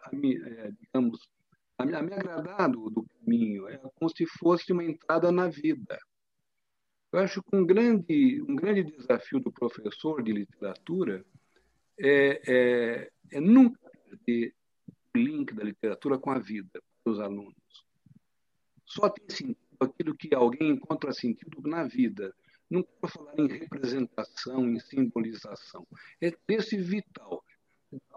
[0.04, 1.20] a me, é, digamos,
[1.78, 5.48] a me, a me agradar do, do caminho, é como se fosse uma entrada na
[5.48, 6.00] vida.
[7.12, 11.24] Eu acho que um grande, um grande desafio do professor de literatura
[12.00, 14.56] é, é, é nunca perder
[15.16, 17.54] o link da literatura com a vida dos alunos.
[18.86, 22.34] Só tem sentido aquilo que alguém encontra sentido na vida.
[22.74, 25.86] Não quero falar em representação, em simbolização.
[26.20, 27.46] É desse vital.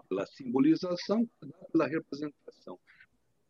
[0.09, 1.29] Pela simbolização,
[1.71, 2.79] pela representação.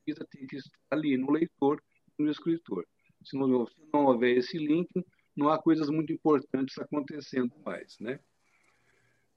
[0.10, 1.82] A tem que estar ali no leitor,
[2.20, 2.86] no escritor.
[3.24, 4.90] Se não, se não houver esse link,
[5.34, 8.20] não há coisas muito importantes acontecendo mais, né?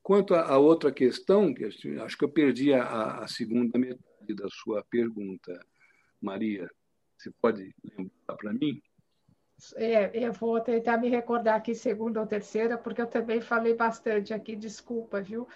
[0.03, 4.83] Quanto à outra questão, que acho que eu perdi a, a segunda metade da sua
[4.91, 5.65] pergunta,
[6.21, 6.69] Maria.
[7.17, 8.83] Você pode lembrar para mim?
[9.77, 14.33] É, eu vou tentar me recordar aqui segunda ou terceira, porque eu também falei bastante
[14.33, 15.47] aqui, desculpa, viu,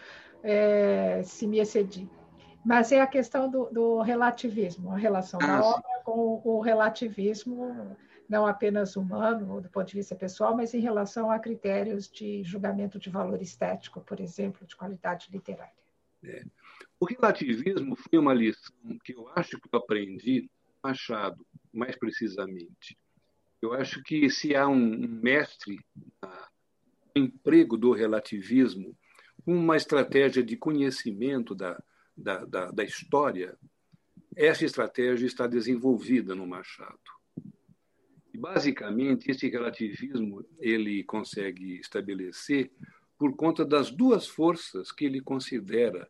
[0.43, 2.09] é, se me excedi.
[2.64, 5.68] Mas é a questão do, do relativismo, a relação ah, da sim.
[5.68, 7.97] obra com o relativismo
[8.28, 12.98] não apenas humano, do ponto de vista pessoal, mas em relação a critérios de julgamento
[12.98, 15.72] de valor estético, por exemplo, de qualidade literária.
[16.24, 16.43] É.
[16.98, 18.74] O relativismo foi uma lição
[19.05, 20.48] que eu acho que eu aprendi
[20.85, 22.94] Machado, mais precisamente.
[23.65, 25.81] Eu acho que se há um mestre
[26.20, 28.95] no emprego do relativismo,
[29.47, 31.82] uma estratégia de conhecimento da,
[32.15, 33.57] da, da, da história,
[34.36, 36.99] essa estratégia está desenvolvida no Machado.
[38.35, 42.70] E, basicamente, esse relativismo ele consegue estabelecer
[43.16, 46.07] por conta das duas forças que ele considera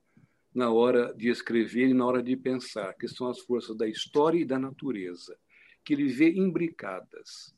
[0.53, 4.41] na hora de escrever e na hora de pensar, que são as forças da história
[4.41, 5.39] e da natureza,
[5.85, 7.55] que ele vê imbricadas.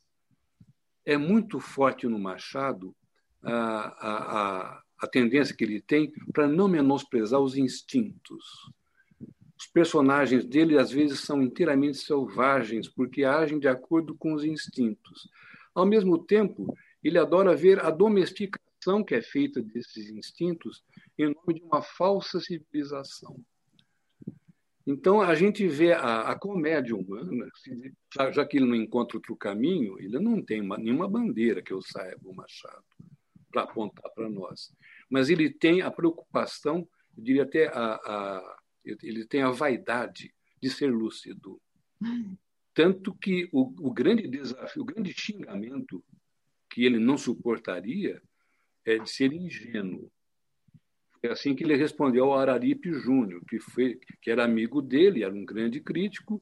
[1.05, 2.94] É muito forte no Machado
[3.43, 8.44] a, a, a, a tendência que ele tem para não menosprezar os instintos
[9.59, 15.28] os personagens dele, às vezes, são inteiramente selvagens, porque agem de acordo com os instintos.
[15.74, 20.85] Ao mesmo tempo, ele adora ver a domesticação que é feita desses instintos
[21.19, 23.40] em nome de uma falsa civilização.
[24.86, 27.48] Então, a gente vê a, a comédia humana,
[28.32, 31.82] já, que ele não encontra outro caminho, ele não tem uma, nenhuma bandeira que eu
[31.82, 32.84] saiba, o Machado,
[33.50, 34.72] para apontar para nós.
[35.10, 40.32] Mas ele tem a preocupação, eu diria até a, a ele tem a vaidade
[40.62, 41.60] de ser lúcido.
[42.72, 46.04] Tanto que o, o grande desafio, o grande xingamento
[46.70, 48.22] que ele não suportaria
[48.84, 50.10] é de ser ingênuo.
[51.22, 55.34] É assim que ele respondeu ao Araripe Júnior, que, foi, que era amigo dele, era
[55.34, 56.40] um grande crítico,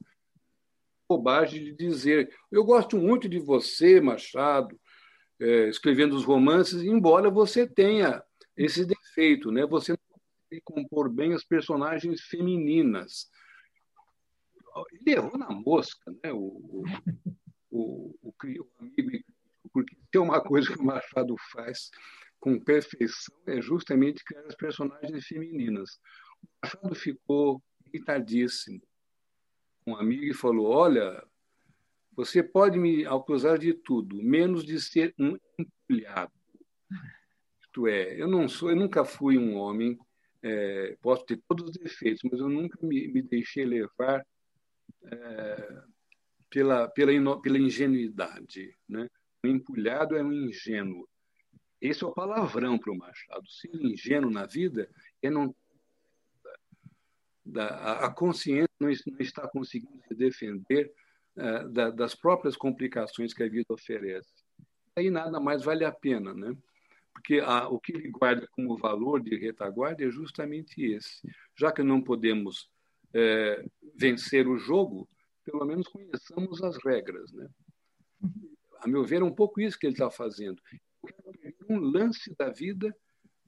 [1.07, 4.79] bobagem de dizer: Eu gosto muito de você, Machado,
[5.39, 8.23] é, escrevendo os romances, embora você tenha
[8.55, 9.65] esse defeito, né?
[9.65, 13.29] Você não consegue compor bem as personagens femininas.
[14.91, 16.33] Ele errou na mosca, né?
[16.33, 16.83] o, o,
[17.71, 18.33] o, o,
[18.79, 19.23] amigo,
[19.71, 21.89] porque tem uma coisa que o Machado faz
[22.45, 25.99] com perfeição é justamente criar as personagens femininas.
[26.43, 28.81] O Machado ficou irritadíssimo
[29.87, 31.23] um amigo falou: Olha,
[32.15, 36.31] você pode me acusar de tudo, menos de ser um empilhado.
[37.75, 39.97] fato é, eu não sou, eu nunca fui um homem,
[40.41, 44.25] é, posso ter todos os defeitos, mas eu nunca me, me deixei levar
[45.03, 45.83] é,
[46.49, 48.75] pela, pela, pela ingenuidade.
[48.87, 49.07] Né?
[49.43, 51.07] O empulhado é um ingênuo.
[51.81, 53.47] Esse é o palavrão para o Machado.
[53.49, 54.89] Ser ingênuo na vida
[55.21, 55.55] é não.
[57.99, 60.91] A consciência não está conseguindo se defender
[61.37, 64.33] uh, das próprias complicações que a vida oferece.
[64.95, 66.57] Aí nada mais vale a pena, né?
[67.13, 71.21] Porque a, o que ele guarda como valor de retaguarda é justamente esse.
[71.55, 72.69] Já que não podemos
[73.13, 73.63] é,
[73.95, 75.07] vencer o jogo,
[75.43, 77.47] pelo menos conheçamos as regras, né?
[78.79, 80.61] A meu ver, é um pouco isso que ele está fazendo.
[81.69, 82.95] Um lance da vida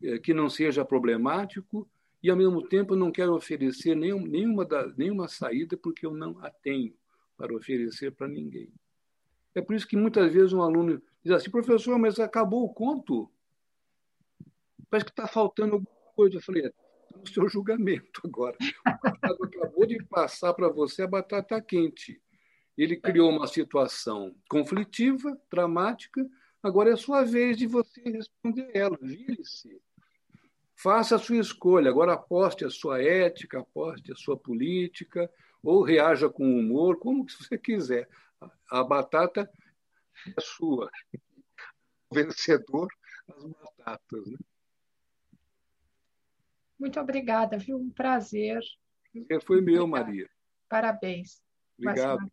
[0.01, 1.89] é, que não seja problemático
[2.21, 6.37] e, ao mesmo tempo, não quero oferecer nenhum, nenhuma, da, nenhuma saída porque eu não
[6.39, 6.93] a tenho
[7.37, 8.71] para oferecer para ninguém.
[9.53, 13.31] É por isso que muitas vezes um aluno diz assim, professor, mas acabou o conto?
[14.89, 16.37] Parece que está faltando alguma coisa.
[16.37, 16.73] Eu falei, é,
[17.15, 18.57] no seu julgamento agora.
[19.39, 22.21] O acabou de passar para você a batata quente.
[22.77, 26.27] Ele criou uma situação conflitiva, dramática,
[26.61, 28.97] agora é a sua vez de você responder ela.
[29.01, 29.81] Vire-se.
[30.75, 31.89] Faça a sua escolha.
[31.89, 35.29] Agora aposte a sua ética, aposte a sua política,
[35.63, 38.07] ou reaja com humor, como você quiser.
[38.69, 39.49] A batata
[40.25, 40.89] é sua.
[42.09, 42.87] O vencedor,
[43.27, 44.27] as batatas.
[44.27, 44.37] Né?
[46.79, 47.77] Muito obrigada, viu?
[47.77, 48.61] Um prazer.
[49.45, 50.29] foi meu, Maria.
[50.69, 51.41] Parabéns.
[51.79, 52.31] Obrigado.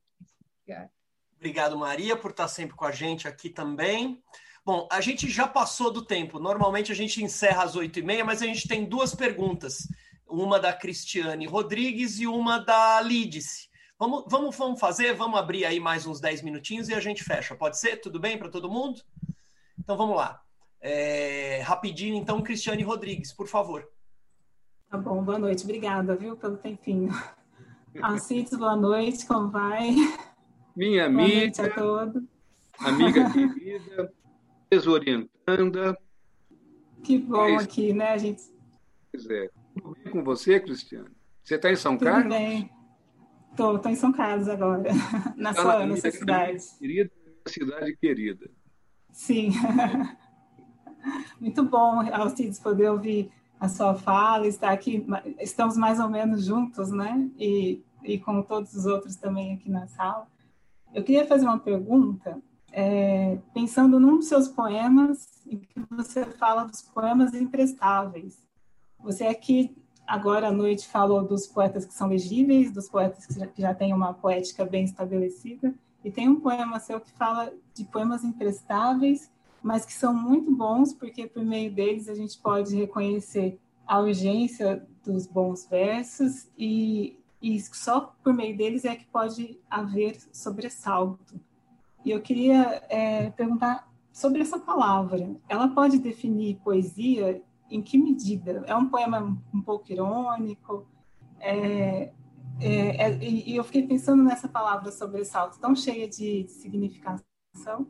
[0.63, 0.91] Obrigado.
[1.37, 4.23] Obrigado, Maria, por estar sempre com a gente aqui também.
[4.65, 6.39] Bom, a gente já passou do tempo.
[6.39, 9.87] Normalmente a gente encerra às oito e meia, mas a gente tem duas perguntas.
[10.27, 13.69] Uma da Cristiane Rodrigues e uma da Lidice.
[13.99, 15.15] Vamos, vamos, vamos fazer?
[15.15, 17.55] Vamos abrir aí mais uns dez minutinhos e a gente fecha.
[17.55, 17.99] Pode ser?
[17.99, 19.03] Tudo bem para todo mundo?
[19.79, 20.41] Então vamos lá.
[20.81, 23.89] É, rapidinho, então, Cristiane Rodrigues, por favor.
[24.91, 25.65] Tá bom, boa noite.
[25.65, 27.11] Obrigada, viu, pelo tempinho.
[28.03, 29.95] Alcides, boa noite, como vai?
[30.77, 31.29] Minha amiga.
[31.29, 32.23] Boa noite a todos.
[32.79, 34.13] Amiga querida,
[34.71, 35.99] desorientanda.
[37.03, 38.43] Que bom aqui, né, a gente?
[39.13, 39.49] Pois é.
[39.75, 41.11] Tudo bem com você, Cristiane?
[41.43, 42.23] Você está em São Tudo Carlos?
[42.25, 42.71] Tudo bem.
[43.51, 44.83] Estou, em São Carlos agora,
[45.37, 46.65] na tá sua, na sua cidade.
[46.79, 47.11] Querida,
[47.47, 48.51] cidade querida.
[49.13, 49.51] Sim.
[51.39, 53.31] Muito bom, Alcides, poder ouvir
[53.61, 55.07] a sua fala, estar aqui.
[55.39, 57.31] Estamos mais ou menos juntos, né?
[57.39, 60.27] E, e com todos os outros também aqui na sala.
[60.95, 62.41] Eu queria fazer uma pergunta,
[62.71, 68.39] é, pensando num dos seus poemas, em que você fala dos poemas imprestáveis.
[69.01, 69.77] Você aqui,
[70.07, 73.75] agora à noite, falou dos poetas que são legíveis, dos poetas que já, que já
[73.75, 79.29] têm uma poética bem estabelecida, e tem um poema seu que fala de poemas imprestáveis,
[79.61, 84.87] mas que são muito bons, porque por meio deles a gente pode reconhecer a urgência
[85.05, 91.39] dos bons versos e e só por meio deles é que pode haver sobressalto.
[92.03, 95.37] E eu queria é, perguntar sobre essa palavra.
[95.47, 98.65] Ela pode definir poesia em que medida?
[98.67, 100.89] É um poema um pouco irônico?
[101.39, 102.15] É,
[102.63, 107.87] é, é, e eu fiquei pensando nessa palavra sobressalto, tão cheia de, de significação.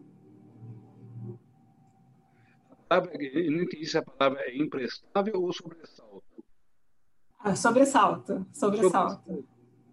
[2.91, 6.24] Eu não entendi se a palavra é imprestável ou sobressalto.
[7.47, 9.47] Ah, sobressalto, sobressalto.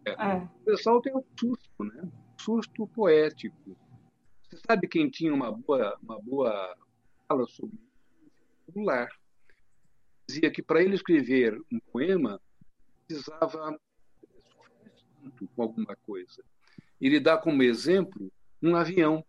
[0.06, 0.12] É.
[0.12, 0.48] É.
[0.60, 2.10] Sobressalto é um susto, né?
[2.38, 3.78] susto poético.
[4.44, 6.78] Você sabe quem tinha uma boa, uma boa
[7.28, 7.78] fala sobre
[8.66, 9.10] popular?
[10.30, 12.40] Dizia que para ele escrever um poema
[13.06, 13.78] precisava
[15.54, 16.42] com alguma coisa.
[17.02, 18.32] Ele dá como exemplo
[18.64, 19.26] um avião.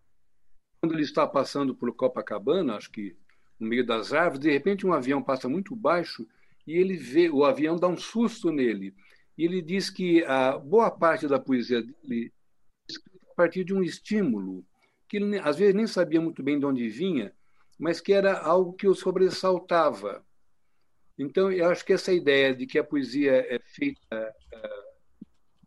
[0.81, 3.17] Quando ele está passando por Copacabana, acho que
[3.59, 6.25] no meio das árvores, de repente um avião passa muito baixo
[6.67, 8.95] e ele vê, o avião dá um susto nele.
[9.37, 12.33] E ele diz que a boa parte da poesia dele
[12.89, 14.65] é escrita a partir de um estímulo,
[15.09, 17.35] que ele às vezes nem sabia muito bem de onde vinha,
[17.79, 20.25] mas que era algo que o sobressaltava.
[21.19, 24.71] Então, eu acho que essa ideia de que a poesia é feita é,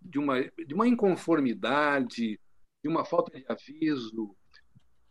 [0.01, 2.39] de uma, de uma inconformidade,
[2.83, 4.35] de uma falta de aviso,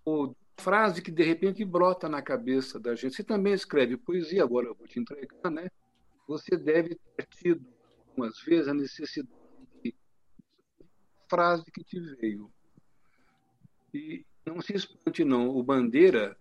[0.04, 3.16] ou frase que de repente brota na cabeça da gente.
[3.16, 5.68] Você também escreve poesia, agora eu vou te entregar, né?
[6.26, 7.66] Você deve ter tido
[8.08, 9.36] algumas vezes a necessidade
[9.82, 9.94] de
[11.28, 12.50] frase que te veio.
[13.92, 16.36] E não se espante não, o Bandeira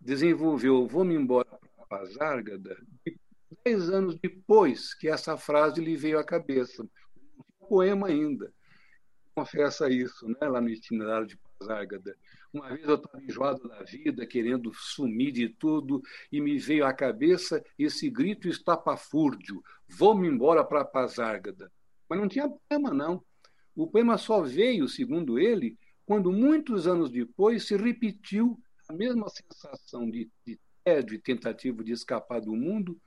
[0.00, 2.76] desenvolveu Vou-me embora para Pazárgada
[3.64, 6.82] dez anos depois que essa frase lhe veio à cabeça.
[6.82, 8.52] Um poema ainda.
[9.34, 10.48] Confessa isso, né?
[10.48, 12.16] lá no itinerário de Zárgada.
[12.52, 16.92] Uma vez eu estava enjoado da vida, querendo sumir de tudo, e me veio à
[16.92, 21.72] cabeça esse grito estapafúrdio: vou-me embora para Pazárgada.
[22.08, 23.24] Mas não tinha poema, não.
[23.74, 30.10] O poema só veio, segundo ele, quando muitos anos depois se repetiu a mesma sensação
[30.10, 33.00] de, de tédio e tentativa de escapar do mundo,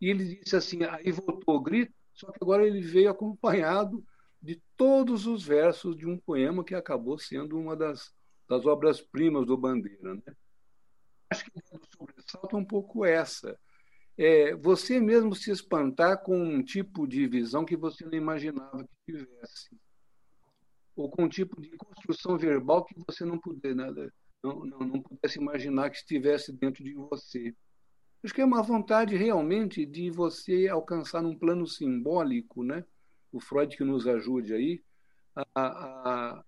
[0.00, 4.02] e ele disse assim: aí voltou o grito, só que agora ele veio acompanhado
[4.40, 8.14] de todos os versos de um poema que acabou sendo uma das,
[8.50, 10.16] das obras-primas do Bandeira.
[10.16, 10.22] Né?
[11.30, 13.56] Acho que o sobressalto é um pouco essa.
[14.18, 19.12] É você mesmo se espantar com um tipo de visão que você não imaginava que
[19.12, 19.80] tivesse.
[20.96, 24.12] Ou com um tipo de construção verbal que você não, puder, nada,
[24.42, 27.54] não, não, não pudesse imaginar que estivesse dentro de você.
[28.22, 32.84] Acho que é uma vontade realmente de você alcançar um plano simbólico, né?
[33.32, 34.82] o Freud que nos ajude aí,
[35.36, 36.44] a, a,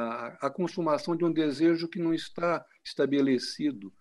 [0.00, 3.92] a, a consumação de um desejo que não está estabelecido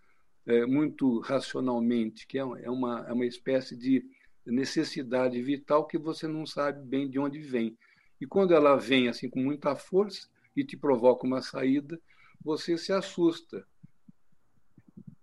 [0.46, 4.04] é, muito racionalmente, que é, é uma, é uma espécie de
[4.46, 7.78] necessidade vital que você não sabe bem de onde vem.
[8.20, 12.00] E quando ela vem assim com muita força e te provoca uma saída,
[12.42, 13.66] você se assusta.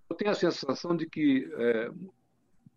[0.09, 1.91] Eu tenho a sensação de que é,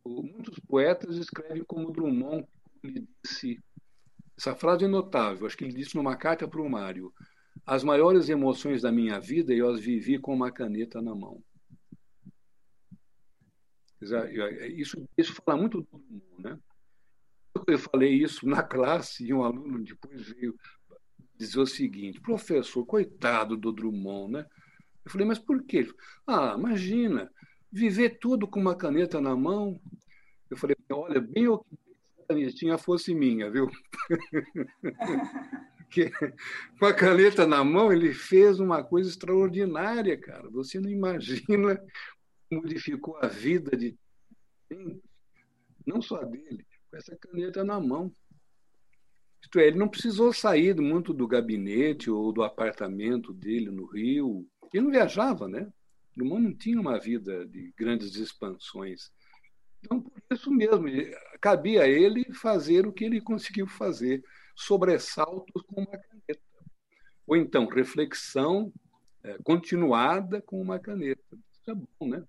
[0.06, 2.48] muitos poetas escrevem como Drummond,
[2.84, 3.62] ele disse
[4.40, 7.14] essa frase é notável, acho que ele disse numa carta para o Mário:
[7.70, 11.40] As maiores emoções da minha vida eu as vivi com uma caneta na mão.
[14.76, 16.60] Isso, isso fala muito do mundo, né?
[17.68, 20.58] Eu falei isso na classe e um aluno depois veio
[21.38, 24.48] dizer o seguinte: professor, coitado do Drummond, né?
[25.06, 25.88] Eu falei, mas por quê?
[26.26, 27.32] Ah, imagina,
[27.72, 29.80] viver tudo com uma caneta na mão.
[30.50, 31.78] Eu falei, olha, bem o que
[32.28, 33.70] canetinha fosse minha, viu?
[35.90, 36.12] que,
[36.80, 40.50] com a caneta na mão, ele fez uma coisa extraordinária, cara.
[40.50, 41.82] Você não imagina
[42.52, 43.96] modificou a vida de
[45.86, 48.12] não só dele, com essa caneta na mão.
[49.42, 54.48] Isto é, ele não precisou sair muito do gabinete ou do apartamento dele no Rio.
[54.74, 55.72] Ele não viajava, né?
[56.20, 59.12] O mundo não tinha uma vida de grandes expansões.
[59.82, 60.88] Então, por isso mesmo,
[61.40, 64.22] cabia a ele fazer o que ele conseguiu fazer,
[64.60, 66.42] sobressaltos com uma caneta.
[67.26, 68.74] Ou então, reflexão
[69.24, 71.38] é, continuada com uma caneta.
[71.52, 72.24] Isso é bom, né?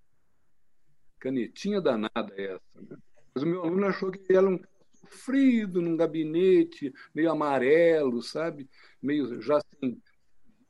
[1.19, 2.81] Canetinha danada essa.
[2.81, 2.97] Né?
[3.33, 4.59] Mas o meu aluno achou que era um
[4.93, 8.69] sofrido num gabinete, meio amarelo, sabe?
[9.01, 10.01] Meio já sem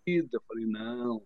[0.06, 0.30] vida.
[0.34, 1.24] Eu falei, não,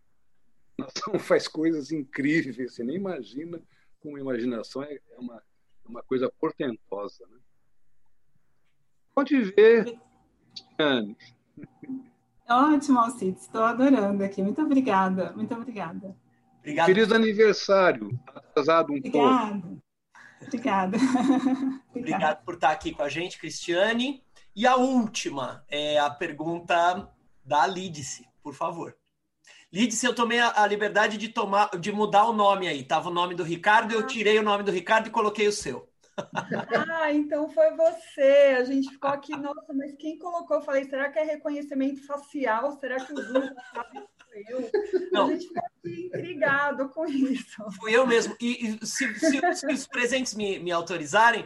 [0.77, 3.61] a nação faz coisas incríveis, você nem imagina
[4.01, 7.25] com imaginação é, é uma, é uma coisa portentosa.
[7.27, 7.39] Né?
[9.13, 9.97] Pode ver,
[10.77, 11.15] Anne.
[12.47, 13.43] Ótimo, Alcides.
[13.43, 14.41] Estou adorando aqui.
[14.41, 15.33] Muito obrigada.
[15.35, 16.15] Muito obrigada.
[16.59, 16.85] Obrigado.
[16.87, 18.19] Feliz aniversário.
[18.27, 19.61] Atrasado um Obrigada.
[19.61, 19.81] pouco.
[20.45, 20.97] Obrigada.
[21.95, 24.23] Obrigado por estar aqui com a gente, Cristiane.
[24.55, 27.09] E a última é a pergunta
[27.43, 28.95] da Lídice, por favor.
[29.71, 32.83] Lídice, eu tomei a, a, liberdade de, tomar, de mudar o nome aí.
[32.83, 34.03] Tava o nome do Ricardo, eu ah.
[34.03, 35.89] tirei o nome do Ricardo e coloquei o seu.
[36.17, 38.55] Ah, então foi você.
[38.57, 40.57] A gente ficou aqui, nossa, mas quem colocou?
[40.57, 42.71] Eu falei, será que é reconhecimento facial?
[42.79, 44.69] Será que o Zoom sabe que eu?
[45.11, 45.27] Não.
[45.27, 47.63] A gente ficou aqui intrigado com isso.
[47.79, 48.35] Fui eu mesmo.
[48.39, 51.45] E, e se, se, se, os presentes me, me autorizarem,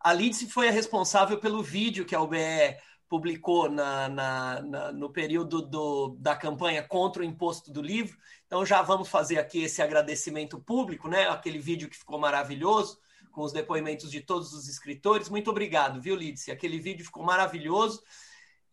[0.00, 2.76] a Lídice foi a responsável pelo vídeo que a UBE
[3.10, 8.16] publicou na, na, na, no período do, da campanha contra o imposto do livro.
[8.46, 11.28] Então já vamos fazer aqui esse agradecimento público, né?
[11.28, 12.98] Aquele vídeo que ficou maravilhoso,
[13.30, 15.28] com os depoimentos de todos os escritores.
[15.28, 16.50] Muito obrigado, viu, Lídice?
[16.50, 18.02] Aquele vídeo ficou maravilhoso.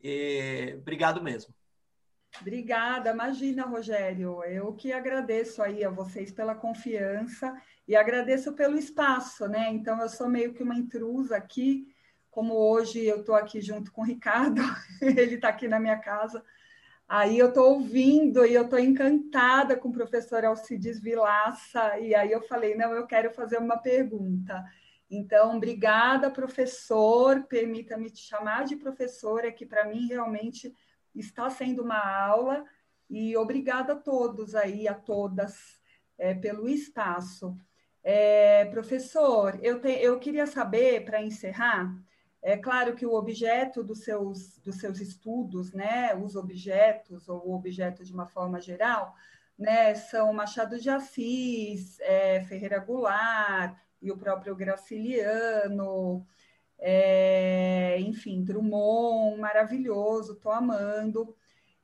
[0.01, 0.75] E...
[0.79, 1.53] Obrigado mesmo.
[2.41, 4.43] Obrigada, imagina, Rogério.
[4.43, 7.55] Eu que agradeço aí a vocês pela confiança
[7.87, 9.69] e agradeço pelo espaço, né?
[9.71, 11.87] Então, eu sou meio que uma intrusa aqui,
[12.29, 14.61] como hoje eu estou aqui junto com o Ricardo,
[15.01, 16.43] ele está aqui na minha casa,
[17.07, 22.31] aí eu estou ouvindo e eu estou encantada com o professor Alcides Vilaça, e aí
[22.31, 24.63] eu falei, não, eu quero fazer uma pergunta.
[25.09, 30.73] Então, obrigada, professor, permita-me te chamar de professora, que para mim realmente
[31.15, 32.65] está sendo uma aula,
[33.09, 35.79] e obrigada a todos aí, a todas,
[36.17, 37.57] é, pelo espaço.
[38.03, 41.89] É, professor, eu, te, eu queria saber, para encerrar,
[42.47, 47.53] é claro que o objeto dos seus, dos seus estudos, né, os objetos, ou o
[47.53, 49.13] objeto de uma forma geral,
[49.59, 56.25] né, são Machado de Assis, é, Ferreira Goulart e o próprio Graciliano,
[56.79, 61.35] é, enfim, Drummond, maravilhoso, estou amando.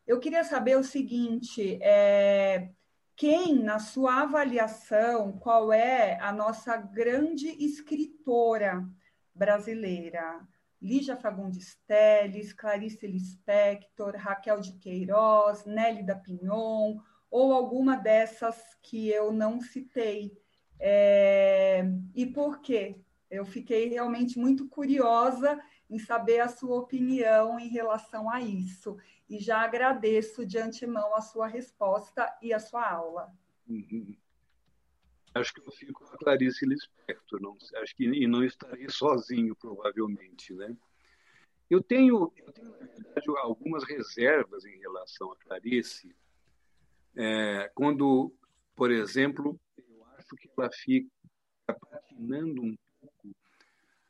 [0.08, 2.70] eu queria saber o seguinte: é,
[3.18, 8.88] quem, na sua avaliação, qual é a nossa grande escritora
[9.36, 10.48] brasileira?
[10.84, 17.00] Lígia Fagundes Telles, Clarice Lispector, Raquel de Queiroz, Nélida Pinhon,
[17.32, 20.38] ou alguma dessas que eu não citei.
[20.78, 23.00] É, e por quê?
[23.32, 25.58] Eu fiquei realmente muito curiosa
[25.90, 28.98] em saber a sua opinião em relação a isso.
[29.30, 33.34] E já agradeço de antemão a sua resposta e a sua aula.
[33.68, 34.16] Uhum.
[35.36, 39.56] Acho que eu fico com a Clarice Lispector, não, acho que e não estarei sozinho,
[39.56, 40.54] provavelmente.
[40.54, 40.76] Né?
[41.70, 46.16] Eu, tenho, eu tenho, na verdade, algumas reservas em relação a Clarice,
[47.16, 48.32] é, quando,
[48.76, 51.10] por exemplo, eu acho que ela fica
[51.68, 52.78] patinando um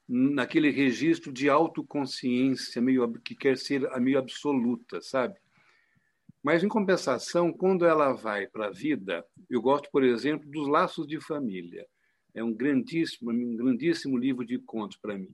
[0.08, 5.40] naquele registro de autoconsciência meio que quer ser a meio absoluta, sabe?
[6.44, 11.08] Mas em compensação, quando ela vai para a vida, eu gosto, por exemplo, dos Laços
[11.08, 11.88] de Família.
[12.34, 15.34] É um grandíssimo, um grandíssimo livro de contos para mim.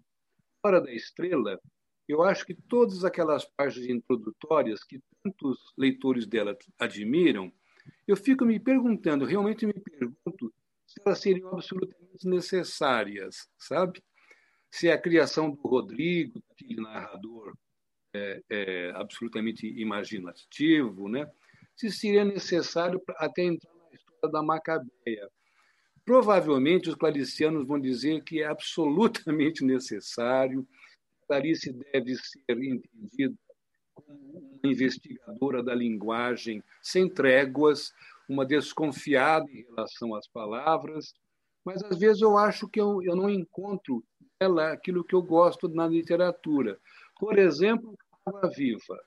[0.61, 1.59] Fora da Estrela,
[2.07, 7.51] eu acho que todas aquelas páginas introdutórias que tantos leitores dela admiram,
[8.07, 10.53] eu fico me perguntando, realmente me pergunto,
[10.85, 14.03] se elas seriam absolutamente necessárias, sabe?
[14.71, 17.55] se a criação do Rodrigo, aquele narrador
[18.13, 21.29] é, é, absolutamente imaginativo, né?
[21.79, 25.29] se seria necessário até entrar na história da Macabeia.
[26.03, 30.67] Provavelmente os claricianos vão dizer que é absolutamente necessário.
[31.25, 33.33] Clarice deve ser entendida
[33.93, 34.09] como
[34.61, 37.93] uma investigadora da linguagem sem tréguas,
[38.27, 41.13] uma desconfiada em relação às palavras,
[41.63, 44.03] mas às vezes eu acho que eu, eu não encontro
[44.37, 46.77] ela aquilo que eu gosto na literatura.
[47.19, 48.97] Por exemplo, Água Viva.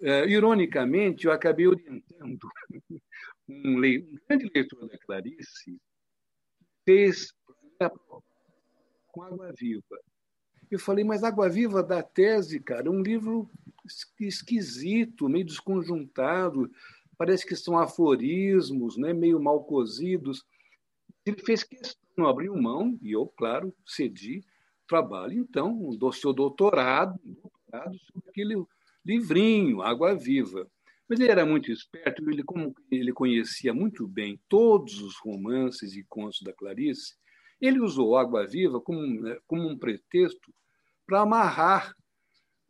[0.00, 2.48] É, ironicamente, eu acabei orientando
[3.48, 4.00] um, le...
[4.00, 5.78] um grande leitor da Clarice,
[6.84, 7.32] fez
[9.08, 10.00] com Água Viva.
[10.70, 13.48] Eu falei, mas Água Viva da tese, cara, é um livro
[14.20, 16.70] esquisito, meio desconjuntado,
[17.16, 20.44] parece que são aforismos, né, meio mal cozidos.
[21.24, 24.42] Ele fez questão não abriu mão, e eu, claro, cedi
[24.88, 28.64] trabalho, então, do seu doutorado, doutorado sobre aquele
[29.04, 30.68] livrinho, Água Viva.
[31.08, 36.04] Mas ele era muito esperto, ele, como ele conhecia muito bem todos os romances e
[36.04, 37.14] contos da Clarice,
[37.60, 40.52] ele usou Água Viva como, né, como um pretexto
[41.06, 41.94] para amarrar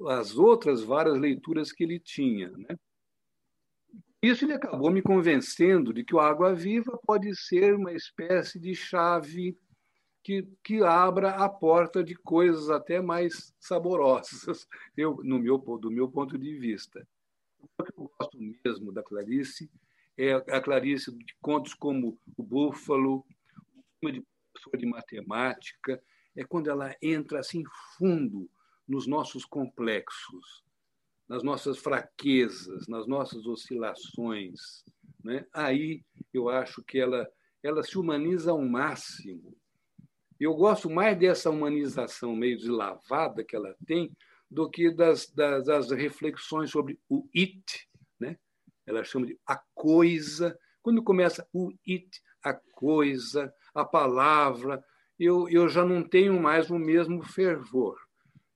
[0.08, 2.50] as outras várias leituras que ele tinha.
[2.50, 2.78] Né?
[4.22, 8.74] Isso ele acabou me convencendo de que o Água Viva pode ser uma espécie de
[8.74, 9.58] chave
[10.28, 16.06] que, que abra a porta de coisas até mais saborosas, eu, no meu, do meu
[16.06, 17.08] ponto de vista.
[17.58, 19.70] O que eu gosto mesmo da Clarice
[20.18, 23.24] é a Clarice de contos como O Búfalo,
[24.02, 24.22] uma de
[24.76, 26.02] de matemática,
[26.36, 27.62] é quando ela entra assim
[27.96, 28.50] fundo
[28.86, 30.62] nos nossos complexos
[31.26, 34.82] nas nossas fraquezas, nas nossas oscilações.
[35.22, 35.46] Né?
[35.52, 36.02] Aí
[36.32, 37.28] eu acho que ela,
[37.62, 39.54] ela se humaniza ao máximo.
[40.38, 44.16] Eu gosto mais dessa humanização meio deslavada que ela tem
[44.50, 47.88] do que das, das, das reflexões sobre o it.
[48.20, 48.38] Né?
[48.86, 50.58] Ela chama de a coisa.
[50.80, 54.82] Quando começa o it, a coisa, a palavra,
[55.18, 57.98] eu, eu já não tenho mais o mesmo fervor.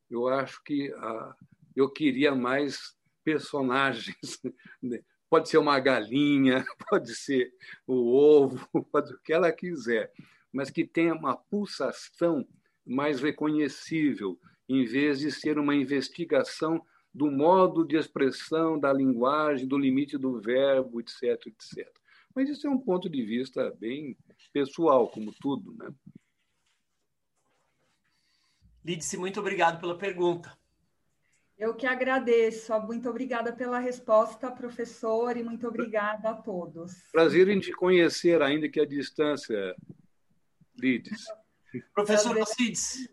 [0.09, 1.35] Eu acho que a,
[1.75, 4.17] eu queria mais personagens.
[4.83, 5.01] Né?
[5.31, 7.53] Pode ser uma galinha, pode ser
[7.87, 10.13] o ovo, pode o que ela quiser,
[10.53, 12.47] mas que tenha uma pulsação
[12.85, 14.39] mais reconhecível,
[14.69, 16.85] em vez de ser uma investigação
[17.15, 21.89] do modo de expressão, da linguagem, do limite do verbo, etc, etc.
[22.35, 24.17] Mas isso é um ponto de vista bem
[24.53, 25.93] pessoal, como tudo, né?
[28.85, 30.57] Lídice, muito obrigado pela pergunta.
[31.57, 32.73] Eu que agradeço.
[32.81, 36.93] Muito obrigada pela resposta, professor, e muito obrigada a todos.
[37.13, 39.77] Prazer em te conhecer, ainda que à distância,
[40.83, 41.25] Lides.
[41.95, 43.09] Professor Alcides,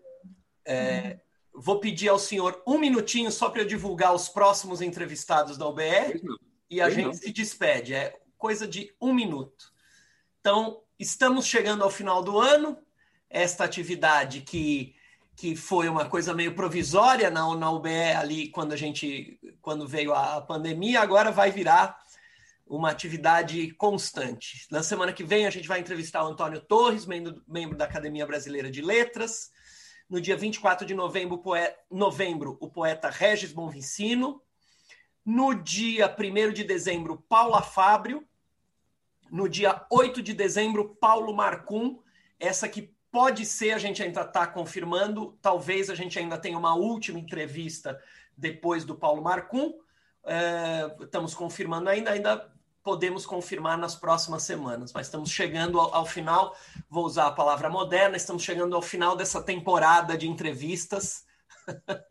[0.66, 1.20] é,
[1.54, 6.22] vou pedir ao senhor um minutinho só para eu divulgar os próximos entrevistados da UBE
[6.70, 7.14] e a gente não.
[7.14, 7.94] se despede.
[7.94, 9.72] É coisa de um minuto.
[10.40, 12.78] Então, estamos chegando ao final do ano.
[13.30, 14.96] Esta atividade que
[15.36, 20.14] que foi uma coisa meio provisória na, na UBE ali quando a gente quando veio
[20.14, 21.98] a pandemia, agora vai virar
[22.70, 24.68] uma atividade constante.
[24.70, 28.28] Na semana que vem a gente vai entrevistar o Antônio Torres, membro, membro da Academia
[28.28, 29.50] Brasileira de Letras.
[30.08, 34.41] No dia 24 de novembro, poeta, novembro o poeta Regis Bonvicino.
[35.26, 38.24] No dia 1 de dezembro, Paula Fábio.
[39.32, 42.00] No dia 8 de dezembro, Paulo Marcum.
[42.40, 45.38] Essa que pode ser, a gente ainda está confirmando.
[45.41, 48.00] Talvez a gente ainda tenha uma última entrevista
[48.38, 49.74] depois do Paulo Marcum.
[50.24, 52.59] É, estamos confirmando ainda, ainda
[52.90, 56.57] podemos confirmar nas próximas semanas, mas estamos chegando ao, ao, final,
[56.90, 61.24] vou usar a palavra moderna, estamos chegando ao final dessa temporada de entrevistas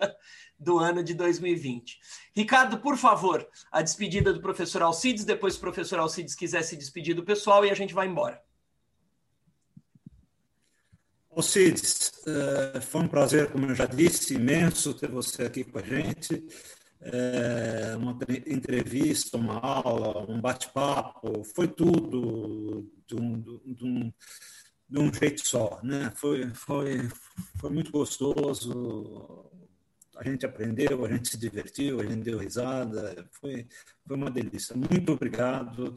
[0.56, 1.98] do ano de 2020.
[2.32, 7.16] Ricardo, por favor, a despedida do professor Alcides, depois o professor Alcides quiser se despedir
[7.16, 8.40] do pessoal e a gente vai embora.
[11.28, 15.82] Alcides, eh, foi um prazer, como eu já disse, imenso ter você aqui com a
[15.82, 16.46] gente
[17.00, 24.12] é, uma entrevista, uma aula, um bate-papo, foi tudo de um, de, um,
[24.88, 25.80] de um, jeito só.
[25.82, 26.12] Né?
[26.14, 27.08] Foi, foi,
[27.56, 29.50] foi muito gostoso,
[30.16, 33.66] a gente aprendeu, a gente se divertiu, a gente deu risada, foi,
[34.06, 34.76] foi uma delícia.
[34.76, 35.96] Muito obrigado.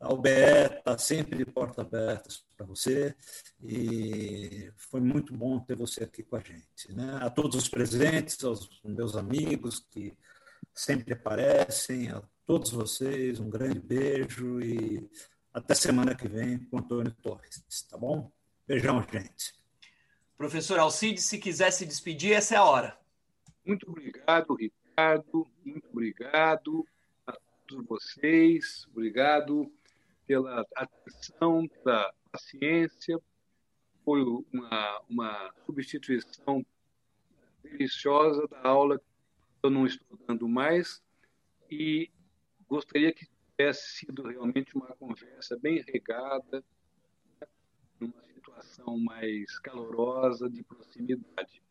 [0.00, 0.30] A UBE
[0.78, 3.14] está sempre de porta aberta para você
[3.62, 6.90] e foi muito bom ter você aqui com a gente.
[6.90, 7.18] Né?
[7.20, 10.16] A todos os presentes, aos meus amigos que
[10.74, 12.10] sempre aparecem.
[12.10, 15.08] A todos vocês, um grande beijo e
[15.52, 18.30] até semana que vem com Antônio Torres, tá bom?
[18.66, 19.54] Beijão, gente.
[20.36, 22.98] Professor Alcides, se quiser se despedir, essa é a hora.
[23.64, 25.46] Muito obrigado, Ricardo.
[25.64, 26.86] Muito obrigado
[27.26, 27.36] a
[27.66, 28.86] todos vocês.
[28.90, 29.70] Obrigado
[30.26, 33.20] pela atenção, pela paciência.
[34.04, 36.64] Foi uma, uma substituição
[37.62, 39.00] deliciosa da aula
[39.62, 41.02] eu não estou dando mais
[41.70, 42.10] e
[42.68, 46.64] gostaria que tivesse sido realmente uma conversa bem regada,
[47.98, 51.62] numa situação mais calorosa, de proximidade.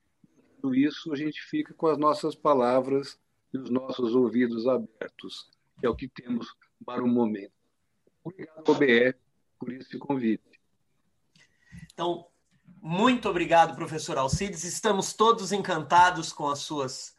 [0.61, 3.19] Tudo isso a gente fica com as nossas palavras
[3.53, 5.49] e os nossos ouvidos abertos,
[5.79, 6.55] que é o que temos
[6.85, 7.53] para o momento.
[8.23, 9.15] Obrigado, OBE,
[9.57, 10.61] por esse convite.
[11.93, 12.27] Então,
[12.81, 14.63] muito obrigado, professor Alcides.
[14.63, 17.15] Estamos todos encantados com as suas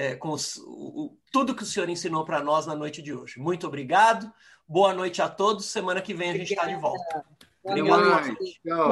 [0.00, 3.38] é, com os, o, tudo que o senhor ensinou para nós na noite de hoje.
[3.38, 4.32] Muito obrigado.
[4.66, 5.66] Boa noite a todos.
[5.66, 7.22] Semana que vem a gente está de volta.
[7.62, 8.60] Boa noite.
[8.66, 8.88] Tchau.